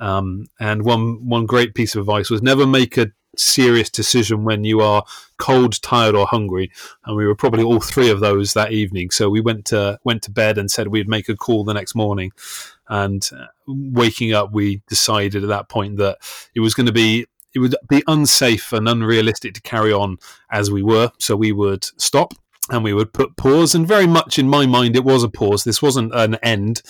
Um, 0.00 0.46
and 0.58 0.84
one 0.84 1.28
one 1.28 1.46
great 1.46 1.74
piece 1.74 1.94
of 1.94 2.00
advice 2.00 2.30
was 2.30 2.42
never 2.42 2.66
make 2.66 2.96
a 2.96 3.12
serious 3.36 3.90
decision 3.90 4.44
when 4.44 4.64
you 4.64 4.80
are 4.80 5.04
cold, 5.38 5.80
tired, 5.82 6.14
or 6.14 6.26
hungry. 6.26 6.70
And 7.04 7.16
we 7.16 7.26
were 7.26 7.34
probably 7.34 7.64
all 7.64 7.80
three 7.80 8.10
of 8.10 8.20
those 8.20 8.54
that 8.54 8.72
evening. 8.72 9.10
So 9.10 9.30
we 9.30 9.40
went 9.40 9.66
to 9.66 9.98
went 10.04 10.22
to 10.22 10.30
bed 10.30 10.58
and 10.58 10.70
said 10.70 10.88
we'd 10.88 11.08
make 11.08 11.28
a 11.28 11.36
call 11.36 11.64
the 11.64 11.74
next 11.74 11.94
morning. 11.94 12.32
And 12.88 13.28
uh, 13.36 13.46
waking 13.66 14.32
up, 14.32 14.52
we 14.52 14.82
decided 14.88 15.42
at 15.42 15.48
that 15.48 15.68
point 15.68 15.96
that 15.96 16.18
it 16.54 16.60
was 16.60 16.74
going 16.74 16.86
to 16.86 16.92
be 16.92 17.26
it 17.54 17.58
would 17.58 17.74
be 17.88 18.02
unsafe 18.06 18.72
and 18.72 18.88
unrealistic 18.88 19.54
to 19.54 19.60
carry 19.60 19.92
on 19.92 20.18
as 20.50 20.70
we 20.70 20.82
were. 20.82 21.10
So 21.18 21.36
we 21.36 21.52
would 21.52 21.84
stop 22.00 22.34
and 22.70 22.84
we 22.84 22.92
would 22.92 23.12
put 23.12 23.36
pause. 23.36 23.74
And 23.74 23.86
very 23.86 24.06
much 24.06 24.38
in 24.38 24.48
my 24.48 24.66
mind, 24.66 24.94
it 24.94 25.04
was 25.04 25.24
a 25.24 25.28
pause. 25.28 25.64
This 25.64 25.82
wasn't 25.82 26.14
an 26.14 26.36
end. 26.36 26.82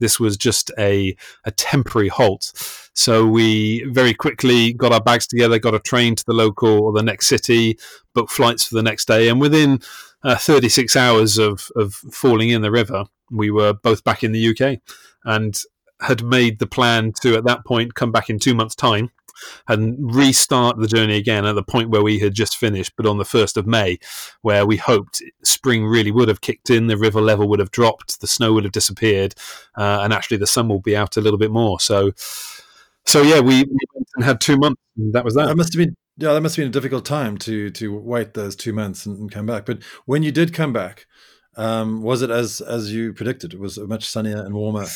This 0.00 0.18
was 0.18 0.36
just 0.36 0.70
a, 0.78 1.16
a 1.44 1.50
temporary 1.52 2.08
halt. 2.08 2.52
So 2.94 3.26
we 3.26 3.84
very 3.84 4.12
quickly 4.12 4.72
got 4.72 4.92
our 4.92 5.00
bags 5.00 5.26
together, 5.26 5.58
got 5.58 5.74
a 5.74 5.80
train 5.80 6.16
to 6.16 6.24
the 6.26 6.32
local 6.32 6.80
or 6.80 6.92
the 6.92 7.02
next 7.02 7.28
city, 7.28 7.78
booked 8.14 8.32
flights 8.32 8.66
for 8.66 8.74
the 8.74 8.82
next 8.82 9.06
day. 9.06 9.28
And 9.28 9.40
within 9.40 9.80
uh, 10.24 10.36
36 10.36 10.96
hours 10.96 11.38
of, 11.38 11.70
of 11.76 11.94
falling 11.94 12.50
in 12.50 12.62
the 12.62 12.70
river, 12.70 13.04
we 13.30 13.50
were 13.50 13.72
both 13.72 14.02
back 14.02 14.24
in 14.24 14.32
the 14.32 14.48
UK 14.48 14.80
and 15.24 15.62
had 16.00 16.24
made 16.24 16.58
the 16.58 16.66
plan 16.66 17.12
to, 17.20 17.36
at 17.36 17.44
that 17.44 17.64
point, 17.64 17.94
come 17.94 18.10
back 18.10 18.30
in 18.30 18.38
two 18.38 18.54
months' 18.54 18.74
time 18.74 19.10
and 19.68 19.96
restart 20.14 20.78
the 20.78 20.86
journey 20.86 21.16
again 21.16 21.44
at 21.44 21.54
the 21.54 21.62
point 21.62 21.90
where 21.90 22.02
we 22.02 22.18
had 22.18 22.34
just 22.34 22.56
finished, 22.56 22.92
but 22.96 23.06
on 23.06 23.18
the 23.18 23.24
1st 23.24 23.56
of 23.56 23.66
May, 23.66 23.98
where 24.42 24.66
we 24.66 24.76
hoped 24.76 25.22
spring 25.42 25.86
really 25.86 26.10
would 26.10 26.28
have 26.28 26.40
kicked 26.40 26.70
in, 26.70 26.86
the 26.86 26.96
river 26.96 27.20
level 27.20 27.48
would 27.48 27.60
have 27.60 27.70
dropped, 27.70 28.20
the 28.20 28.26
snow 28.26 28.52
would 28.52 28.64
have 28.64 28.72
disappeared, 28.72 29.34
uh, 29.76 30.00
and 30.02 30.12
actually 30.12 30.36
the 30.36 30.46
sun 30.46 30.68
will 30.68 30.80
be 30.80 30.96
out 30.96 31.16
a 31.16 31.20
little 31.20 31.38
bit 31.38 31.50
more. 31.50 31.80
So, 31.80 32.12
so 33.06 33.22
yeah, 33.22 33.40
we, 33.40 33.64
had 34.20 34.40
two 34.40 34.56
months, 34.56 34.80
and 34.96 35.12
that 35.12 35.24
was 35.24 35.34
that. 35.34 35.46
That 35.46 35.56
must 35.56 35.72
have 35.72 35.78
been 35.78 35.96
yeah, 36.16 36.34
that 36.34 36.42
must 36.42 36.56
have 36.56 36.62
been 36.64 36.68
a 36.68 36.72
difficult 36.72 37.06
time 37.06 37.38
to 37.38 37.70
to 37.70 37.98
wait 37.98 38.34
those 38.34 38.54
two 38.54 38.72
months 38.72 39.06
and, 39.06 39.18
and 39.18 39.32
come 39.32 39.46
back. 39.46 39.64
But 39.64 39.82
when 40.04 40.22
you 40.22 40.30
did 40.30 40.52
come 40.52 40.72
back, 40.72 41.06
um, 41.56 42.02
was 42.02 42.20
it 42.20 42.30
as 42.30 42.60
as 42.60 42.92
you 42.92 43.14
predicted? 43.14 43.54
It 43.54 43.60
was 43.60 43.78
much 43.78 44.06
sunnier 44.06 44.44
and 44.44 44.54
warmer. 44.54 44.86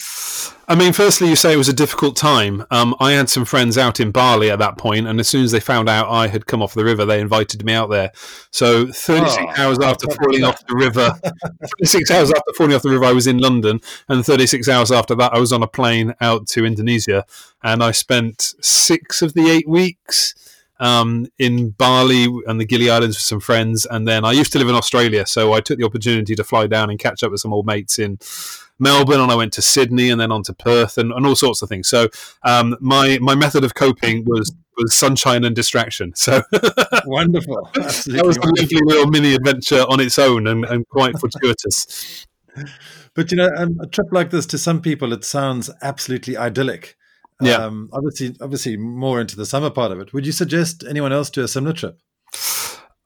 I 0.67 0.75
mean, 0.75 0.93
firstly, 0.93 1.29
you 1.29 1.37
say 1.37 1.53
it 1.53 1.59
was 1.59 1.69
a 1.69 1.75
difficult 1.75 2.17
time. 2.17 2.65
Um, 2.71 2.95
I 2.99 3.13
had 3.13 3.29
some 3.29 3.45
friends 3.45 3.77
out 3.77 4.01
in 4.01 4.11
Bali 4.11 4.51
at 4.51 4.59
that 4.61 4.79
point, 4.79 5.07
and 5.07 5.21
as 5.21 5.29
soon 5.29 5.45
as 5.45 5.53
they 5.53 5.61
found 5.61 5.89
out 5.89 6.09
I 6.09 6.29
had 6.29 6.47
come 6.47 6.63
off 6.63 6.75
the 6.75 6.85
river, 6.85 7.05
they 7.05 7.21
invited 7.21 7.65
me 7.65 7.75
out 7.75 7.91
there. 7.91 8.13
So, 8.51 8.87
36 8.87 9.37
oh, 9.39 9.63
hours 9.63 9.79
after 9.81 10.07
falling 10.11 10.45
off 10.45 10.67
the 10.67 10.75
river, 10.75 11.15
36 11.81 12.11
hours 12.11 12.31
after 12.31 12.53
falling 12.57 12.75
off 12.75 12.83
the 12.83 12.91
river, 12.91 13.05
I 13.05 13.13
was 13.13 13.27
in 13.27 13.39
London, 13.39 13.81
and 14.09 14.25
36 14.25 14.69
hours 14.69 14.91
after 14.91 15.15
that, 15.17 15.35
I 15.35 15.39
was 15.39 15.53
on 15.53 15.63
a 15.63 15.69
plane 15.69 16.15
out 16.21 16.47
to 16.49 16.65
Indonesia, 16.65 17.27
and 17.63 17.83
I 17.83 17.91
spent 17.91 18.55
six 18.61 19.21
of 19.21 19.35
the 19.35 19.51
eight 19.51 19.69
weeks 19.69 20.35
um, 20.81 21.27
in 21.39 21.71
Bali 21.71 22.27
and 22.47 22.61
the 22.61 22.65
Gili 22.65 22.91
Islands 22.91 23.17
with 23.17 23.23
some 23.23 23.41
friends. 23.41 23.87
And 23.87 24.09
then 24.09 24.25
I 24.25 24.33
used 24.33 24.53
to 24.53 24.59
live 24.59 24.69
in 24.69 24.75
Australia, 24.75 25.27
so 25.27 25.53
I 25.53 25.61
took 25.61 25.79
the 25.79 25.85
opportunity 25.85 26.35
to 26.35 26.45
fly 26.45 26.67
down 26.67 26.91
and 26.91 26.99
catch 26.99 27.23
up 27.23 27.31
with 27.31 27.41
some 27.41 27.53
old 27.53 27.67
mates 27.67 27.99
in 27.99 28.19
Melbourne, 28.79 29.21
and 29.21 29.31
I 29.31 29.37
went 29.37 29.53
to 29.55 29.63
Sydney 29.63 30.11
and 30.11 30.21
then 30.21 30.33
on 30.33 30.43
to 30.45 30.53
Perth 30.53 30.99
and, 30.99 31.13
and 31.13 31.27
all 31.27 31.37
sorts 31.37 31.63
of 31.63 31.69
things. 31.69 31.89
So 31.89 32.09
um, 32.43 32.77
my 32.81 33.19
my 33.21 33.35
method 33.35 33.65
of 33.65 33.75
coping 33.75 34.25
was 34.25 34.53
was 34.77 34.95
sunshine 34.95 35.45
and 35.45 35.55
distraction. 35.55 36.15
So 36.15 36.43
wonderful. 37.07 37.71
Absolutely 37.77 38.19
that 38.19 38.27
was 38.27 38.37
a 38.37 38.41
lovely 38.41 38.81
little 38.85 39.11
mini 39.11 39.35
adventure 39.35 39.83
on 39.89 40.01
its 40.01 40.19
own 40.19 40.47
and, 40.47 40.65
and 40.65 40.87
quite 40.89 41.19
fortuitous. 41.19 42.27
But 43.15 43.31
you 43.31 43.37
know, 43.37 43.51
um, 43.57 43.79
a 43.81 43.87
trip 43.87 44.09
like 44.11 44.31
this 44.31 44.47
to 44.47 44.59
some 44.59 44.81
people 44.81 45.13
it 45.13 45.25
sounds 45.25 45.71
absolutely 45.83 46.37
idyllic. 46.37 46.97
Yeah. 47.41 47.57
Um, 47.57 47.91
obviously, 47.93 48.37
obviously, 48.41 48.77
more 48.77 49.21
into 49.21 49.37
the 49.37 49.47
summer 49.47 49.71
part 49.71 49.93
of 49.93 50.01
it. 50.01 50.13
Would 50.13 50.25
you 50.25 50.33
suggest 50.33 50.85
anyone 50.89 51.13
else 51.13 51.31
do 51.31 51.43
a 51.43 51.49
similar 51.49 51.73
trip? 51.73 51.99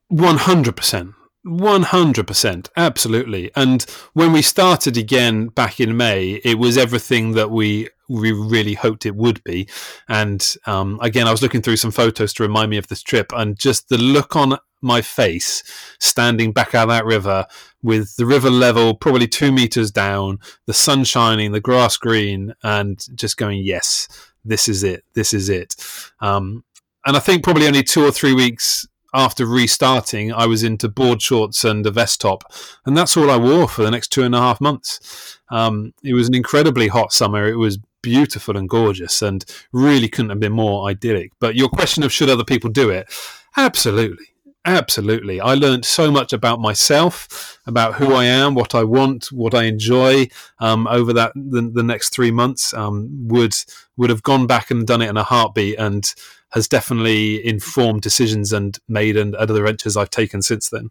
One 0.08 0.36
hundred 0.36 0.76
percent. 0.76 1.14
100% 1.48 2.68
absolutely. 2.76 3.50
And 3.56 3.82
when 4.12 4.32
we 4.32 4.42
started 4.42 4.96
again 4.96 5.48
back 5.48 5.80
in 5.80 5.96
may 5.96 6.40
it 6.44 6.58
was 6.58 6.76
everything 6.76 7.32
that 7.32 7.50
we 7.50 7.88
we 8.08 8.32
really 8.32 8.74
hoped 8.74 9.04
it 9.04 9.16
would 9.16 9.42
be. 9.44 9.68
And 10.08 10.54
um, 10.66 10.98
again 11.02 11.26
i 11.26 11.30
was 11.30 11.42
looking 11.42 11.62
through 11.62 11.76
some 11.76 11.90
photos 11.90 12.32
to 12.34 12.42
remind 12.42 12.70
me 12.70 12.76
of 12.76 12.88
this 12.88 13.02
trip 13.02 13.32
and 13.34 13.58
just 13.58 13.88
the 13.88 13.98
look 13.98 14.36
on 14.36 14.58
my 14.80 15.00
face 15.02 15.62
standing 15.98 16.52
back 16.52 16.74
out 16.74 16.84
of 16.84 16.88
that 16.88 17.04
river 17.04 17.46
with 17.82 18.14
the 18.16 18.26
river 18.26 18.50
level 18.50 18.94
probably 18.94 19.26
two 19.26 19.50
meters 19.50 19.90
down 19.90 20.38
the 20.66 20.74
sun 20.74 21.02
shining 21.02 21.52
the 21.52 21.60
grass 21.60 21.96
green 21.96 22.54
and 22.62 23.06
just 23.16 23.36
going 23.36 23.60
yes 23.62 24.06
this 24.44 24.68
is 24.68 24.84
it 24.84 25.04
this 25.14 25.34
is 25.34 25.48
it. 25.48 25.74
Um, 26.20 26.64
and 27.06 27.16
i 27.16 27.20
think 27.20 27.42
probably 27.42 27.66
only 27.66 27.82
two 27.82 28.04
or 28.04 28.12
three 28.12 28.34
weeks 28.34 28.86
after 29.14 29.46
restarting, 29.46 30.32
I 30.32 30.46
was 30.46 30.62
into 30.62 30.88
board 30.88 31.22
shorts 31.22 31.64
and 31.64 31.86
a 31.86 31.90
vest 31.90 32.20
top, 32.20 32.52
and 32.84 32.96
that's 32.96 33.16
all 33.16 33.30
I 33.30 33.36
wore 33.36 33.68
for 33.68 33.82
the 33.82 33.90
next 33.90 34.08
two 34.08 34.22
and 34.22 34.34
a 34.34 34.40
half 34.40 34.60
months. 34.60 35.38
Um, 35.50 35.94
it 36.02 36.14
was 36.14 36.28
an 36.28 36.34
incredibly 36.34 36.88
hot 36.88 37.12
summer. 37.12 37.46
It 37.46 37.56
was 37.56 37.78
beautiful 38.02 38.56
and 38.56 38.68
gorgeous, 38.68 39.22
and 39.22 39.44
really 39.72 40.08
couldn't 40.08 40.30
have 40.30 40.40
been 40.40 40.52
more 40.52 40.88
idyllic. 40.88 41.32
But 41.40 41.54
your 41.54 41.68
question 41.68 42.02
of 42.02 42.12
should 42.12 42.30
other 42.30 42.44
people 42.44 42.70
do 42.70 42.90
it? 42.90 43.12
Absolutely. 43.56 44.26
Absolutely. 44.64 45.40
I 45.40 45.54
learned 45.54 45.86
so 45.86 46.10
much 46.10 46.34
about 46.34 46.60
myself, 46.60 47.58
about 47.66 47.94
who 47.94 48.12
I 48.12 48.26
am, 48.26 48.54
what 48.54 48.74
I 48.74 48.84
want, 48.84 49.32
what 49.32 49.54
I 49.54 49.64
enjoy 49.64 50.28
um, 50.58 50.86
over 50.88 51.14
that 51.14 51.32
the, 51.34 51.70
the, 51.72 51.82
next 51.82 52.10
three 52.10 52.30
months. 52.30 52.74
Um, 52.74 53.08
would 53.28 53.54
would 53.96 54.10
have 54.10 54.22
gone 54.22 54.46
back 54.46 54.70
and 54.70 54.86
done 54.86 55.00
it 55.00 55.08
in 55.08 55.16
a 55.16 55.22
heartbeat 55.22 55.78
and 55.78 56.12
has 56.50 56.68
definitely 56.68 57.44
informed 57.44 58.02
decisions 58.02 58.52
and 58.52 58.78
made 58.88 59.16
and 59.16 59.34
other 59.34 59.62
ventures 59.62 59.96
I've 59.96 60.10
taken 60.10 60.42
since 60.42 60.70
then. 60.70 60.90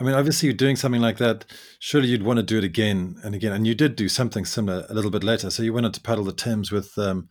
I 0.00 0.04
mean, 0.04 0.14
obviously, 0.14 0.48
you're 0.48 0.56
doing 0.56 0.76
something 0.76 1.00
like 1.00 1.18
that. 1.18 1.44
Surely 1.78 2.08
you'd 2.08 2.24
want 2.24 2.38
to 2.38 2.42
do 2.42 2.58
it 2.58 2.64
again 2.64 3.16
and 3.22 3.34
again. 3.34 3.52
And 3.52 3.66
you 3.66 3.74
did 3.74 3.94
do 3.94 4.08
something 4.08 4.44
similar 4.44 4.86
a 4.88 4.94
little 4.94 5.10
bit 5.10 5.22
later. 5.22 5.50
So 5.50 5.62
you 5.62 5.72
went 5.72 5.86
on 5.86 5.92
to 5.92 6.00
paddle 6.00 6.24
the 6.24 6.32
Thames 6.32 6.72
with 6.72 6.98
um, 6.98 7.28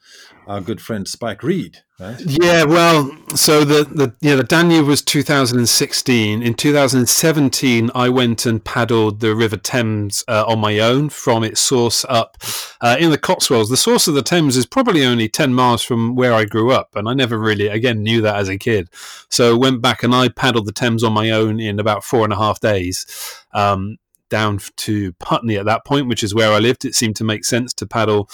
our 0.48 0.62
good 0.62 0.80
friend 0.80 1.08
Spike 1.08 1.44
Reid, 1.44 1.80
right? 2.04 2.20
Yeah, 2.20 2.64
well, 2.64 3.12
so 3.36 3.64
the, 3.64 3.84
the 3.86 4.14
yeah 4.22 4.36
the 4.36 4.44
Danube 4.44 4.86
was 4.86 5.02
2016. 5.02 6.44
In 6.44 6.54
2017, 6.54 7.92
I 7.96 8.10
went 8.10 8.46
and 8.46 8.64
paddled 8.64 9.20
the 9.20 9.36
River 9.36 9.58
Thames 9.58 10.24
uh, 10.28 10.44
on 10.48 10.60
my 10.60 10.80
own 10.80 11.10
from 11.10 11.44
its 11.44 11.62
source 11.62 12.06
up 12.10 12.38
uh, 12.82 12.98
in 13.00 13.10
the 13.10 13.18
Cotswolds. 13.18 13.70
The 13.70 13.78
source 13.78 14.08
of 14.08 14.14
the 14.14 14.22
Thames 14.22 14.58
is 14.58 14.66
probably 14.66 15.06
only 15.06 15.30
10 15.30 15.54
miles 15.54 15.84
from 15.84 16.16
where 16.16 16.34
I 16.34 16.46
grew 16.46 16.72
up, 16.72 16.96
and 16.96 17.08
I 17.08 17.14
never 17.14 17.38
really 17.38 17.68
again 17.68 18.04
knew 18.04 18.22
that 18.22 18.36
as 18.36 18.50
a 18.50 18.58
kid. 18.58 18.90
So 19.30 19.58
went 19.58 19.82
back 19.82 20.04
and 20.04 20.14
I 20.14 20.30
paddled 20.30 20.68
the 20.68 20.74
Thames 20.74 21.04
on 21.04 21.14
my 21.14 21.32
own 21.32 21.60
in 21.60 21.80
about 21.80 22.04
four 22.04 22.24
and 22.24 22.34
a 22.34 22.38
half 22.38 22.60
days. 22.60 23.06
Um, 23.54 23.98
down 24.30 24.60
to 24.76 25.14
Putney 25.14 25.58
at 25.58 25.66
that 25.66 25.86
point, 25.86 26.08
which 26.08 26.24
is 26.24 26.34
where 26.34 26.52
I 26.52 26.58
lived. 26.58 26.86
It 26.86 26.96
seemed 26.96 27.16
to 27.18 27.24
make 27.24 27.46
sense 27.46 27.72
to 27.76 27.86
paddle 27.86 28.28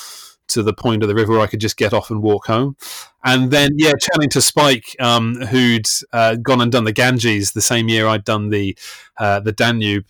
to 0.49 0.63
the 0.63 0.73
point 0.73 1.03
of 1.03 1.09
the 1.09 1.15
river 1.15 1.33
where 1.33 1.41
I 1.41 1.47
could 1.47 1.61
just 1.61 1.77
get 1.77 1.93
off 1.93 2.09
and 2.09 2.21
walk 2.21 2.47
home. 2.47 2.75
And 3.23 3.51
then, 3.51 3.71
yeah, 3.77 3.93
chatting 3.99 4.29
to 4.29 4.41
Spike, 4.41 4.95
um, 4.99 5.35
who'd 5.35 5.87
uh, 6.13 6.35
gone 6.35 6.61
and 6.61 6.71
done 6.71 6.85
the 6.85 6.93
Ganges 6.93 7.51
the 7.51 7.61
same 7.61 7.89
year 7.89 8.07
I'd 8.07 8.23
done 8.23 8.49
the 8.49 8.77
uh, 9.17 9.39
the 9.39 9.51
Danube. 9.51 10.05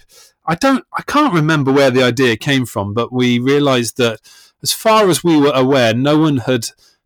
I 0.46 0.56
don't, 0.56 0.84
I 0.98 1.04
can't 1.04 1.34
remember 1.34 1.72
where 1.72 1.92
the 1.92 2.04
idea 2.04 2.36
came 2.36 2.66
from, 2.66 2.94
but 2.94 3.14
we 3.14 3.38
realised 3.38 3.98
that, 3.98 4.20
as 4.64 4.74
far 4.74 5.10
as 5.10 5.24
we 5.24 5.40
were 5.40 5.52
aware, 5.54 5.94
no 5.94 6.18
one 6.18 6.38
had 6.38 6.66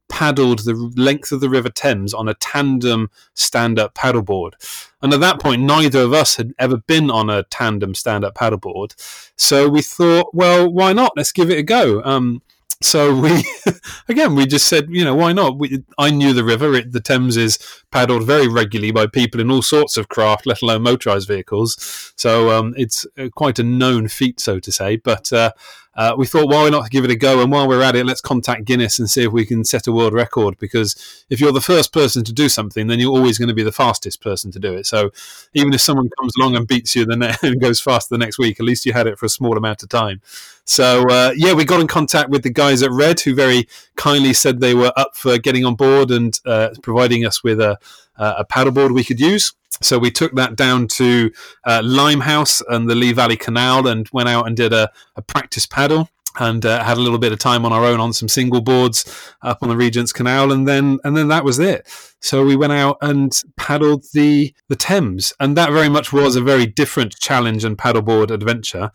paddled 0.10 0.60
the 0.60 0.76
length 0.96 1.32
of 1.32 1.40
the 1.42 1.50
River 1.50 1.70
Thames 1.70 2.14
on 2.14 2.30
a 2.30 2.36
tandem 2.36 3.10
stand 3.34 3.80
up 3.80 3.96
paddleboard. 3.96 4.54
And 5.02 5.14
at 5.14 5.20
that 5.22 5.42
point, 5.42 5.62
neither 5.64 6.02
of 6.02 6.14
us 6.14 6.36
had 6.36 6.54
ever 6.60 6.78
been 6.78 7.10
on 7.10 7.30
a 7.30 7.44
tandem 7.44 7.96
stand 7.96 8.24
up 8.24 8.36
paddleboard. 8.36 8.96
So 9.36 9.68
we 9.68 9.82
thought, 9.82 10.34
well, 10.34 10.72
why 10.72 10.94
not? 10.94 11.14
Let's 11.18 11.32
give 11.32 11.50
it 11.50 11.58
a 11.58 11.64
go. 11.64 12.04
Um, 12.04 12.42
so 12.84 13.16
we, 13.16 13.44
again, 14.10 14.36
we 14.36 14.46
just 14.46 14.68
said, 14.68 14.88
you 14.90 15.04
know, 15.04 15.16
why 15.16 15.34
not? 15.34 15.58
We, 15.58 15.84
I 15.98 16.12
knew 16.12 16.34
the 16.34 16.44
river. 16.44 16.74
It, 16.74 16.92
the 16.92 17.00
Thames 17.00 17.38
is 17.38 17.58
paddled 17.92 18.24
very 18.24 18.48
regularly 18.48 18.92
by 18.92 19.08
people 19.08 19.40
in 19.40 19.50
all 19.50 19.62
sorts 19.62 19.98
of 19.98 20.10
craft, 20.10 20.46
let 20.46 20.62
alone 20.62 20.84
motorized 20.84 21.28
vehicles. 21.28 22.14
So 22.16 22.52
um, 22.52 22.74
it's 22.78 23.06
uh, 23.18 23.30
quite 23.36 23.60
a 23.60 23.64
known 23.64 24.08
feat, 24.08 24.40
so 24.40 24.60
to 24.60 24.72
say. 24.72 24.98
But 24.98 25.32
uh, 25.32 25.52
uh, 25.96 26.16
we 26.18 26.26
thought, 26.26 26.50
why 26.50 26.70
not 26.70 26.90
give 26.90 27.06
it 27.06 27.12
a 27.12 27.16
go? 27.16 27.42
And 27.42 27.52
while 27.52 27.68
we're 27.68 27.82
at 27.82 27.96
it, 27.96 28.06
let's 28.06 28.22
contact 28.22 28.66
Guinness 28.66 28.98
and 28.98 29.10
see 29.10 29.24
if 29.24 29.32
we 29.32 29.46
can 29.46 29.64
set 29.64 29.86
a 29.86 29.92
world 29.92 30.14
record. 30.14 30.58
Because 30.58 31.26
if 31.30 31.40
you're 31.40 31.52
the 31.52 31.62
first 31.62 31.94
person 31.94 32.24
to 32.24 32.34
do 32.34 32.50
something, 32.50 32.88
then 32.88 33.00
you're 33.00 33.12
always 33.12 33.38
going 33.38 33.50
to 33.50 33.54
be 33.54 33.64
the 33.64 33.72
fastest 33.72 34.22
person 34.22 34.52
to 34.52 34.60
do 34.60 34.74
it. 34.74 34.86
So 34.88 35.12
even 35.54 35.74
if 35.74 35.82
someone 35.82 36.10
comes 36.20 36.34
along 36.40 36.56
and 36.56 36.68
beats 36.68 36.96
you 36.96 37.06
the 37.06 37.16
ne- 37.16 37.36
and 37.44 37.62
goes 37.62 37.80
faster 37.80 38.16
the 38.16 38.24
next 38.24 38.40
week, 38.40 38.60
at 38.60 38.66
least 38.66 38.86
you 38.86 38.94
had 38.94 39.08
it 39.08 39.20
for 39.20 39.28
a 39.28 39.30
small 39.30 39.56
amount 39.56 39.84
of 39.84 39.90
time. 39.90 40.22
So 40.66 41.08
uh, 41.10 41.34
yeah, 41.36 41.54
we 41.54 41.66
got 41.66 41.82
in 41.82 41.88
contact 41.88 42.30
with 42.30 42.44
the 42.44 42.50
guys 42.50 42.82
at 42.82 42.92
Red, 42.92 43.20
who 43.20 43.36
very 43.36 43.68
kindly 43.96 44.34
said 44.34 44.60
they 44.60 44.74
were 44.74 44.94
up 44.96 45.16
for 45.16 45.38
getting 45.38 45.66
on 45.66 45.76
board 45.76 46.10
and 46.10 46.40
uh, 46.46 46.70
providing 46.82 47.26
us 47.26 47.44
with 47.44 47.60
a, 47.60 47.78
a 48.18 48.46
paddleboard 48.46 48.94
we 48.94 49.04
could 49.04 49.20
use. 49.20 49.54
So 49.82 49.98
we 49.98 50.12
took 50.12 50.34
that 50.36 50.56
down 50.56 50.88
to 50.90 51.32
uh, 51.66 51.82
Limehouse 51.84 52.62
and 52.70 52.90
the 52.90 52.96
Lee 52.96 53.12
Valley 53.12 53.36
Canal 53.36 53.88
and 53.88 54.08
went 54.14 54.30
out 54.30 54.48
and 54.48 54.56
did 54.56 54.72
a, 54.72 54.92
a 55.16 55.22
practice 55.22 55.66
paddle 55.66 56.10
and 56.40 56.66
uh, 56.66 56.84
had 56.84 56.98
a 56.98 57.02
little 57.02 57.20
bit 57.20 57.32
of 57.32 57.40
time 57.40 57.66
on 57.66 57.74
our 57.74 57.84
own 57.84 58.00
on 58.00 58.14
some 58.14 58.28
single 58.28 58.62
boards 58.62 59.06
up 59.42 59.60
on 59.62 59.70
the 59.70 59.78
Regent's 59.78 60.14
Canal, 60.14 60.52
and 60.52 60.68
then 60.68 61.00
and 61.04 61.16
then 61.16 61.28
that 61.28 61.44
was 61.44 61.60
it. 61.60 61.88
So 62.22 62.46
we 62.46 62.56
went 62.56 62.74
out 62.74 62.98
and 63.02 63.32
paddled 63.58 64.06
the 64.14 64.54
the 64.70 64.76
Thames, 64.76 65.34
and 65.40 65.56
that 65.58 65.72
very 65.72 65.90
much 65.90 66.12
was 66.14 66.36
a 66.36 66.42
very 66.42 66.66
different 66.66 67.20
challenge 67.20 67.64
and 67.64 67.78
paddleboard 67.78 68.32
adventure 68.32 68.92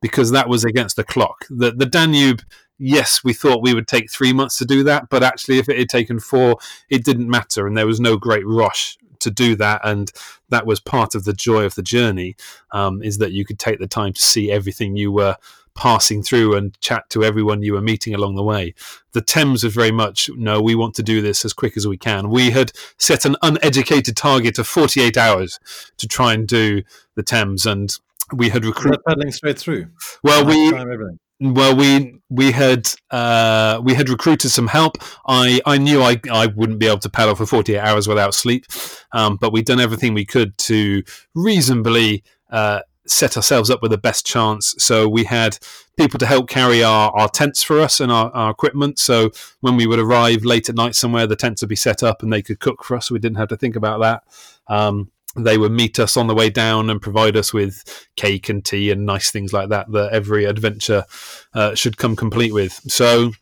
because 0.00 0.30
that 0.30 0.48
was 0.48 0.64
against 0.64 0.96
the 0.96 1.04
clock. 1.04 1.46
The 1.50 1.72
the 1.72 1.86
Danube. 1.86 2.42
Yes, 2.82 3.22
we 3.22 3.34
thought 3.34 3.62
we 3.62 3.74
would 3.74 3.86
take 3.86 4.10
three 4.10 4.32
months 4.32 4.56
to 4.56 4.64
do 4.64 4.82
that, 4.84 5.10
but 5.10 5.22
actually, 5.22 5.58
if 5.58 5.68
it 5.68 5.78
had 5.78 5.90
taken 5.90 6.18
four, 6.18 6.56
it 6.88 7.04
didn't 7.04 7.28
matter, 7.28 7.66
and 7.66 7.76
there 7.76 7.86
was 7.86 8.00
no 8.00 8.16
great 8.16 8.46
rush 8.46 8.96
to 9.18 9.30
do 9.30 9.54
that, 9.56 9.82
and 9.84 10.10
that 10.48 10.64
was 10.64 10.80
part 10.80 11.14
of 11.14 11.24
the 11.24 11.34
joy 11.34 11.64
of 11.64 11.74
the 11.74 11.82
journey. 11.82 12.36
Um, 12.72 13.02
is 13.02 13.18
that 13.18 13.32
you 13.32 13.44
could 13.44 13.58
take 13.58 13.80
the 13.80 13.86
time 13.86 14.14
to 14.14 14.22
see 14.22 14.50
everything 14.50 14.96
you 14.96 15.12
were 15.12 15.36
passing 15.74 16.22
through 16.22 16.56
and 16.56 16.78
chat 16.80 17.08
to 17.10 17.22
everyone 17.22 17.62
you 17.62 17.74
were 17.74 17.82
meeting 17.82 18.14
along 18.14 18.34
the 18.34 18.42
way. 18.42 18.74
The 19.12 19.20
Thames 19.20 19.62
was 19.62 19.74
very 19.74 19.92
much, 19.92 20.30
no, 20.34 20.60
we 20.60 20.74
want 20.74 20.94
to 20.96 21.02
do 21.02 21.20
this 21.22 21.44
as 21.44 21.52
quick 21.52 21.76
as 21.76 21.86
we 21.86 21.96
can. 21.96 22.30
We 22.30 22.50
had 22.50 22.72
set 22.98 23.24
an 23.24 23.36
uneducated 23.42 24.16
target 24.16 24.58
of 24.58 24.66
48 24.66 25.16
hours 25.16 25.58
to 25.98 26.08
try 26.08 26.32
and 26.32 26.46
do 26.46 26.82
the 27.14 27.22
Thames, 27.22 27.66
and 27.66 27.94
we 28.32 28.48
had 28.48 28.64
recruited 28.64 29.00
paddling 29.06 29.32
straight 29.32 29.58
through. 29.58 29.88
Well, 30.22 30.44
we 30.46 30.70
well 31.40 31.74
we 31.74 32.20
we 32.28 32.52
had 32.52 32.88
uh, 33.10 33.80
we 33.82 33.94
had 33.94 34.08
recruited 34.08 34.50
some 34.50 34.68
help. 34.68 34.98
I 35.26 35.60
I 35.66 35.78
knew 35.78 36.02
I 36.02 36.20
I 36.30 36.46
wouldn't 36.46 36.78
be 36.78 36.86
able 36.86 36.98
to 36.98 37.10
paddle 37.10 37.34
for 37.34 37.46
48 37.46 37.78
hours 37.78 38.06
without 38.06 38.34
sleep, 38.34 38.66
um, 39.12 39.36
but 39.36 39.52
we'd 39.52 39.66
done 39.66 39.80
everything 39.80 40.14
we 40.14 40.24
could 40.24 40.56
to 40.58 41.02
reasonably. 41.34 42.22
Uh, 42.50 42.80
set 43.06 43.36
ourselves 43.36 43.70
up 43.70 43.82
with 43.82 43.90
the 43.90 43.98
best 43.98 44.24
chance. 44.24 44.74
So 44.78 45.08
we 45.08 45.24
had 45.24 45.58
people 45.96 46.18
to 46.18 46.26
help 46.26 46.48
carry 46.48 46.84
our, 46.84 47.10
our 47.10 47.28
tents 47.28 47.62
for 47.62 47.80
us 47.80 47.98
and 47.98 48.12
our, 48.12 48.30
our 48.32 48.50
equipment. 48.50 48.98
So 48.98 49.30
when 49.60 49.76
we 49.76 49.86
would 49.86 49.98
arrive 49.98 50.44
late 50.44 50.68
at 50.68 50.76
night 50.76 50.94
somewhere, 50.94 51.26
the 51.26 51.34
tents 51.34 51.62
would 51.62 51.68
be 51.68 51.76
set 51.76 52.02
up 52.02 52.22
and 52.22 52.32
they 52.32 52.42
could 52.42 52.60
cook 52.60 52.84
for 52.84 52.96
us. 52.96 53.10
We 53.10 53.18
didn't 53.18 53.38
have 53.38 53.48
to 53.48 53.56
think 53.56 53.74
about 53.74 54.00
that. 54.00 54.22
Um, 54.68 55.10
they 55.36 55.58
would 55.58 55.72
meet 55.72 55.98
us 55.98 56.16
on 56.16 56.26
the 56.26 56.34
way 56.34 56.50
down 56.50 56.90
and 56.90 57.00
provide 57.00 57.36
us 57.36 57.52
with 57.52 58.08
cake 58.16 58.48
and 58.48 58.64
tea 58.64 58.90
and 58.90 59.06
nice 59.06 59.30
things 59.30 59.52
like 59.52 59.68
that 59.68 59.90
that 59.92 60.12
every 60.12 60.44
adventure 60.44 61.04
uh, 61.54 61.74
should 61.74 61.96
come 61.96 62.16
complete 62.16 62.52
with. 62.52 62.72
So, 62.90 63.32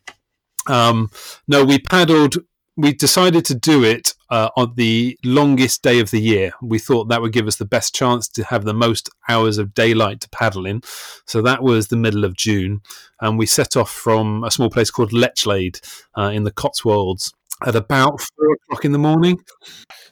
um, 0.67 1.11
no, 1.47 1.65
we 1.65 1.79
paddled 1.79 2.37
we 2.79 2.95
decided 2.95 3.45
to 3.45 3.57
do 3.57 3.83
it 3.83 4.15
uh, 4.31 4.51
on 4.57 4.73
the 4.77 5.19
longest 5.25 5.83
day 5.83 5.99
of 5.99 6.13
the 6.13 6.21
year. 6.21 6.53
We 6.63 6.79
thought 6.79 7.09
that 7.09 7.21
would 7.21 7.33
give 7.33 7.49
us 7.49 7.57
the 7.57 7.65
best 7.65 7.93
chance 7.93 8.29
to 8.29 8.45
have 8.45 8.65
the 8.65 8.73
most 8.73 9.11
hours 9.29 9.59
of 9.59 9.75
daylight 9.75 10.21
to 10.21 10.29
paddle 10.31 10.65
in. 10.65 10.83
So 11.27 11.43
that 11.43 11.61
was 11.61 11.89
the 11.89 11.97
middle 11.97 12.25
of 12.25 12.37
June. 12.37 12.83
And 13.21 13.37
we 13.37 13.47
set 13.47 13.77
off 13.77 13.91
from 13.91 14.45
a 14.45 14.51
small 14.53 14.71
place 14.71 14.93
called 14.93 15.11
Lechlade 15.11 15.81
uh, 16.17 16.31
in 16.33 16.45
the 16.45 16.53
Cotswolds 16.53 17.35
at 17.67 17.77
about 17.77 18.21
four 18.21 18.53
o'clock 18.55 18.85
in 18.85 18.93
the 18.93 18.99
morning. 18.99 19.41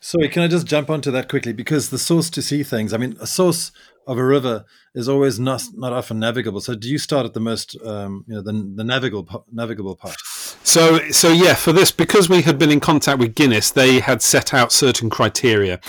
Sorry, 0.00 0.28
can 0.28 0.42
I 0.42 0.48
just 0.48 0.66
jump 0.66 0.90
onto 0.90 1.10
that 1.10 1.28
quickly? 1.28 1.52
Because 1.52 1.90
the 1.90 1.98
source 1.98 2.30
to 2.30 2.42
see 2.42 2.62
things, 2.62 2.92
I 2.92 2.96
mean, 2.96 3.16
a 3.20 3.26
source 3.26 3.72
of 4.06 4.18
a 4.18 4.24
river 4.24 4.64
is 4.94 5.08
always 5.08 5.38
not 5.38 5.64
not 5.74 5.92
often 5.92 6.18
navigable. 6.18 6.60
So 6.60 6.74
do 6.74 6.88
you 6.88 6.98
start 6.98 7.26
at 7.26 7.34
the 7.34 7.40
most, 7.40 7.76
um, 7.84 8.24
you 8.28 8.34
know, 8.34 8.42
the, 8.42 8.52
the 8.76 8.84
navigable 8.84 9.44
navigable 9.52 9.96
part? 9.96 10.16
So 10.62 11.10
so 11.10 11.30
yeah, 11.32 11.54
for 11.54 11.72
this 11.72 11.90
because 11.90 12.28
we 12.28 12.42
had 12.42 12.58
been 12.58 12.70
in 12.70 12.80
contact 12.80 13.18
with 13.18 13.34
Guinness, 13.34 13.70
they 13.70 14.00
had 14.00 14.22
set 14.22 14.54
out 14.54 14.72
certain 14.72 15.10
criteria, 15.10 15.80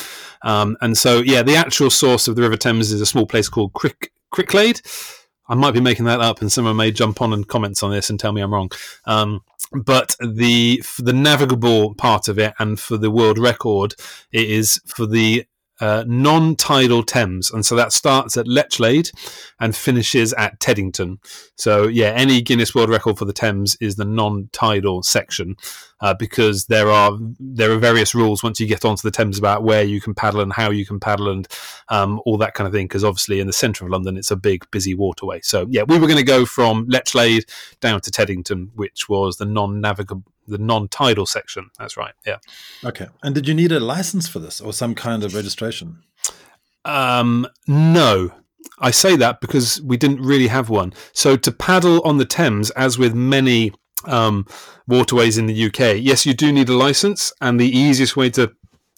um, 0.43 0.78
and 0.82 0.97
so 0.97 1.22
yeah, 1.22 1.43
the 1.43 1.55
actual 1.55 1.89
source 1.89 2.28
of 2.28 2.36
the 2.36 2.41
River 2.41 2.58
Thames 2.58 2.91
is 2.91 3.01
a 3.01 3.05
small 3.05 3.26
place 3.26 3.49
called 3.49 3.74
Crick 3.74 4.12
Cricklade. 4.32 4.82
I 5.50 5.56
might 5.56 5.74
be 5.74 5.80
making 5.80 6.06
that 6.06 6.22
up, 6.22 6.41
and 6.41 6.52
someone 6.52 6.76
may 6.76 6.91
jump 6.91 7.22
on 7.22 7.34
and 7.34 7.48
comments 7.48 7.84
on 7.84 7.91
this 7.91 8.10
and 8.10 8.20
tell 8.20 8.32
me 8.32 8.41
I'm 8.41 8.54
wrong. 8.54 8.72
Um, 9.06 9.41
but 9.72 10.16
the 10.20 10.84
the 11.00 11.14
navigable 11.14 11.95
part 11.95 12.28
of 12.28 12.39
it, 12.39 12.54
and 12.60 12.80
for 12.80 12.98
the 12.98 13.12
world 13.12 13.38
record, 13.38 13.95
it 14.32 14.50
is 14.50 14.82
for 14.86 15.06
the 15.06 15.45
uh, 15.80 16.04
non-tidal 16.08 17.04
Thames, 17.04 17.52
and 17.52 17.66
so 17.66 17.76
that 17.76 17.94
starts 17.94 18.38
at 18.38 18.46
Lechlade 18.46 19.12
and 19.60 19.76
finishes 19.76 20.34
at 20.34 20.60
Teddington. 20.60 21.20
So 21.56 21.88
yeah, 21.88 22.08
any 22.08 22.42
Guinness 22.42 22.74
World 22.74 22.90
Record 22.90 23.18
for 23.18 23.26
the 23.26 23.34
Thames 23.34 23.78
is 23.80 23.96
the 23.96 24.06
non-tidal 24.06 25.04
section 25.04 25.56
uh, 26.02 26.14
because 26.14 26.66
there 26.66 26.90
are 26.90 27.18
there 27.40 27.72
are 27.72 27.78
various 27.78 28.14
rules 28.14 28.44
once 28.44 28.60
you 28.60 28.68
get 28.68 28.86
onto 28.86 29.02
the 29.02 29.12
Thames 29.12 29.38
about 29.38 29.64
where 29.64 29.84
you 29.84 30.00
can 30.00 30.14
paddle 30.14 30.42
and 30.42 30.54
how 30.54 30.70
you 30.70 30.86
can 30.86 31.00
paddle 31.00 31.30
and 31.30 31.48
um, 31.90 32.22
all 32.26 32.38
that 32.38 32.54
kind 32.54 32.68
of 32.68 32.74
thing. 32.74 32.86
Because 32.86 33.04
obviously 33.04 33.40
in 33.40 33.48
the 33.48 33.54
centre 33.54 33.86
of 33.86 33.92
London 33.92 34.18
it's 34.18 34.32
a 34.32 34.36
big 34.36 34.70
busy 34.72 34.94
waterway. 34.94 35.42
So 35.42 35.68
yeah, 35.70 35.84
we 35.84 35.98
were 35.98 36.08
going 36.08 36.18
to 36.18 36.24
go 36.24 36.46
from 36.46 36.88
Lechlade 36.88 37.50
down 37.80 38.02
to 38.02 38.12
Teddington, 38.12 38.72
which 38.76 39.10
was 39.10 39.38
the 39.38 39.46
non-navigable 39.46 40.24
the 40.48 40.58
non-tidal 40.58 41.26
section. 41.26 41.70
That's 41.78 41.98
right. 41.98 42.14
Yeah. 42.26 42.38
Okay. 42.84 43.08
And 43.24 43.36
did 43.36 43.48
you 43.48 43.54
need 43.54 43.72
a 43.72 43.80
license 43.80 44.28
for 44.28 44.39
this 44.39 44.62
or 44.62 44.74
some 44.74 44.95
kind 44.95 45.24
of 45.24 45.36
registration? 45.36 46.04
Um, 46.86 47.48
no. 47.68 48.32
I 48.80 48.91
say 48.91 49.16
that 49.16 49.41
because 49.41 49.82
we 49.82 49.98
didn't 49.98 50.22
really 50.22 50.48
have 50.48 50.70
one. 50.70 50.93
So 51.14 51.36
to 51.38 51.52
paddle 51.52 52.02
on 52.06 52.18
the 52.18 52.26
Thames, 52.26 52.70
as 52.72 52.98
with 52.98 53.14
many 53.14 53.74
um, 54.06 54.45
waterways 54.88 55.38
in 55.38 55.48
the 55.48 55.66
UK, 55.66 55.98
yes, 56.00 56.26
you 56.26 56.34
do 56.34 56.52
need 56.52 56.70
a 56.70 56.78
license, 56.78 57.34
and 57.41 57.60
the 57.60 57.70
easiest 57.70 58.16
way 58.16 58.30
to 58.32 58.54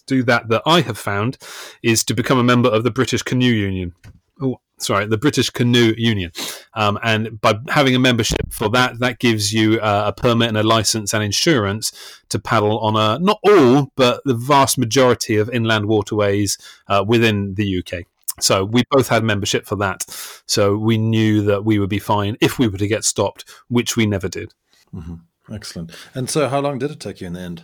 do 0.06 0.24
that 0.24 0.50
that 0.50 0.64
I 0.66 0.82
have 0.82 0.98
found 0.98 1.38
is 1.84 2.04
to 2.06 2.14
become 2.14 2.40
a 2.40 2.44
member 2.44 2.70
of 2.70 2.84
the 2.84 2.92
British 2.92 3.22
Canoe 3.22 3.52
Union. 3.52 3.94
Oh, 4.42 4.60
sorry, 4.78 5.06
the 5.06 5.18
British 5.18 5.50
Canoe 5.50 5.94
Union. 5.98 6.32
Um, 6.74 7.00
and 7.04 7.40
by 7.42 7.60
having 7.70 7.96
a 7.96 8.00
membership 8.00 8.52
for 8.52 8.70
that, 8.70 9.00
that 9.00 9.20
gives 9.20 9.54
you 9.54 9.80
uh, 9.80 10.06
a 10.08 10.22
permit 10.22 10.50
and 10.50 10.58
a 10.58 10.64
license 10.64 11.14
and 11.14 11.24
insurance 11.24 11.92
to 12.30 12.40
paddle 12.40 12.80
on 12.80 12.96
a 12.96 13.20
not 13.20 13.40
all, 13.44 13.92
but 13.96 14.22
the 14.26 14.36
vast 14.36 14.78
majority 14.78 15.38
of 15.38 15.50
inland 15.50 15.88
waterways 15.88 16.58
uh, 16.88 17.04
within 17.06 17.56
the 17.56 17.80
UK. 17.80 18.06
So 18.42 18.64
we 18.64 18.84
both 18.90 19.10
had 19.10 19.24
membership 19.24 19.66
for 19.66 19.76
that. 19.78 20.06
So 20.46 20.78
we 20.78 20.98
knew 20.98 21.42
that 21.44 21.66
we 21.66 21.78
would 21.78 21.90
be 21.90 22.00
fine 22.00 22.38
if 22.40 22.58
we 22.58 22.68
were 22.68 22.78
to 22.78 22.88
get 22.88 23.04
stopped, 23.04 23.44
which 23.68 23.98
we 23.98 24.06
never 24.06 24.30
did. 24.30 24.54
Mm-hmm. 24.96 25.16
Excellent. 25.54 25.92
And 26.14 26.30
so, 26.30 26.48
how 26.48 26.60
long 26.60 26.78
did 26.78 26.92
it 26.92 27.00
take 27.00 27.22
you 27.22 27.28
in 27.28 27.34
the 27.34 27.40
end? 27.40 27.64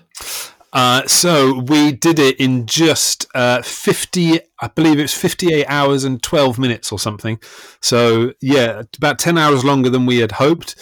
Uh, 0.76 1.08
so 1.08 1.58
we 1.58 1.94
did 1.94 2.20
it 2.20 2.38
in 2.38 2.66
just 2.66 3.26
uh, 3.34 3.62
50, 3.62 4.42
I 4.60 4.68
believe 4.68 5.00
it 5.00 5.04
was 5.04 5.14
58 5.14 5.66
hours 5.68 6.04
and 6.04 6.22
12 6.22 6.60
minutes 6.60 6.92
or 6.92 7.00
something. 7.00 7.40
So, 7.82 8.34
yeah, 8.42 8.84
about 8.98 9.18
10 9.18 9.38
hours 9.38 9.64
longer 9.64 9.90
than 9.90 10.06
we 10.06 10.18
had 10.18 10.34
hoped, 10.34 10.76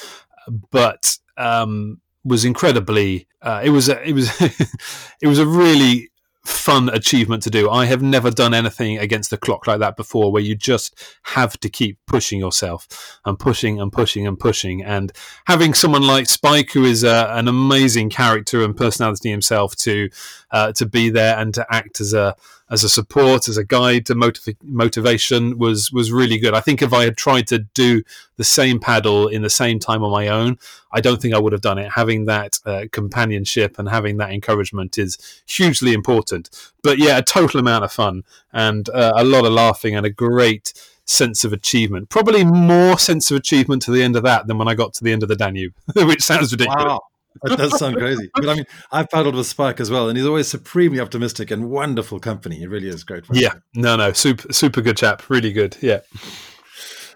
but 0.71 1.15
um, 1.37 2.01
was 2.25 2.43
incredibly, 2.43 3.27
uh, 3.43 3.61
it 3.63 3.69
was, 3.69 3.87
a, 3.87 4.01
it 4.01 4.13
was, 4.13 4.31
it 5.21 5.27
was 5.27 5.37
a 5.37 5.45
really 5.45 6.09
fun 6.45 6.89
achievement 6.89 7.41
to 7.43 7.49
do. 7.49 7.69
I 7.69 7.85
have 7.85 8.01
never 8.01 8.29
done 8.29 8.53
anything 8.53 8.97
against 8.97 9.29
the 9.29 9.37
clock 9.37 9.65
like 9.65 9.79
that 9.79 9.95
before, 9.95 10.31
where 10.31 10.41
you 10.41 10.55
just 10.55 11.01
have 11.23 11.57
to 11.61 11.69
keep 11.69 11.97
pushing 12.05 12.39
yourself 12.39 13.19
and 13.25 13.39
pushing 13.39 13.79
and 13.79 13.91
pushing 13.91 14.27
and 14.27 14.37
pushing. 14.37 14.83
And 14.83 15.11
having 15.45 15.73
someone 15.73 16.03
like 16.03 16.27
Spike, 16.27 16.71
who 16.71 16.83
is 16.83 17.03
a, 17.03 17.27
an 17.31 17.47
amazing 17.47 18.09
character 18.09 18.63
and 18.63 18.75
personality 18.75 19.29
himself, 19.29 19.75
to 19.77 20.09
uh, 20.51 20.73
to 20.73 20.85
be 20.85 21.09
there 21.09 21.37
and 21.37 21.53
to 21.53 21.65
act 21.69 22.01
as 22.01 22.13
a 22.13 22.35
as 22.73 22.83
a 22.83 22.89
support, 22.89 23.47
as 23.47 23.55
a 23.55 23.63
guide 23.63 24.03
to 24.07 24.15
motiv- 24.15 24.57
motivation 24.63 25.59
was 25.59 25.91
was 25.91 26.11
really 26.11 26.39
good. 26.39 26.55
I 26.55 26.59
think 26.59 26.81
if 26.81 26.91
I 26.91 27.03
had 27.03 27.15
tried 27.15 27.45
to 27.47 27.59
do 27.59 28.01
the 28.37 28.43
same 28.43 28.79
paddle 28.79 29.27
in 29.27 29.43
the 29.43 29.49
same 29.49 29.77
time 29.77 30.03
on 30.03 30.11
my 30.11 30.27
own, 30.27 30.57
I 30.91 30.99
don't 30.99 31.21
think 31.21 31.35
I 31.35 31.39
would 31.39 31.53
have 31.53 31.61
done 31.61 31.77
it. 31.77 31.91
Having 31.91 32.25
that 32.25 32.57
uh, 32.65 32.85
companionship 32.91 33.77
and 33.77 33.87
having 33.87 34.17
that 34.17 34.31
encouragement 34.31 34.97
is 34.97 35.17
hugely 35.45 35.93
important. 35.93 36.49
But 36.81 36.97
yeah, 36.97 37.19
a 37.19 37.23
total 37.23 37.59
amount 37.59 37.83
of 37.85 37.91
fun 37.91 38.23
and 38.51 38.89
uh, 38.89 39.13
a 39.15 39.23
lot 39.23 39.45
of 39.45 39.53
laughing 39.53 39.95
and 39.95 40.05
a 40.05 40.09
great 40.09 40.73
sense 41.05 41.43
of 41.43 41.53
achievement. 41.53 42.09
Probably 42.09 42.43
more 42.43 42.97
sense 42.97 43.29
of 43.29 43.37
achievement 43.37 43.83
to 43.83 43.91
the 43.91 44.01
end 44.01 44.15
of 44.15 44.23
that 44.23 44.47
than 44.47 44.57
when 44.57 44.67
I 44.67 44.73
got 44.73 44.93
to 44.95 45.03
the 45.03 45.11
end 45.11 45.21
of 45.21 45.29
the 45.29 45.35
Danube, 45.35 45.73
which 45.95 46.23
sounds 46.23 46.51
ridiculous. 46.51 46.85
Wow. 46.85 47.01
That 47.41 47.57
does 47.57 47.77
sound 47.77 47.97
crazy. 47.97 48.29
But 48.35 48.49
I 48.49 48.55
mean, 48.55 48.65
I've 48.91 49.09
paddled 49.09 49.35
with 49.35 49.47
Spike 49.47 49.79
as 49.79 49.89
well, 49.89 50.07
and 50.07 50.17
he's 50.17 50.27
always 50.27 50.47
supremely 50.47 50.99
optimistic 50.99 51.51
and 51.51 51.69
wonderful 51.69 52.19
company. 52.19 52.57
He 52.57 52.67
really 52.67 52.87
is 52.87 53.03
great. 53.03 53.25
Yeah, 53.31 53.55
no, 53.75 53.95
no, 53.95 54.13
super, 54.13 54.53
super 54.53 54.81
good 54.81 54.97
chap. 54.97 55.29
Really 55.29 55.51
good. 55.51 55.75
Yeah. 55.81 56.01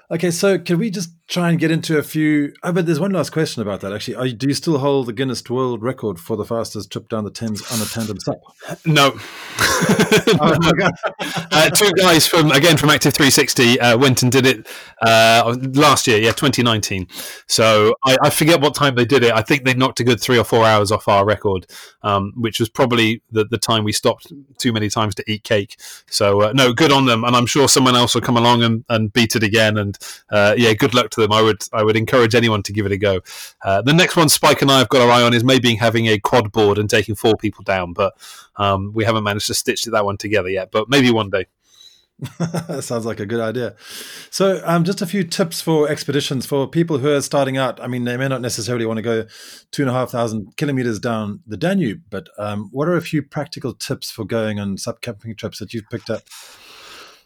Okay, 0.09 0.31
so 0.31 0.57
can 0.57 0.79
we 0.79 0.89
just 0.89 1.11
try 1.27 1.49
and 1.49 1.59
get 1.59 1.71
into 1.71 1.97
a 1.97 2.03
few. 2.03 2.53
I 2.63 2.69
oh, 2.69 2.71
bet 2.71 2.85
there's 2.85 2.99
one 2.99 3.11
last 3.11 3.31
question 3.31 3.61
about 3.61 3.81
that. 3.81 3.91
Actually, 3.91 4.15
Are, 4.15 4.29
do 4.29 4.47
you 4.47 4.53
still 4.53 4.77
hold 4.77 5.07
the 5.07 5.13
Guinness 5.13 5.47
World 5.49 5.83
Record 5.83 6.19
for 6.19 6.37
the 6.37 6.45
fastest 6.45 6.91
trip 6.91 7.09
down 7.09 7.25
the 7.25 7.31
Thames 7.31 7.61
on 7.71 7.81
a 7.81 7.85
tandem 7.85 8.19
sup? 8.19 8.39
No. 8.85 9.13
oh, 9.59 10.57
uh, 11.51 11.69
two 11.69 11.91
guys 11.93 12.27
from 12.27 12.51
again 12.51 12.77
from 12.77 12.89
Active 12.89 13.13
360 13.13 13.79
uh, 13.79 13.97
went 13.97 14.23
and 14.23 14.31
did 14.31 14.45
it 14.45 14.67
uh, 15.01 15.55
last 15.73 16.07
year, 16.07 16.17
yeah, 16.17 16.31
2019. 16.31 17.07
So 17.47 17.95
I, 18.05 18.17
I, 18.23 18.29
forget 18.29 18.61
what 18.61 18.75
time 18.75 18.95
they 18.95 19.05
did 19.05 19.23
it. 19.23 19.33
I 19.33 19.41
think 19.41 19.63
they 19.63 19.73
knocked 19.73 19.99
a 19.99 20.03
good 20.03 20.19
three 20.19 20.37
or 20.37 20.43
four 20.43 20.65
hours 20.65 20.91
off 20.91 21.07
our 21.07 21.25
record, 21.25 21.67
um, 22.01 22.33
which 22.35 22.59
was 22.59 22.69
probably 22.69 23.21
the, 23.31 23.45
the 23.45 23.57
time 23.57 23.83
we 23.83 23.91
stopped 23.91 24.31
too 24.57 24.71
many 24.71 24.89
times 24.89 25.15
to 25.15 25.23
eat 25.31 25.43
cake. 25.43 25.77
So 26.07 26.41
uh, 26.41 26.53
no, 26.53 26.73
good 26.73 26.91
on 26.91 27.05
them, 27.05 27.23
and 27.23 27.35
I'm 27.35 27.45
sure 27.45 27.67
someone 27.67 27.95
else 27.95 28.15
will 28.15 28.21
come 28.21 28.37
along 28.37 28.63
and, 28.63 28.85
and 28.89 29.11
beat 29.11 29.35
it 29.35 29.43
again. 29.43 29.77
And 29.77 29.97
uh, 30.29 30.55
yeah, 30.57 30.73
good 30.73 30.93
luck 30.93 31.09
to 31.11 31.16
them. 31.21 31.31
I 31.31 31.41
would 31.41 31.63
I 31.73 31.83
would 31.83 31.95
encourage 31.95 32.35
anyone 32.35 32.63
to 32.63 32.73
give 32.73 32.85
it 32.85 32.91
a 32.91 32.97
go. 32.97 33.21
Uh, 33.63 33.81
the 33.81 33.93
next 33.93 34.15
one 34.15 34.29
Spike 34.29 34.61
and 34.61 34.71
I 34.71 34.79
have 34.79 34.89
got 34.89 35.01
our 35.01 35.11
eye 35.11 35.23
on 35.23 35.33
is 35.33 35.43
maybe 35.43 35.75
having 35.75 36.07
a 36.07 36.19
quad 36.19 36.51
board 36.51 36.77
and 36.77 36.89
taking 36.89 37.15
four 37.15 37.35
people 37.35 37.63
down, 37.63 37.93
but 37.93 38.13
um, 38.55 38.91
we 38.93 39.03
haven't 39.03 39.23
managed 39.23 39.47
to 39.47 39.53
stitch 39.53 39.83
that 39.83 40.05
one 40.05 40.17
together 40.17 40.49
yet. 40.49 40.71
But 40.71 40.89
maybe 40.89 41.11
one 41.11 41.29
day. 41.29 41.45
Sounds 42.81 43.05
like 43.05 43.19
a 43.19 43.27
good 43.27 43.39
idea. 43.39 43.75
So, 44.31 44.59
um, 44.65 44.83
just 44.83 45.03
a 45.03 45.05
few 45.05 45.23
tips 45.23 45.61
for 45.61 45.87
expeditions 45.87 46.47
for 46.47 46.67
people 46.67 46.97
who 46.97 47.13
are 47.13 47.21
starting 47.21 47.57
out. 47.57 47.81
I 47.81 47.85
mean, 47.85 48.05
they 48.05 48.17
may 48.17 48.27
not 48.27 48.41
necessarily 48.41 48.87
want 48.87 48.97
to 48.97 49.03
go 49.03 49.27
two 49.71 49.83
and 49.83 49.89
a 49.89 49.93
half 49.93 50.09
thousand 50.09 50.57
kilometers 50.57 50.99
down 50.99 51.41
the 51.45 51.57
Danube, 51.57 52.01
but 52.09 52.29
um, 52.39 52.69
what 52.71 52.87
are 52.87 52.95
a 52.95 53.01
few 53.01 53.21
practical 53.21 53.73
tips 53.73 54.09
for 54.09 54.25
going 54.25 54.59
on 54.59 54.77
sup 54.77 55.01
camping 55.01 55.35
trips 55.35 55.59
that 55.59 55.73
you've 55.73 55.89
picked 55.91 56.09
up? 56.09 56.23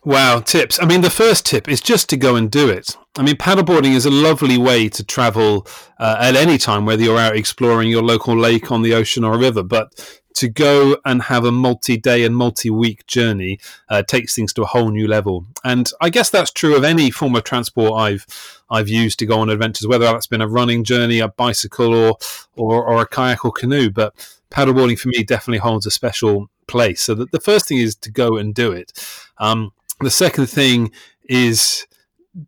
Wow, 0.04 0.40
tips. 0.40 0.82
I 0.82 0.86
mean, 0.86 1.02
the 1.02 1.12
first 1.12 1.46
tip 1.46 1.70
is 1.70 1.80
just 1.80 2.10
to 2.10 2.18
go 2.18 2.36
and 2.36 2.50
do 2.50 2.70
it. 2.70 2.98
I 3.18 3.22
mean, 3.22 3.36
paddleboarding 3.36 3.94
is 3.94 4.08
a 4.08 4.10
lovely 4.10 4.58
way 4.58 4.90
to 4.90 5.04
travel 5.04 5.68
uh, 6.00 6.18
at 6.20 6.36
any 6.36 6.58
time, 6.58 6.86
whether 6.86 7.04
you're 7.04 7.20
out 7.20 7.36
exploring 7.36 7.90
your 7.90 8.02
local 8.02 8.36
lake 8.36 8.72
on 8.72 8.82
the 8.82 8.96
ocean 8.96 9.24
or 9.24 9.36
a 9.36 9.38
river. 9.38 9.62
But 9.62 10.20
to 10.36 10.50
go 10.50 10.98
and 11.06 11.22
have 11.24 11.46
a 11.46 11.52
multi-day 11.52 12.24
and 12.24 12.36
multi-week 12.36 13.06
journey 13.06 13.60
uh, 13.90 14.02
takes 14.02 14.34
things 14.34 14.54
to 14.54 14.64
a 14.64 14.66
whole 14.66 14.90
new 14.90 15.08
level. 15.08 15.46
And 15.64 15.92
I 16.02 16.10
guess 16.10 16.32
that's 16.32 16.52
true 16.52 16.76
of 16.76 16.84
any 16.84 17.12
form 17.12 17.36
of 17.36 17.44
transport 17.44 17.94
I've 17.94 18.26
I've 18.72 18.90
used 18.90 19.20
to 19.20 19.28
go 19.28 19.40
on 19.40 19.50
adventures, 19.50 19.88
whether 19.88 20.06
that's 20.06 20.28
been 20.28 20.42
a 20.42 20.48
running 20.48 20.84
journey, 20.84 21.20
a 21.20 21.28
bicycle, 21.28 21.94
or 21.94 22.18
or, 22.56 22.84
or 22.84 23.02
a 23.02 23.08
kayak 23.08 23.46
or 23.46 23.52
canoe. 23.52 23.92
But 23.92 24.16
paddleboarding 24.50 24.98
for 24.98 25.10
me 25.10 25.24
definitely 25.24 25.60
holds 25.60 25.86
a 25.86 25.92
special 25.92 26.50
place. 26.66 27.02
So 27.02 27.14
the, 27.14 27.28
the 27.32 27.40
first 27.40 27.68
thing 27.68 27.78
is 27.78 27.96
to 27.98 28.10
go 28.10 28.38
and 28.38 28.56
do 28.56 28.72
it. 28.72 28.94
Um, 29.38 29.74
the 30.02 30.12
second 30.12 30.48
thing 30.48 30.92
is 31.24 31.86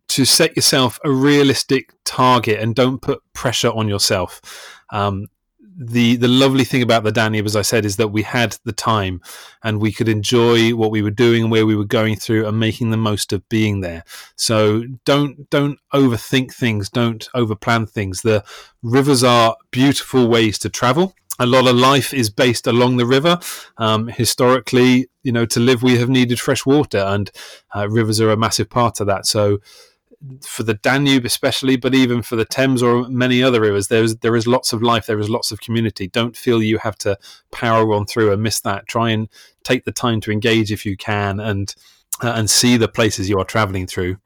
to 0.08 0.24
set 0.24 0.56
yourself 0.56 0.98
a 1.04 1.10
realistic 1.10 1.92
target 2.04 2.60
and 2.60 2.74
don't 2.74 3.02
put 3.02 3.20
pressure 3.32 3.70
on 3.70 3.88
yourself. 3.88 4.40
Um, 4.90 5.26
the 5.76 6.16
the 6.16 6.28
lovely 6.28 6.64
thing 6.64 6.82
about 6.82 7.04
the 7.04 7.12
Danube, 7.12 7.46
as 7.46 7.56
I 7.56 7.62
said, 7.62 7.84
is 7.84 7.96
that 7.96 8.08
we 8.08 8.22
had 8.22 8.56
the 8.64 8.72
time 8.72 9.20
and 9.62 9.80
we 9.80 9.92
could 9.92 10.08
enjoy 10.08 10.70
what 10.70 10.90
we 10.90 11.02
were 11.02 11.10
doing 11.10 11.42
and 11.42 11.50
where 11.50 11.66
we 11.66 11.76
were 11.76 11.84
going 11.84 12.16
through 12.16 12.46
and 12.46 12.58
making 12.58 12.90
the 12.90 12.96
most 12.96 13.32
of 13.32 13.48
being 13.48 13.80
there. 13.80 14.04
So 14.36 14.84
don't 15.04 15.48
don't 15.50 15.78
overthink 15.92 16.54
things, 16.54 16.90
don't 16.90 17.28
overplan 17.34 17.90
things. 17.90 18.22
The 18.22 18.44
rivers 18.82 19.24
are 19.24 19.56
beautiful 19.70 20.28
ways 20.28 20.58
to 20.60 20.68
travel 20.68 21.14
a 21.38 21.46
lot 21.46 21.66
of 21.66 21.76
life 21.76 22.14
is 22.14 22.30
based 22.30 22.66
along 22.66 22.96
the 22.96 23.06
river. 23.06 23.38
Um, 23.78 24.08
historically, 24.08 25.08
you 25.22 25.32
know, 25.32 25.46
to 25.46 25.60
live, 25.60 25.82
we 25.82 25.98
have 25.98 26.08
needed 26.08 26.38
fresh 26.38 26.64
water, 26.64 26.98
and 26.98 27.30
uh, 27.74 27.88
rivers 27.88 28.20
are 28.20 28.30
a 28.30 28.36
massive 28.36 28.70
part 28.70 29.00
of 29.00 29.06
that. 29.08 29.26
So, 29.26 29.58
for 30.42 30.62
the 30.62 30.74
Danube, 30.74 31.24
especially, 31.24 31.76
but 31.76 31.94
even 31.94 32.22
for 32.22 32.36
the 32.36 32.44
Thames 32.44 32.82
or 32.82 33.08
many 33.08 33.42
other 33.42 33.60
rivers, 33.60 33.88
there's 33.88 34.16
there 34.16 34.36
is 34.36 34.46
lots 34.46 34.72
of 34.72 34.82
life. 34.82 35.06
There 35.06 35.18
is 35.18 35.30
lots 35.30 35.50
of 35.50 35.60
community. 35.60 36.08
Don't 36.08 36.36
feel 36.36 36.62
you 36.62 36.78
have 36.78 36.96
to 36.98 37.18
power 37.50 37.92
on 37.92 38.06
through 38.06 38.32
and 38.32 38.42
miss 38.42 38.60
that. 38.60 38.86
Try 38.86 39.10
and 39.10 39.28
take 39.62 39.84
the 39.84 39.92
time 39.92 40.20
to 40.22 40.32
engage 40.32 40.72
if 40.72 40.86
you 40.86 40.96
can, 40.96 41.40
and 41.40 41.74
uh, 42.22 42.32
and 42.36 42.48
see 42.48 42.76
the 42.76 42.88
places 42.88 43.28
you 43.28 43.38
are 43.38 43.44
traveling 43.44 43.86
through. 43.86 44.16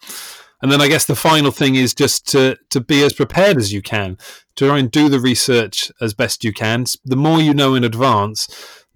And 0.60 0.72
then 0.72 0.80
I 0.80 0.88
guess 0.88 1.04
the 1.04 1.16
final 1.16 1.50
thing 1.50 1.76
is 1.76 1.94
just 1.94 2.26
to 2.28 2.56
to 2.70 2.80
be 2.80 3.02
as 3.04 3.12
prepared 3.12 3.56
as 3.56 3.72
you 3.72 3.82
can. 3.82 4.18
To 4.56 4.66
try 4.66 4.78
and 4.78 4.90
do 4.90 5.08
the 5.08 5.20
research 5.20 5.92
as 6.00 6.14
best 6.14 6.42
you 6.42 6.52
can. 6.52 6.84
The 7.04 7.16
more 7.16 7.40
you 7.40 7.54
know 7.54 7.76
in 7.76 7.84
advance, 7.84 8.48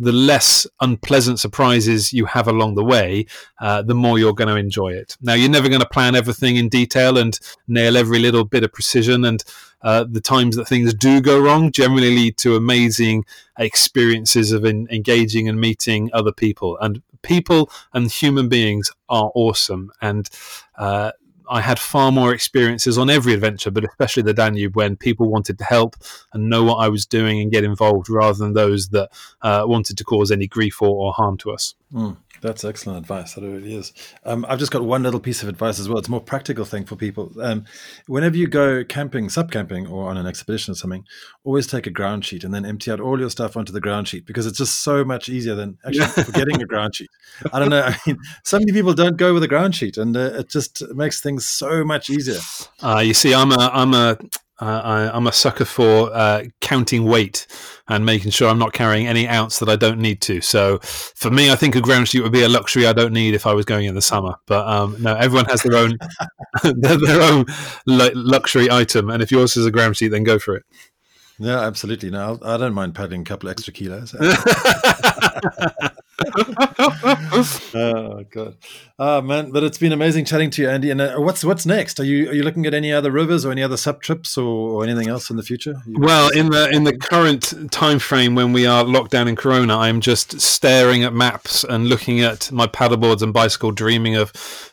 the 0.02 0.12
less 0.12 0.66
unpleasant 0.80 1.38
surprises 1.38 2.12
you 2.12 2.24
have 2.24 2.48
along 2.48 2.74
the 2.74 2.84
way, 2.84 3.26
uh, 3.60 3.82
the 3.82 3.94
more 3.94 4.18
you're 4.18 4.34
going 4.34 4.48
to 4.48 4.56
enjoy 4.56 4.88
it. 4.88 5.16
Now, 5.20 5.34
you're 5.34 5.48
never 5.48 5.68
going 5.68 5.80
to 5.80 5.88
plan 5.88 6.16
everything 6.16 6.56
in 6.56 6.68
detail 6.68 7.16
and 7.16 7.38
nail 7.68 7.96
every 7.96 8.18
little 8.18 8.44
bit 8.44 8.64
of 8.64 8.72
precision. 8.72 9.24
And 9.24 9.44
uh, 9.82 10.04
the 10.10 10.20
times 10.20 10.56
that 10.56 10.66
things 10.66 10.92
do 10.94 11.20
go 11.20 11.40
wrong 11.40 11.70
generally 11.70 12.14
lead 12.14 12.36
to 12.38 12.56
amazing 12.56 13.24
experiences 13.56 14.50
of 14.50 14.64
in, 14.64 14.88
engaging 14.90 15.48
and 15.48 15.60
meeting 15.60 16.10
other 16.12 16.32
people. 16.32 16.76
And 16.78 17.02
people 17.22 17.70
and 17.92 18.10
human 18.10 18.48
beings 18.48 18.90
are 19.08 19.30
awesome. 19.36 19.92
And 20.00 20.28
uh, 20.76 21.12
I 21.49 21.61
had 21.61 21.78
far 21.78 22.12
more 22.12 22.32
experiences 22.32 22.99
on 22.99 23.11
every 23.11 23.34
adventure, 23.34 23.70
but 23.70 23.84
especially 23.84 24.22
the 24.22 24.34
Danube 24.34 24.76
when 24.76 24.97
people 24.97 25.30
wanted 25.30 25.59
to 25.59 25.64
help 25.64 25.97
and 26.32 26.49
know 26.49 26.64
what 26.64 26.76
I 26.76 26.88
was 26.88 27.07
doing 27.07 27.40
and 27.40 27.51
get 27.51 27.64
involved 27.64 28.09
rather 28.09 28.38
than 28.38 28.55
those 28.55 28.88
that 28.88 29.11
uh, 29.43 29.64
wanted 29.66 29.99
to 29.99 30.05
cause 30.05 30.30
any 30.30 30.47
grief 30.47 30.80
or, 30.80 30.88
or 30.88 31.12
harm 31.12 31.36
to 31.38 31.51
us. 31.53 31.74
Mm. 31.93 32.16
That's 32.40 32.64
excellent 32.64 32.99
advice. 32.99 33.34
That 33.34 33.43
really 33.43 33.74
is. 33.74 33.93
Um, 34.24 34.45
I've 34.49 34.59
just 34.59 34.72
got 34.72 34.82
one 34.82 35.03
little 35.03 35.20
piece 35.20 35.43
of 35.43 35.49
advice 35.49 35.78
as 35.78 35.88
well. 35.88 35.99
It's 35.99 36.09
a 36.09 36.11
more 36.11 36.20
practical 36.20 36.64
thing 36.64 36.84
for 36.84 36.97
people. 36.97 37.32
Um, 37.40 37.64
whenever 38.07 38.36
you 38.36 38.49
go 38.49 38.82
camping, 38.84 39.28
sup 39.28 39.51
camping, 39.51 39.86
or 39.86 40.09
on 40.09 40.16
an 40.16 40.26
expedition 40.26 40.72
or 40.72 40.74
something, 40.74 41.05
always 41.45 41.66
take 41.68 41.86
a 41.86 41.90
ground 41.90 42.24
sheet 42.24 42.43
and 42.43 42.53
then 42.53 42.64
empty 42.64 42.90
out 42.90 42.99
all 42.99 43.20
your 43.20 43.30
stuff 43.30 43.57
onto 43.57 43.72
the 43.72 43.80
ground 43.80 44.09
sheet 44.09 44.26
because 44.26 44.47
it's 44.47 44.59
just 44.59 44.82
so 44.82 45.05
much 45.05 45.28
easier 45.28 45.55
than 45.55 45.78
actually 45.86 46.24
forgetting 46.24 46.61
a 46.61 46.66
ground 46.66 46.97
sheet. 46.97 47.11
I 47.53 47.61
don't 47.61 47.70
know. 47.70 47.82
I 47.86 47.97
mean, 48.07 48.18
so 48.43 48.59
many 48.59 48.72
people 48.72 48.95
don't 48.95 49.16
go 49.16 49.34
with 49.34 49.45
a 49.45 49.49
ground 49.49 49.76
sheet, 49.76 49.97
and 49.97 50.16
uh, 50.16 50.32
it 50.34 50.49
just 50.49 50.82
makes 50.95 51.20
things 51.20 51.47
so 51.47 51.84
much 51.84 52.11
easier. 52.11 52.40
Uh, 52.82 53.03
you 53.05 53.14
see, 53.14 53.34
I'm 53.34 53.53
a 53.53 53.70
I'm 53.72 53.95
a 53.95 54.18
uh, 54.62 55.10
I, 55.12 55.16
am 55.16 55.26
a 55.26 55.32
sucker 55.32 55.64
for 55.64 56.14
uh, 56.14 56.44
counting 56.60 57.04
weight 57.04 57.48
and 57.88 58.06
making 58.06 58.30
sure 58.30 58.48
I'm 58.48 58.60
not 58.60 58.72
carrying 58.72 59.08
any 59.08 59.26
ounce 59.26 59.58
that 59.58 59.68
I 59.68 59.74
don't 59.74 59.98
need 59.98 60.20
to. 60.22 60.40
So 60.40 60.78
for 60.82 61.32
me, 61.32 61.50
I 61.50 61.56
think 61.56 61.74
a 61.74 61.80
ground 61.80 62.06
sheet 62.06 62.22
would 62.22 62.30
be 62.30 62.44
a 62.44 62.48
luxury 62.48 62.86
I 62.86 62.92
don't 62.92 63.12
need 63.12 63.34
if 63.34 63.44
I 63.44 63.54
was 63.54 63.64
going 63.64 63.86
in 63.86 63.96
the 63.96 64.02
summer. 64.02 64.36
But 64.46 64.68
um, 64.68 64.96
no, 65.00 65.16
everyone 65.16 65.46
has 65.46 65.62
their 65.62 65.76
own 65.76 65.98
their 66.62 67.22
own 67.22 67.46
luxury 67.86 68.70
item, 68.70 69.10
and 69.10 69.20
if 69.20 69.32
yours 69.32 69.56
is 69.56 69.66
a 69.66 69.70
ground 69.72 69.96
sheet, 69.96 70.08
then 70.08 70.22
go 70.22 70.38
for 70.38 70.54
it. 70.54 70.64
Yeah, 71.40 71.58
absolutely. 71.58 72.10
No, 72.10 72.38
I 72.42 72.56
don't 72.56 72.74
mind 72.74 72.94
padding 72.94 73.22
a 73.22 73.24
couple 73.24 73.48
extra 73.48 73.72
kilos. 73.72 74.14
oh 77.75 78.25
god, 78.31 78.57
oh 78.99 79.20
man! 79.23 79.51
But 79.51 79.64
it's 79.64 79.79
been 79.79 79.93
amazing 79.93 80.25
chatting 80.25 80.51
to 80.51 80.62
you, 80.62 80.70
Andy. 80.70 80.91
And 80.91 81.01
uh, 81.01 81.16
what's 81.16 81.45
what's 81.45 81.66
next? 81.66 82.01
Are 82.01 82.05
you 82.05 82.31
are 82.31 82.33
you 82.33 82.43
looking 82.43 82.66
at 82.66 82.75
any 82.75 82.93
other 82.93 83.11
rivers 83.11 83.45
or 83.45 83.53
any 83.53 83.62
other 83.62 83.77
sup 83.77 84.01
trips 84.03 84.37
or, 84.37 84.45
or 84.45 84.85
anything 84.85 85.09
else 85.09 85.31
in 85.31 85.37
the 85.37 85.43
future? 85.43 85.75
well, 85.87 86.31
in 86.31 86.51
the 86.51 86.70
in 86.70 86.85
the 86.85 86.97
current 86.97 87.55
time 87.70 87.99
frame 87.99 88.35
when 88.35 88.53
we 88.53 88.66
are 88.66 88.85
locked 88.85 89.11
down 89.11 89.29
in 89.29 89.37
Corona, 89.37 89.79
I'm 89.79 90.01
just 90.01 90.41
staring 90.41 91.05
at 91.05 91.12
maps 91.12 91.64
and 91.64 91.89
looking 91.89 92.20
at 92.20 92.51
my 92.53 92.66
paddleboards 92.66 93.23
and 93.23 93.33
bicycle, 93.33 93.70
dreaming 93.70 94.16
of 94.16 94.33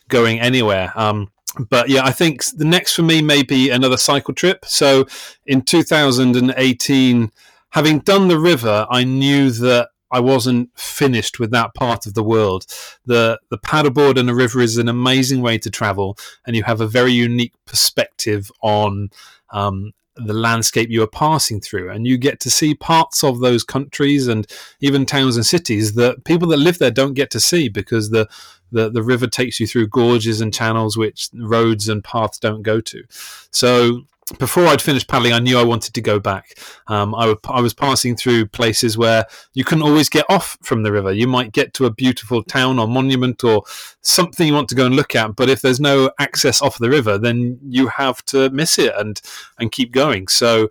going 0.10 0.40
anywhere. 0.40 0.92
Um, 0.96 1.32
but 1.70 1.90
yeah, 1.90 2.06
I 2.06 2.12
think 2.12 2.44
the 2.56 2.66
next 2.66 2.94
for 2.94 3.02
me 3.02 3.22
may 3.22 3.44
be 3.44 3.70
another 3.70 3.98
cycle 3.98 4.34
trip. 4.34 4.66
So 4.66 5.08
in 5.46 5.62
2018, 5.64 7.32
having 7.72 8.00
done 8.00 8.28
the 8.28 8.40
river, 8.40 8.86
I 8.90 9.04
knew 9.04 9.52
that 9.52 9.90
I 10.12 10.20
wasn't 10.20 10.70
finished 10.76 11.40
with 11.40 11.52
that 11.52 11.74
part 11.74 12.06
of 12.06 12.14
the 12.14 12.24
world. 12.24 12.66
The 13.06 13.40
the 13.50 13.58
paddleboard 13.58 14.18
and 14.18 14.28
the 14.28 14.36
river 14.36 14.62
is 14.62 14.78
an 14.78 14.90
amazing 14.90 15.42
way 15.42 15.58
to 15.60 15.70
travel, 15.70 16.18
and 16.46 16.56
you 16.56 16.64
have 16.64 16.82
a 16.82 16.88
very 16.88 17.14
unique 17.14 17.54
perspective 17.66 18.52
on 18.62 19.10
um, 19.52 19.94
the 20.16 20.34
landscape 20.34 20.90
you 20.90 21.04
are 21.04 21.08
passing 21.08 21.62
through, 21.62 21.90
and 21.90 22.08
you 22.08 22.18
get 22.18 22.40
to 22.42 22.50
see 22.50 22.74
parts 22.74 23.24
of 23.24 23.40
those 23.40 23.64
countries 23.64 24.28
and 24.28 24.48
even 24.82 25.06
towns 25.06 25.36
and 25.36 25.46
cities 25.46 25.94
that 25.96 26.24
people 26.26 26.48
that 26.50 26.58
live 26.58 26.80
there 26.80 26.92
don't 26.92 27.14
get 27.14 27.32
to 27.32 27.40
see 27.40 27.70
because 27.70 28.10
the 28.10 28.28
the, 28.72 28.90
the 28.90 29.04
river 29.04 29.26
takes 29.26 29.60
you 29.60 29.66
through 29.66 29.88
gorges 29.88 30.42
and 30.42 30.54
channels 30.54 30.96
which 30.96 31.30
roads 31.34 31.90
and 31.90 32.04
paths 32.04 32.38
don't 32.38 32.62
go 32.62 32.80
to. 32.80 33.04
So 33.52 34.02
before 34.38 34.68
I'd 34.68 34.82
finished 34.82 35.08
paddling, 35.08 35.34
I 35.34 35.40
knew 35.40 35.58
I 35.58 35.64
wanted 35.64 35.94
to 35.94 36.02
go 36.02 36.20
back. 36.20 36.58
Um, 36.88 37.16
I, 37.16 37.36
was 37.62 37.74
passing 37.74 38.16
through 38.16 38.48
places 38.48 38.98
where 38.98 39.26
you 39.54 39.64
couldn't 39.64 39.84
always 39.84 40.10
get 40.10 40.26
off 40.30 40.58
from 40.62 40.84
the 40.84 40.92
river. 40.92 41.12
You 41.12 41.28
might 41.28 41.52
get 41.52 41.74
to 41.76 41.86
a 41.86 41.92
beautiful 41.92 42.44
town 42.44 42.80
or 42.80 42.88
monument 42.88 43.44
or 43.44 43.64
something 44.02 44.48
you 44.48 44.54
want 44.54 44.70
to 44.70 44.76
go 44.76 44.86
and 44.86 44.96
look 44.96 45.16
at, 45.16 45.36
but 45.36 45.50
if 45.50 45.62
there's 45.62 45.80
no 45.80 46.12
access 46.20 46.62
off 46.62 46.78
the 46.78 46.90
river, 46.90 47.18
then 47.18 47.60
you 47.64 47.88
have 47.88 48.24
to 48.26 48.50
miss 48.52 48.78
it 48.78 48.94
and 48.98 49.22
and 49.58 49.72
keep 49.72 49.92
going. 49.92 50.28
So 50.28 50.70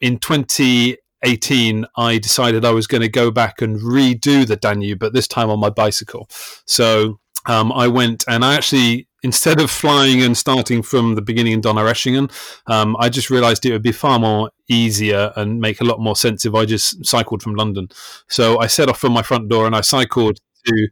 in 0.00 0.18
2018, 0.18 1.86
I 1.96 2.18
decided 2.18 2.64
I 2.64 2.70
was 2.70 2.86
going 2.86 3.02
to 3.02 3.08
go 3.08 3.30
back 3.30 3.60
and 3.62 3.80
redo 3.80 4.46
the 4.46 4.56
Danube, 4.56 4.98
but 4.98 5.12
this 5.12 5.28
time 5.28 5.50
on 5.50 5.58
my 5.58 5.70
bicycle. 5.70 6.28
So 6.66 7.18
um, 7.46 7.72
I 7.72 7.88
went 7.88 8.24
and 8.28 8.44
I 8.44 8.54
actually 8.54 9.08
instead 9.26 9.60
of 9.60 9.68
flying 9.72 10.22
and 10.22 10.36
starting 10.36 10.82
from 10.82 11.16
the 11.16 11.20
beginning 11.20 11.52
in 11.52 11.60
Donaueschingen, 11.60 12.30
um, 12.68 12.96
I 13.00 13.08
just 13.08 13.28
realised 13.28 13.66
it 13.66 13.72
would 13.72 13.82
be 13.82 13.90
far 13.90 14.20
more 14.20 14.52
easier 14.68 15.32
and 15.34 15.60
make 15.60 15.80
a 15.80 15.84
lot 15.84 15.98
more 15.98 16.14
sense 16.14 16.46
if 16.46 16.54
I 16.54 16.64
just 16.64 17.04
cycled 17.04 17.42
from 17.42 17.56
London. 17.56 17.88
So 18.28 18.60
I 18.60 18.68
set 18.68 18.88
off 18.88 19.00
from 19.00 19.12
my 19.12 19.22
front 19.22 19.48
door 19.48 19.66
and 19.66 19.74
I 19.74 19.80
cycled 19.80 20.38
to 20.66 20.88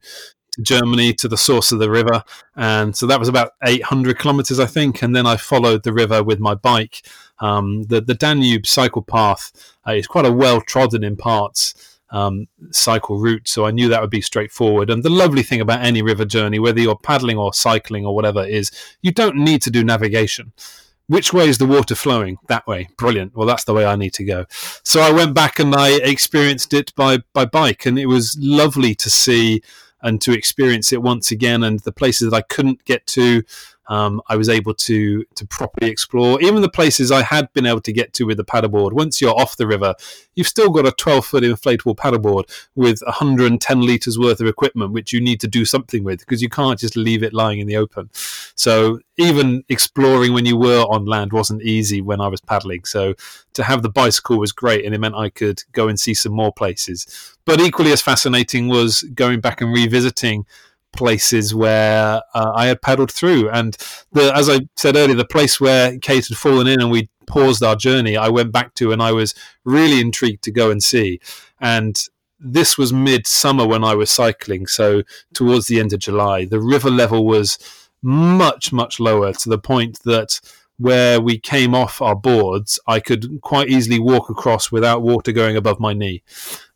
Germany 0.61 1.12
to 1.14 1.28
the 1.28 1.37
source 1.37 1.70
of 1.70 1.78
the 1.78 1.91
river, 1.91 2.24
and 2.57 2.97
so 2.97 3.07
that 3.07 3.20
was 3.20 3.28
about 3.28 3.53
800 3.64 4.18
kilometers, 4.18 4.59
I 4.59 4.66
think. 4.66 5.03
And 5.03 5.14
then 5.14 5.26
I 5.26 5.37
followed 5.37 5.85
the 5.85 5.93
river 5.93 6.22
with 6.24 6.41
my 6.41 6.55
bike. 6.57 7.07
Um, 7.39 7.85
the 7.85 8.01
the 8.01 8.14
Danube 8.14 8.66
cycle 8.66 9.03
path 9.03 9.53
uh, 9.87 9.93
is 9.93 10.07
quite 10.07 10.26
a 10.26 10.32
well 10.32 10.61
trodden 10.61 11.05
in 11.05 11.16
parts 11.16 11.93
um, 12.15 12.47
cycle 12.71 13.19
route, 13.19 13.49
so 13.49 13.67
I 13.67 13.73
knew 13.73 13.89
that 13.89 14.01
would 14.01 14.09
be 14.09 14.21
straightforward. 14.21 14.89
And 14.89 15.03
the 15.03 15.11
lovely 15.11 15.43
thing 15.43 15.61
about 15.61 15.85
any 15.85 16.01
river 16.01 16.25
journey, 16.25 16.61
whether 16.61 16.81
you're 16.81 16.97
paddling 16.97 17.37
or 17.37 17.53
cycling 17.53 18.07
or 18.07 18.15
whatever, 18.15 18.45
is 18.45 18.71
you 19.03 19.11
don't 19.11 19.37
need 19.37 19.61
to 19.62 19.71
do 19.71 19.83
navigation. 19.83 20.53
Which 21.09 21.33
way 21.33 21.49
is 21.49 21.59
the 21.59 21.67
water 21.67 21.97
flowing? 21.97 22.39
That 22.47 22.67
way. 22.69 22.89
Brilliant. 22.97 23.37
Well, 23.37 23.49
that's 23.49 23.65
the 23.65 23.75
way 23.75 23.85
I 23.85 23.97
need 23.97 24.15
to 24.15 24.25
go. 24.25 24.47
So 24.85 25.01
I 25.01 25.11
went 25.11 25.35
back 25.35 25.59
and 25.59 25.75
I 25.75 25.97
experienced 25.97 26.73
it 26.73 26.95
by, 26.95 27.19
by 27.33 27.47
bike, 27.47 27.85
and 27.85 27.99
it 27.99 28.07
was 28.07 28.39
lovely 28.41 28.95
to 28.95 29.11
see 29.11 29.61
and 30.01 30.21
to 30.23 30.33
experience 30.33 30.93
it 30.93 31.03
once 31.03 31.33
again. 31.33 31.65
And 31.65 31.81
the 31.81 31.93
places 31.93 32.31
that 32.31 32.37
I 32.37 32.43
couldn't 32.43 32.85
get 32.85 33.07
to, 33.09 33.43
um, 33.89 34.20
I 34.28 34.37
was 34.37 34.49
able 34.49 34.74
to 34.74 35.24
to 35.35 35.47
properly 35.47 35.91
explore. 35.91 36.41
Even 36.41 36.62
the 36.62 36.68
places 36.68 37.12
I 37.12 37.22
had 37.22 37.53
been 37.53 37.66
able 37.66 37.80
to 37.82 37.93
get 37.93 38.12
to 38.14 38.24
with 38.24 38.37
the 38.37 38.45
paddleboard. 38.45 38.93
Once 38.93 39.20
you're 39.20 39.39
off 39.39 39.57
the 39.57 39.66
river, 39.66 39.95
you've 40.35 40.49
still 40.49 40.70
got 40.70 40.87
a 40.87 40.93
12 40.93 41.26
foot 41.26 41.45
inflatable 41.45 41.97
paddleboard 41.97 42.45
with 42.74 43.01
110 43.05 43.80
liters 43.80 44.18
worth 44.18 44.41
of 44.41 44.47
equipment, 44.47 44.93
which 44.93 45.12
you 45.12 45.20
need 45.20 45.41
to 45.41 45.49
do 45.49 45.64
something 45.64 46.05
with 46.05 46.20
because 46.20 46.43
you 46.43 46.49
can't 46.49 46.78
just 46.78 46.97
leave 46.97 47.22
it 47.22 47.35
lying 47.35 47.59
in 47.61 47.66
the 47.66 47.76
open. 47.76 48.11
So 48.55 49.01
even 49.16 49.64
exploring 49.68 50.32
when 50.32 50.47
you 50.47 50.57
were 50.57 50.82
on 50.82 51.05
land 51.05 51.32
wasn't 51.32 51.62
easy 51.62 52.01
when 52.01 52.20
I 52.20 52.28
was 52.28 52.41
paddling. 52.41 52.85
So 52.85 53.14
to 53.55 53.62
have 53.62 53.82
the 53.82 53.89
bicycle 53.89 54.39
was 54.39 54.53
great, 54.53 54.85
and 54.85 54.95
it 54.95 54.99
meant 54.99 55.14
I 55.14 55.28
could 55.28 55.62
go 55.72 55.89
and 55.89 55.99
see 55.99 56.14
some 56.14 56.32
more 56.32 56.53
places. 56.53 57.07
But 57.45 57.61
equally 57.61 57.93
as 57.93 58.03
fascinating 58.03 58.68
was 58.68 59.03
going 59.14 59.41
back 59.41 59.61
and 59.61 59.72
revisiting 59.72 60.47
places 60.95 61.55
where 61.55 62.22
uh, 62.34 62.53
I 62.55 62.66
had 62.66 62.82
paddled 62.82 63.12
through. 63.12 63.51
And 63.51 63.76
the, 64.12 64.34
as 64.34 64.49
I 64.49 64.61
said 64.76 64.97
earlier, 64.97 65.16
the 65.16 65.24
place 65.24 65.61
where 65.61 65.99
Kate 65.99 66.26
had 66.26 66.36
fallen 66.36 66.66
in 66.66 66.80
and 66.80 66.90
we 66.90 67.09
paused 67.26 67.62
our 67.62 67.76
journey, 67.76 68.16
I 68.16 68.28
went 68.28 68.53
back 68.53 68.74
to 68.74 68.92
and 68.92 69.03
I 69.03 69.12
was 69.12 69.34
really 69.64 70.01
intrigued 70.01 70.42
to 70.45 70.51
go 70.51 70.70
and 70.70 70.82
see. 70.82 71.20
And 71.61 71.97
this 72.38 72.76
was 72.76 72.92
mid-summer 72.92 73.66
when 73.66 73.84
I 73.84 73.95
was 73.95 74.11
cycling, 74.11 74.66
so 74.66 75.03
towards 75.32 75.66
the 75.66 75.80
end 75.80 75.92
of 75.92 76.01
July. 76.01 76.45
The 76.45 76.61
river 76.61 76.90
level 76.90 77.24
was 77.24 77.59
much, 78.03 78.72
much 78.72 79.01
lower 79.01 79.32
to 79.32 79.49
the 79.49 79.59
point 79.59 80.01
that 80.05 80.40
where 80.79 81.20
we 81.20 81.39
came 81.39 81.75
off 81.75 82.03
our 82.03 82.16
boards, 82.16 82.81
I 82.87 83.01
could 83.01 83.41
quite 83.43 83.68
easily 83.68 83.99
walk 83.99 84.29
across 84.29 84.72
without 84.72 85.03
water 85.03 85.33
going 85.33 85.57
above 85.57 85.79
my 85.79 85.93
knee. 85.93 86.22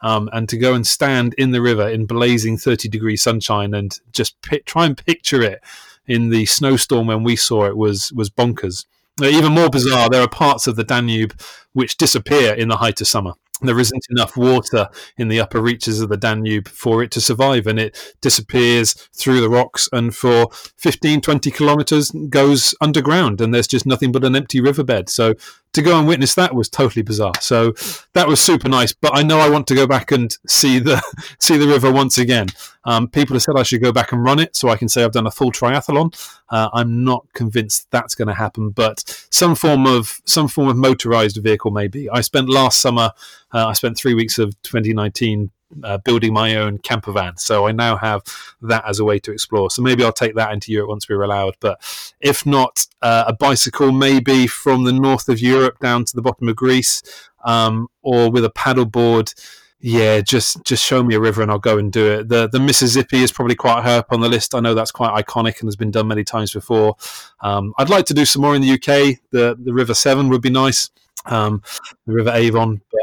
Um, 0.01 0.31
and 0.33 0.49
to 0.49 0.57
go 0.57 0.75
and 0.75 0.87
stand 0.87 1.35
in 1.35 1.51
the 1.51 1.61
river 1.61 1.89
in 1.89 2.07
blazing 2.07 2.57
30 2.57 2.89
degree 2.89 3.17
sunshine 3.17 3.75
and 3.75 3.99
just 4.13 4.37
try 4.65 4.87
and 4.87 4.97
picture 4.97 5.43
it 5.43 5.61
in 6.07 6.31
the 6.31 6.47
snowstorm 6.47 7.09
when 7.09 7.25
we 7.25 7.37
saw 7.37 7.67
it 7.67 7.77
was, 7.77 8.13
was 8.13 8.31
bonkers. 8.31 8.87
Even 9.21 9.53
more 9.53 9.69
bizarre, 9.69 10.09
there 10.09 10.23
are 10.23 10.29
parts 10.29 10.69
of 10.69 10.77
the 10.77 10.85
Danube 10.85 11.35
which 11.73 11.97
disappear 11.97 12.55
in 12.55 12.69
the 12.69 12.77
height 12.77 13.01
of 13.01 13.09
summer 13.09 13.35
there 13.63 13.79
isn't 13.79 14.07
enough 14.11 14.37
water 14.37 14.89
in 15.17 15.29
the 15.29 15.41
upper 15.41 15.61
reaches 15.61 16.01
of 16.01 16.09
the 16.09 16.17
Danube 16.17 16.69
for 16.69 17.03
it 17.03 17.11
to 17.13 17.21
survive 17.21 17.67
and 17.67 17.79
it 17.79 18.17
disappears 18.21 18.95
through 19.15 19.41
the 19.41 19.49
rocks 19.49 19.89
and 19.93 20.15
for 20.15 20.49
15 20.77 21.21
20 21.21 21.51
kilometers 21.51 22.11
goes 22.29 22.75
underground 22.81 23.41
and 23.41 23.53
there's 23.53 23.67
just 23.67 23.87
nothing 23.87 24.13
but 24.13 24.25
an 24.25 24.37
empty 24.37 24.61
riverbed. 24.61 25.09
So 25.09 25.35
to 25.73 25.83
go 25.83 25.99
and 25.99 26.09
witness 26.09 26.35
that 26.35 26.55
was 26.55 26.69
totally 26.69 27.03
bizarre. 27.03 27.35
So 27.41 27.75
that 28.13 28.29
was 28.29 28.41
super 28.41 28.69
nice 28.69 28.93
but 28.93 29.17
I 29.17 29.23
know 29.23 29.41
I 29.41 29.51
want 29.51 29.67
to 29.69 29.75
go 29.75 29.87
back 29.87 30.13
and 30.13 30.37
see 30.47 30.79
the 30.79 31.03
see 31.41 31.57
the 31.57 31.69
river 31.69 31.91
once 31.91 32.19
again. 32.19 32.49
Um, 32.85 33.09
people 33.09 33.35
have 33.35 33.43
said 33.43 33.57
I 33.57 33.65
should 33.65 33.83
go 33.83 33.93
back 33.93 34.13
and 34.13 34.23
run 34.23 34.39
it 34.39 34.57
so 34.57 34.69
I 34.69 34.77
can 34.77 34.89
say 34.89 35.05
I've 35.05 35.13
done 35.13 35.27
a 35.27 35.31
full 35.31 35.53
triathlon 35.53 36.15
uh, 36.51 36.69
I'm 36.73 37.05
not 37.05 37.27
convinced 37.35 37.89
that's 37.91 38.15
going 38.15 38.29
to 38.29 38.35
happen 38.35 38.71
but 38.71 39.03
some 39.31 39.55
form 39.55 39.87
of 39.87 40.21
some 40.25 40.49
form 40.49 40.69
of 40.69 40.77
motorized 40.77 41.39
vehicle 41.43 41.71
maybe 41.71 42.09
I 42.11 42.21
spent 42.21 42.49
last 42.49 42.81
summer 42.81 43.13
uh, 43.53 43.67
I 43.67 43.73
spent 43.73 43.97
three 43.97 44.15
weeks 44.15 44.39
of 44.39 44.61
2019 44.63 45.51
uh, 45.83 45.99
building 45.99 46.33
my 46.33 46.57
own 46.57 46.79
camper 46.79 47.13
van. 47.13 47.37
So 47.37 47.67
I 47.67 47.73
now 47.73 47.97
have 47.97 48.23
that 48.63 48.85
as 48.87 48.99
a 48.99 49.05
way 49.05 49.19
to 49.21 49.33
explore. 49.33 49.71
So 49.71 49.83
maybe 49.83 50.03
I'll 50.03 50.13
take 50.13 50.35
that 50.35 50.53
into 50.53 50.73
Europe 50.73 50.89
once 50.89 51.09
we're 51.09 51.23
allowed. 51.23 51.57
But 51.61 51.81
if 52.21 52.47
not, 52.47 52.87
uh, 53.03 53.25
a 53.27 53.33
bicycle 53.33 53.93
maybe 53.93 54.47
from 54.47 54.85
the 54.85 54.93
north 54.93 55.29
of 55.29 55.41
Europe 55.41 55.79
down 55.81 56.05
to 56.07 56.17
the 56.17 56.23
bottom 56.23 56.49
of 56.49 56.57
Greece, 56.57 57.03
um, 57.45 57.89
or 58.03 58.31
with 58.31 58.45
a 58.45 58.51
paddleboard. 58.51 59.35
Yeah, 59.81 60.21
just 60.21 60.65
just 60.65 60.85
show 60.85 61.05
me 61.05 61.15
a 61.15 61.21
river 61.21 61.41
and 61.41 61.51
I'll 61.51 61.59
go 61.59 61.79
and 61.79 61.93
do 61.93 62.11
it. 62.13 62.29
The 62.29 62.49
the 62.49 62.59
Mississippi 62.59 63.23
is 63.23 63.31
probably 63.31 63.55
quite 63.55 63.83
high 63.83 63.99
up 63.99 64.13
on 64.13 64.21
the 64.21 64.29
list. 64.29 64.55
I 64.55 64.61
know 64.61 64.75
that's 64.75 64.91
quite 64.91 65.25
iconic 65.25 65.61
and 65.61 65.69
has 65.69 65.77
been 65.77 65.93
done 65.93 66.09
many 66.09 66.25
times 66.25 66.53
before. 66.53 66.97
Um, 67.43 67.75
I'd 67.79 67.89
like 67.89 68.07
to 68.07 68.15
do 68.15 68.25
some 68.25 68.43
more 68.43 68.57
in 68.57 68.63
the 68.63 68.73
UK. 68.73 69.21
The 69.31 69.57
the 69.59 69.73
River 69.73 69.95
Severn 69.95 70.29
would 70.31 70.43
be 70.43 70.51
nice. 70.51 70.91
Um, 71.27 71.63
the 72.07 72.15
River 72.15 72.31
Avon, 72.31 72.81
but 72.91 73.01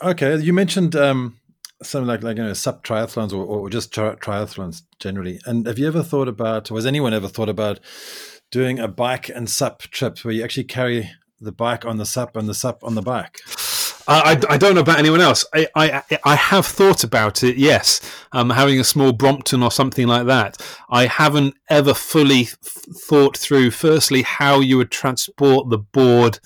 Okay, 0.00 0.36
you 0.36 0.52
mentioned 0.52 0.94
um, 0.94 1.40
something 1.82 2.06
like 2.06 2.22
like 2.22 2.36
you 2.36 2.44
know 2.44 2.52
sup 2.52 2.84
triathlons 2.84 3.32
or, 3.32 3.44
or 3.44 3.68
just 3.68 3.92
tri- 3.92 4.14
triathlons 4.14 4.82
generally. 5.00 5.40
And 5.44 5.66
have 5.66 5.78
you 5.78 5.88
ever 5.88 6.04
thought 6.04 6.28
about, 6.28 6.70
or 6.70 6.76
has 6.76 6.86
anyone 6.86 7.12
ever 7.12 7.26
thought 7.26 7.48
about 7.48 7.80
doing 8.52 8.78
a 8.78 8.86
bike 8.86 9.28
and 9.28 9.50
sup 9.50 9.80
trip 9.82 10.18
where 10.20 10.32
you 10.32 10.44
actually 10.44 10.64
carry 10.64 11.10
the 11.40 11.52
bike 11.52 11.84
on 11.84 11.96
the 11.96 12.06
sup 12.06 12.36
and 12.36 12.48
the 12.48 12.54
sup 12.54 12.84
on 12.84 12.94
the 12.94 13.02
bike? 13.02 13.40
I, 14.08 14.40
I, 14.48 14.56
don't 14.56 14.74
know 14.74 14.80
about 14.80 14.98
anyone 14.98 15.20
else. 15.20 15.44
I, 15.54 15.68
I, 15.74 16.02
I 16.24 16.34
have 16.34 16.64
thought 16.64 17.04
about 17.04 17.44
it, 17.44 17.58
yes. 17.58 18.00
Um, 18.32 18.48
having 18.48 18.80
a 18.80 18.84
small 18.84 19.12
Brompton 19.12 19.62
or 19.62 19.70
something 19.70 20.06
like 20.06 20.26
that. 20.26 20.56
I 20.88 21.06
haven't 21.06 21.56
ever 21.68 21.92
fully 21.92 22.44
th- 22.44 22.56
thought 22.56 23.36
through, 23.36 23.70
firstly, 23.70 24.22
how 24.22 24.60
you 24.60 24.78
would 24.78 24.90
transport 24.90 25.68
the 25.68 25.78
board 25.78 26.40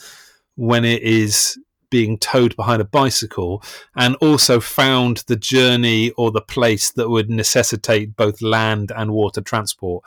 when 0.56 0.84
it 0.84 1.02
is 1.02 1.56
being 1.88 2.18
towed 2.18 2.56
behind 2.56 2.82
a 2.82 2.86
bicycle 2.86 3.62
and 3.94 4.16
also 4.16 4.58
found 4.58 5.18
the 5.28 5.36
journey 5.36 6.10
or 6.12 6.32
the 6.32 6.40
place 6.40 6.90
that 6.90 7.10
would 7.10 7.30
necessitate 7.30 8.16
both 8.16 8.42
land 8.42 8.90
and 8.96 9.12
water 9.12 9.40
transport. 9.40 10.02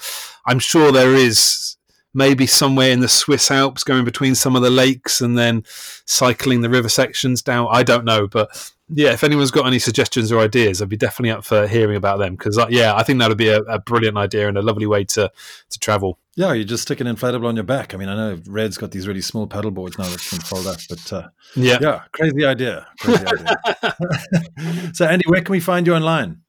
I'm 0.46 0.60
sure 0.60 0.92
there 0.92 1.14
is 1.14 1.78
maybe 2.16 2.48
somewhere 2.48 2.90
in 2.90 3.02
the 3.02 3.08
Swiss 3.08 3.52
Alps 3.52 3.84
going 3.84 4.06
between 4.06 4.34
some 4.34 4.56
of 4.56 4.62
the 4.62 4.70
lakes 4.72 5.22
and 5.22 5.38
then 5.38 5.64
cycling 6.06 6.62
the 6.62 6.70
river 6.70 6.90
sections 6.90 7.44
down. 7.44 7.68
I 7.70 7.84
don't 7.84 8.06
know, 8.06 8.26
but 8.26 8.72
yeah, 8.90 9.12
if 9.12 9.24
anyone's 9.24 9.52
got 9.52 9.68
any 9.68 9.80
suggestions 9.80 10.32
or 10.32 10.40
ideas, 10.40 10.82
I'd 10.82 10.90
be 10.90 10.98
definitely 10.98 11.32
up 11.32 11.44
for 11.44 11.68
hearing 11.68 11.98
about 11.98 12.20
them 12.20 12.36
because, 12.36 12.58
uh, 12.58 12.68
yeah, 12.70 12.96
I 12.96 13.04
think 13.04 13.20
that 13.20 13.30
would 13.30 13.38
be 13.38 13.50
a, 13.50 13.60
a, 13.62 13.80
brilliant 13.80 14.16
idea 14.16 14.48
and 14.48 14.58
a 14.58 14.62
lovely 14.62 14.86
way 14.86 15.04
to 15.06 15.32
to 15.70 15.80
travel. 15.80 16.20
Yeah, 16.36 16.54
you 16.54 16.66
just 16.66 16.84
stick 16.84 17.00
an 17.00 17.08
inflatable 17.08 17.48
on 17.48 17.56
your 17.56 17.64
back. 17.64 17.94
I 17.94 17.98
mean, 17.98 18.10
I 18.10 18.16
know 18.16 18.40
Red's 18.48 18.78
got 18.78 18.92
these 18.92 19.08
really 19.08 19.22
small 19.22 19.48
paddle 19.48 19.72
boards 19.72 19.98
now 19.98 20.08
that 20.08 20.22
can 20.22 20.40
fold 20.40 20.68
up, 20.68 20.80
but 20.88 21.14
uh, 21.14 21.28
yeah, 21.56 21.80
yeah, 21.82 22.02
crazy 22.12 22.46
idea. 22.46 22.86
Crazy 23.00 23.26
idea. 23.26 24.92
so, 24.94 25.06
Andy, 25.06 25.26
where 25.28 25.42
can 25.42 25.52
we 25.52 25.60
find 25.60 25.88
you 25.88 25.96
online? 25.96 26.42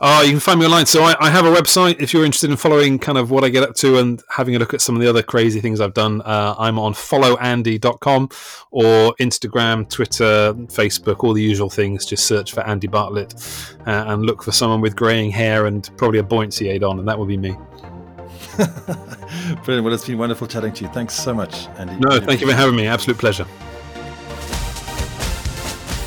Oh, 0.00 0.22
you 0.22 0.30
can 0.30 0.40
find 0.40 0.60
me 0.60 0.66
online. 0.66 0.86
So 0.86 1.02
I, 1.02 1.16
I, 1.18 1.28
have 1.28 1.44
a 1.44 1.50
website 1.50 2.00
if 2.00 2.14
you're 2.14 2.24
interested 2.24 2.50
in 2.50 2.56
following 2.56 3.00
kind 3.00 3.18
of 3.18 3.32
what 3.32 3.42
I 3.42 3.48
get 3.48 3.64
up 3.64 3.74
to 3.76 3.98
and 3.98 4.22
having 4.30 4.54
a 4.54 4.58
look 4.60 4.72
at 4.72 4.80
some 4.80 4.94
of 4.94 5.02
the 5.02 5.08
other 5.08 5.24
crazy 5.24 5.60
things 5.60 5.80
I've 5.80 5.94
done. 5.94 6.22
Uh, 6.22 6.54
I'm 6.56 6.78
on 6.78 6.92
followandy.com 6.92 8.28
or 8.70 9.14
Instagram, 9.16 9.90
Twitter, 9.90 10.54
Facebook, 10.68 11.24
all 11.24 11.32
the 11.32 11.42
usual 11.42 11.68
things. 11.68 12.06
Just 12.06 12.28
search 12.28 12.52
for 12.52 12.60
Andy 12.60 12.86
Bartlett 12.86 13.34
uh, 13.88 14.04
and 14.06 14.24
look 14.24 14.44
for 14.44 14.52
someone 14.52 14.80
with 14.80 14.94
greying 14.94 15.32
hair 15.32 15.66
and 15.66 15.90
probably 15.96 16.20
a 16.20 16.22
buoyancy 16.22 16.68
aid 16.68 16.84
on, 16.84 17.00
and 17.00 17.08
that 17.08 17.18
will 17.18 17.26
be 17.26 17.36
me. 17.36 17.56
Brilliant. 19.64 19.84
Well, 19.84 19.92
it's 19.92 20.06
been 20.06 20.18
wonderful 20.18 20.46
chatting 20.46 20.74
to 20.74 20.84
you. 20.84 20.90
Thanks 20.90 21.14
so 21.14 21.34
much, 21.34 21.66
Andy. 21.70 21.96
No, 21.96 22.20
thank 22.20 22.40
you 22.40 22.46
for 22.46 22.54
having 22.54 22.76
me. 22.76 22.86
Absolute 22.86 23.18
pleasure. 23.18 23.46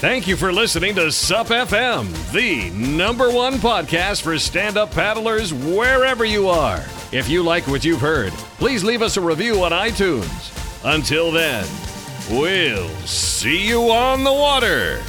Thank 0.01 0.25
you 0.25 0.35
for 0.35 0.51
listening 0.51 0.95
to 0.95 1.11
SUP 1.11 1.45
FM, 1.49 2.31
the 2.31 2.71
number 2.71 3.29
one 3.29 3.59
podcast 3.59 4.23
for 4.23 4.39
stand 4.39 4.75
up 4.75 4.89
paddlers 4.89 5.53
wherever 5.53 6.25
you 6.25 6.49
are. 6.49 6.83
If 7.11 7.29
you 7.29 7.43
like 7.43 7.67
what 7.67 7.85
you've 7.85 8.01
heard, 8.01 8.33
please 8.57 8.83
leave 8.83 9.03
us 9.03 9.17
a 9.17 9.21
review 9.21 9.63
on 9.63 9.71
iTunes. 9.71 10.49
Until 10.83 11.31
then, 11.31 11.67
we'll 12.31 12.89
see 13.05 13.67
you 13.67 13.91
on 13.91 14.23
the 14.23 14.33
water. 14.33 15.03